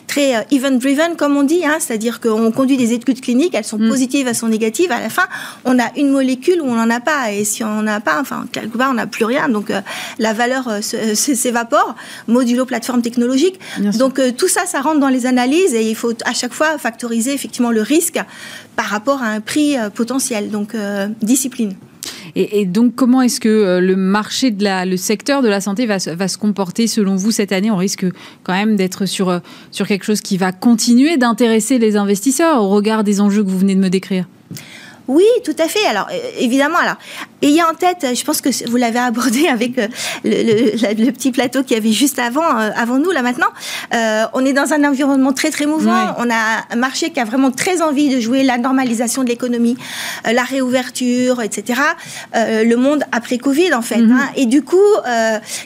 très 0.07 0.45
event 0.51 0.71
driven, 0.71 1.15
comme 1.15 1.37
on 1.37 1.43
dit. 1.43 1.63
Hein, 1.65 1.77
C'est-à-dire 1.79 2.19
qu'on 2.19 2.51
conduit 2.51 2.77
des 2.77 2.93
études 2.93 3.21
cliniques, 3.21 3.55
elles 3.55 3.63
sont 3.63 3.79
mm. 3.79 3.89
positives, 3.89 4.27
elles 4.27 4.35
sont 4.35 4.49
négatives. 4.49 4.91
À 4.91 4.99
la 4.99 5.09
fin, 5.09 5.27
on 5.65 5.79
a 5.79 5.91
une 5.95 6.09
molécule 6.09 6.61
où 6.61 6.65
on 6.65 6.75
n'en 6.75 6.89
a 6.89 6.99
pas, 6.99 7.10
et 7.31 7.43
si 7.43 7.63
on 7.63 7.81
n'en 7.81 7.87
a 7.87 7.99
pas, 7.99 8.19
enfin 8.19 8.45
quelque 8.51 8.77
part, 8.77 8.91
on 8.91 8.95
n'a 8.95 9.07
plus 9.07 9.25
rien. 9.25 9.49
Donc 9.49 9.71
la 10.19 10.33
valeur 10.33 10.69
s'évapore. 10.81 11.95
Modulo 12.27 12.65
plateforme 12.65 13.01
technologique. 13.01 13.59
Donc 13.97 14.19
tout 14.37 14.47
ça, 14.47 14.65
ça 14.65 14.81
rentre 14.81 14.99
dans 14.99 15.09
les 15.09 15.25
analyses 15.25 15.73
et 15.73 15.87
il 15.87 15.95
faut 15.95 16.13
à 16.25 16.33
chaque 16.33 16.53
fois 16.53 16.77
factoriser 16.77 17.33
effectivement 17.33 17.71
le 17.71 17.81
risque 17.81 18.19
par 18.75 18.85
rapport 18.85 19.21
à 19.21 19.27
un 19.27 19.41
prix 19.41 19.77
euh, 19.77 19.89
potentiel. 19.89 20.49
Donc, 20.49 20.75
euh, 20.75 21.07
discipline. 21.21 21.73
Et, 22.35 22.65
donc, 22.65 22.95
comment 22.95 23.21
est-ce 23.21 23.39
que 23.39 23.49
euh, 23.49 23.81
le 23.81 23.95
marché 23.95 24.51
de 24.51 24.63
la, 24.63 24.85
le 24.85 24.95
secteur 24.95 25.41
de 25.41 25.49
la 25.49 25.59
santé 25.59 25.85
va, 25.85 25.97
va, 25.97 26.27
se 26.27 26.37
comporter 26.37 26.87
selon 26.87 27.15
vous 27.15 27.31
cette 27.31 27.51
année? 27.51 27.69
On 27.69 27.75
risque 27.75 28.05
quand 28.43 28.53
même 28.53 28.75
d'être 28.75 29.05
sur, 29.05 29.41
sur 29.71 29.85
quelque 29.85 30.05
chose 30.05 30.21
qui 30.21 30.37
va 30.37 30.51
continuer 30.51 31.17
d'intéresser 31.17 31.77
les 31.77 31.97
investisseurs 31.97 32.61
au 32.63 32.69
regard 32.69 33.03
des 33.03 33.19
enjeux 33.19 33.43
que 33.43 33.49
vous 33.49 33.59
venez 33.59 33.75
de 33.75 33.81
me 33.81 33.89
décrire. 33.89 34.27
Oui, 35.11 35.25
tout 35.43 35.55
à 35.59 35.67
fait. 35.67 35.85
Alors, 35.87 36.07
évidemment, 36.39 36.77
alors, 36.77 36.95
ayez 37.41 37.63
en 37.63 37.73
tête, 37.73 38.05
je 38.15 38.23
pense 38.23 38.41
que 38.41 38.49
vous 38.69 38.77
l'avez 38.77 38.99
abordé 38.99 39.47
avec 39.51 39.77
euh, 39.77 39.87
le, 40.23 41.11
petit 41.11 41.31
plateau 41.31 41.63
qui 41.63 41.73
y 41.73 41.77
avait 41.77 41.91
juste 41.91 42.19
avant, 42.19 42.41
euh, 42.41 42.69
avant 42.75 42.99
nous, 42.99 43.11
là 43.11 43.21
maintenant. 43.21 43.47
Euh, 43.93 44.25
on 44.33 44.45
est 44.45 44.53
dans 44.53 44.73
un 44.73 44.83
environnement 44.83 45.33
très, 45.33 45.49
très 45.49 45.65
mouvant. 45.65 46.15
On 46.17 46.29
a 46.29 46.65
un 46.69 46.75
marché 46.75 47.11
qui 47.11 47.19
a 47.19 47.25
vraiment 47.25 47.51
très 47.51 47.81
envie 47.81 48.13
de 48.13 48.19
jouer 48.19 48.43
la 48.43 48.57
normalisation 48.57 49.23
de 49.23 49.29
l'économie, 49.29 49.77
la 50.25 50.43
réouverture, 50.43 51.41
etc. 51.41 51.81
le 52.33 52.75
monde 52.75 53.03
après 53.11 53.37
Covid, 53.37 53.73
en 53.73 53.81
fait. 53.81 53.97
Mhm. 53.97 54.11
Hein. 54.11 54.29
Et 54.35 54.45
du 54.45 54.61
coup, 54.61 54.77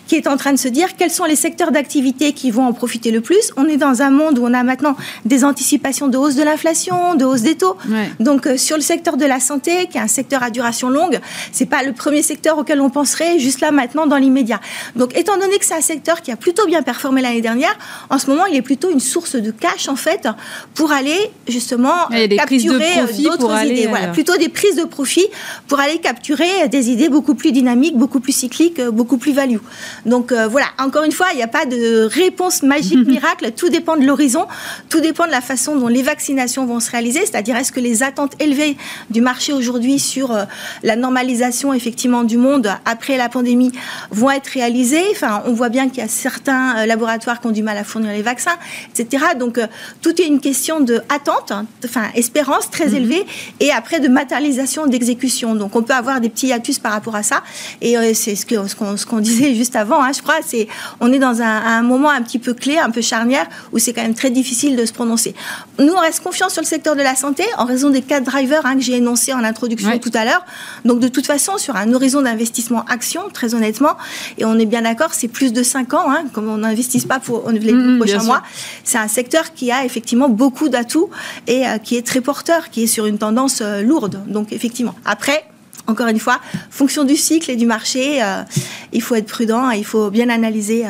qui 0.07 0.15
est 0.15 0.27
en 0.27 0.37
train 0.37 0.53
de 0.53 0.57
se 0.59 0.67
dire 0.67 0.95
quels 0.97 1.11
sont 1.11 1.25
les 1.25 1.35
secteurs 1.35 1.71
d'activité 1.71 2.33
qui 2.33 2.51
vont 2.51 2.65
en 2.65 2.73
profiter 2.73 3.11
le 3.11 3.21
plus? 3.21 3.51
On 3.57 3.65
est 3.65 3.77
dans 3.77 4.01
un 4.01 4.09
monde 4.09 4.39
où 4.39 4.45
on 4.45 4.53
a 4.53 4.63
maintenant 4.63 4.95
des 5.25 5.43
anticipations 5.43 6.07
de 6.07 6.17
hausse 6.17 6.35
de 6.35 6.43
l'inflation, 6.43 7.15
de 7.15 7.25
hausse 7.25 7.41
des 7.41 7.55
taux. 7.55 7.77
Donc, 8.19 8.47
sur 8.57 8.77
le 8.77 8.83
secteur 8.83 9.17
de 9.17 9.25
la 9.25 9.39
santé, 9.39 9.87
qui 9.87 9.97
est 9.97 10.01
un 10.01 10.07
secteur 10.07 10.43
à 10.43 10.49
duration 10.49 10.89
longue, 10.89 11.19
c'est 11.51 11.64
pas 11.65 11.83
le 11.83 11.93
premier 11.93 12.21
secteur 12.21 12.57
auquel 12.57 12.81
on 12.81 12.89
penserait 12.89 13.39
juste 13.39 13.61
là 13.61 13.71
maintenant 13.71 14.07
dans 14.07 14.17
l'immédiat. 14.17 14.59
Donc, 14.95 15.17
étant 15.17 15.37
donné 15.37 15.57
que 15.57 15.65
c'est 15.65 15.75
un 15.75 15.81
secteur 15.81 16.21
qui 16.21 16.31
a 16.31 16.35
plutôt 16.35 16.65
bien 16.65 16.83
performé 16.83 17.21
l'année 17.21 17.41
dernière, 17.41 17.75
en 18.09 18.19
ce 18.19 18.27
moment, 18.27 18.45
il 18.45 18.55
est 18.55 18.61
plutôt 18.61 18.89
une 18.89 18.99
source 18.99 19.35
de 19.35 19.51
cash 19.51 19.87
en 19.87 19.95
fait 19.95 20.27
pour 20.73 20.91
aller 20.91 21.31
justement 21.47 22.07
capturer 22.37 22.99
euh, 22.99 23.23
d'autres 23.23 23.63
idées. 23.63 23.87
Voilà, 23.87 24.07
plutôt 24.09 24.37
des 24.37 24.49
prises 24.49 24.75
de 24.75 24.83
profit 24.83 25.25
pour 25.67 25.79
aller 25.79 25.97
capturer 25.99 26.67
des 26.69 26.89
idées 26.89 27.09
beaucoup 27.09 27.35
plus 27.35 27.51
dynamiques, 27.51 27.97
beaucoup 27.97 28.19
plus 28.19 28.33
cycliques, 28.33 28.79
euh, 28.79 28.91
beaucoup 28.91 29.17
plus 29.17 29.33
value. 29.33 29.57
Donc 30.05 30.31
euh, 30.31 30.47
voilà, 30.47 30.67
encore 30.79 31.03
une 31.03 31.11
fois, 31.11 31.27
il 31.33 31.37
n'y 31.37 31.43
a 31.43 31.47
pas 31.47 31.65
de 31.65 32.05
réponse 32.05 32.63
magique 32.63 33.07
miracle. 33.07 33.51
Tout 33.55 33.69
dépend 33.69 33.95
de 33.95 34.05
l'horizon, 34.05 34.45
tout 34.89 35.01
dépend 35.01 35.25
de 35.25 35.31
la 35.31 35.41
façon 35.41 35.75
dont 35.75 35.87
les 35.87 36.03
vaccinations 36.03 36.65
vont 36.65 36.79
se 36.79 36.91
réaliser. 36.91 37.21
C'est-à-dire, 37.21 37.55
est-ce 37.55 37.71
que 37.71 37.79
les 37.79 38.03
attentes 38.03 38.33
élevées 38.39 38.77
du 39.09 39.21
marché 39.21 39.53
aujourd'hui 39.53 39.99
sur 39.99 40.35
la 40.83 40.95
normalisation 40.95 41.54
effectivement 41.73 42.23
du 42.23 42.37
monde 42.37 42.69
après 42.85 43.17
la 43.17 43.29
pandémie 43.29 43.71
vont 44.11 44.31
être 44.31 44.47
réalisés. 44.47 45.03
Enfin, 45.11 45.43
on 45.45 45.53
voit 45.53 45.69
bien 45.69 45.89
qu'il 45.89 45.99
y 45.99 46.05
a 46.05 46.07
certains 46.07 46.77
euh, 46.77 46.85
laboratoires 46.85 47.39
qui 47.39 47.47
ont 47.47 47.51
du 47.51 47.63
mal 47.63 47.77
à 47.77 47.83
fournir 47.83 48.11
les 48.11 48.21
vaccins, 48.21 48.55
etc. 48.97 49.25
Donc 49.39 49.57
euh, 49.57 49.67
tout 50.01 50.21
est 50.21 50.25
une 50.25 50.39
question 50.39 50.79
de 50.79 51.01
attente, 51.09 51.51
hein, 51.51 51.65
enfin 51.83 52.05
espérance 52.15 52.69
très 52.69 52.87
mhm. 52.87 52.95
élevée, 52.95 53.25
et 53.59 53.71
après 53.71 53.99
de 53.99 54.07
matérialisation 54.07 54.87
d'exécution. 54.87 55.55
Donc 55.55 55.75
on 55.75 55.83
peut 55.83 55.93
avoir 55.93 56.21
des 56.21 56.29
petits 56.29 56.47
hiatus 56.47 56.79
par 56.79 56.91
rapport 56.91 57.15
à 57.15 57.23
ça. 57.23 57.43
Et 57.81 57.97
euh, 57.97 58.13
c'est 58.13 58.35
ce 58.35 58.45
que 58.45 58.55
ce 58.67 59.05
qu'on 59.05 59.19
disait 59.19 59.55
juste 59.55 59.75
avant. 59.75 60.03
Hein, 60.03 60.11
je 60.15 60.21
crois, 60.21 60.39
c'est 60.45 60.67
on 60.99 61.11
est 61.11 61.19
dans 61.19 61.41
un, 61.41 61.81
moment 61.81 62.09
un 62.09 62.21
petit 62.21 62.39
peu 62.39 62.53
clé, 62.53 62.77
un 62.77 62.89
peu 62.89 63.01
charnière, 63.01 63.47
où 63.71 63.79
c'est 63.79 63.93
quand 63.93 64.01
même 64.01 64.15
très 64.15 64.29
difficile 64.29 64.75
de 64.75 64.85
se 64.85 64.93
prononcer. 64.93 65.35
Nous, 65.79 65.93
on 65.93 65.99
reste 65.99 66.23
confiant 66.23 66.49
sur 66.49 66.61
le 66.61 66.67
secteur 66.67 66.95
de 66.95 67.01
la 67.01 67.15
santé 67.15 67.43
en 67.57 67.65
raison 67.65 67.89
des 67.89 68.01
quatre 68.01 68.23
drivers 68.23 68.65
hein, 68.65 68.75
que 68.75 68.81
j'ai 68.81 68.95
énoncés 68.95 69.33
en 69.33 69.43
introduction 69.43 69.97
tout 69.99 70.11
à 70.13 70.25
l'heure. 70.25 70.45
Donc 70.83 70.99
de 70.99 71.07
toute 71.07 71.25
façon, 71.25 71.44
sur 71.57 71.75
un 71.75 71.93
horizon 71.93 72.21
d'investissement 72.21 72.83
action, 72.85 73.23
très 73.31 73.53
honnêtement. 73.55 73.97
Et 74.37 74.45
on 74.45 74.57
est 74.57 74.65
bien 74.65 74.81
d'accord, 74.81 75.13
c'est 75.13 75.27
plus 75.27 75.53
de 75.53 75.63
5 75.63 75.93
ans, 75.93 76.09
hein, 76.09 76.25
comme 76.33 76.49
on 76.49 76.57
n'investisse 76.57 77.05
pas 77.05 77.19
pour 77.19 77.49
les 77.49 77.71
mmh, 77.71 77.97
prochains 77.97 78.23
mois. 78.23 78.43
C'est 78.83 78.97
un 78.97 79.07
secteur 79.07 79.53
qui 79.53 79.71
a 79.71 79.85
effectivement 79.85 80.29
beaucoup 80.29 80.69
d'atouts 80.69 81.09
et 81.47 81.67
euh, 81.67 81.77
qui 81.77 81.95
est 81.95 82.05
très 82.05 82.21
porteur, 82.21 82.69
qui 82.69 82.83
est 82.83 82.87
sur 82.87 83.05
une 83.05 83.17
tendance 83.17 83.61
euh, 83.61 83.81
lourde. 83.81 84.21
Donc 84.27 84.51
effectivement. 84.51 84.95
Après, 85.05 85.45
encore 85.87 86.07
une 86.07 86.19
fois, 86.19 86.39
fonction 86.69 87.03
du 87.03 87.15
cycle 87.15 87.51
et 87.51 87.55
du 87.55 87.65
marché, 87.65 88.23
euh, 88.23 88.43
il 88.91 89.01
faut 89.01 89.15
être 89.15 89.27
prudent, 89.27 89.69
il 89.69 89.85
faut 89.85 90.09
bien 90.09 90.29
analyser 90.29 90.85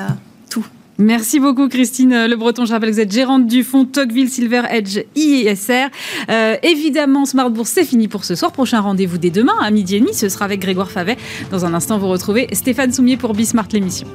Merci 0.98 1.42
beaucoup 1.42 1.68
Christine 1.68 2.26
Le 2.26 2.36
Breton. 2.38 2.64
Je 2.64 2.72
rappelle 2.72 2.90
que 2.90 2.96
vous 2.96 3.02
êtes 3.02 3.12
gérante 3.12 3.48
du 3.48 3.66
fonds 3.66 3.84
Tocqueville 3.84 4.30
Silver 4.30 4.62
Edge 4.70 5.00
ISR. 5.16 5.88
Euh, 6.30 6.56
évidemment, 6.64 7.26
Smart 7.26 7.50
Bourse, 7.50 7.72
c'est 7.72 7.84
fini 7.84 8.08
pour 8.08 8.24
ce 8.24 8.36
soir. 8.36 8.54
Prochain 8.54 8.80
rendez-vous 8.80 9.18
dès 9.18 9.30
demain 9.30 9.58
à 9.62 9.72
midi 9.72 9.98
et 9.98 10.00
demi. 10.00 10.14
Ce 10.14 10.30
sera 10.30 10.46
avec 10.46 10.62
Grégoire 10.62 10.90
Favet. 10.90 11.18
Dans 11.52 11.66
un 11.66 11.74
instant, 11.74 11.98
vous 11.98 12.08
retrouvez 12.08 12.48
Stéphane 12.54 12.94
Soumier 12.94 13.18
pour 13.18 13.34
Bismart 13.34 13.68
l'émission. 13.74 14.08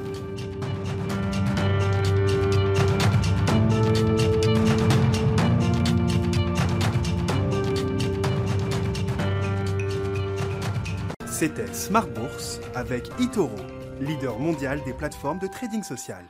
C'était 11.27 11.73
Smart 11.73 12.07
Bourse 12.07 12.61
avec 12.75 13.09
Itoro, 13.19 13.51
leader 14.01 14.39
mondial 14.39 14.81
des 14.87 14.93
plateformes 14.93 15.39
de 15.39 15.47
trading 15.47 15.83
social. 15.83 16.25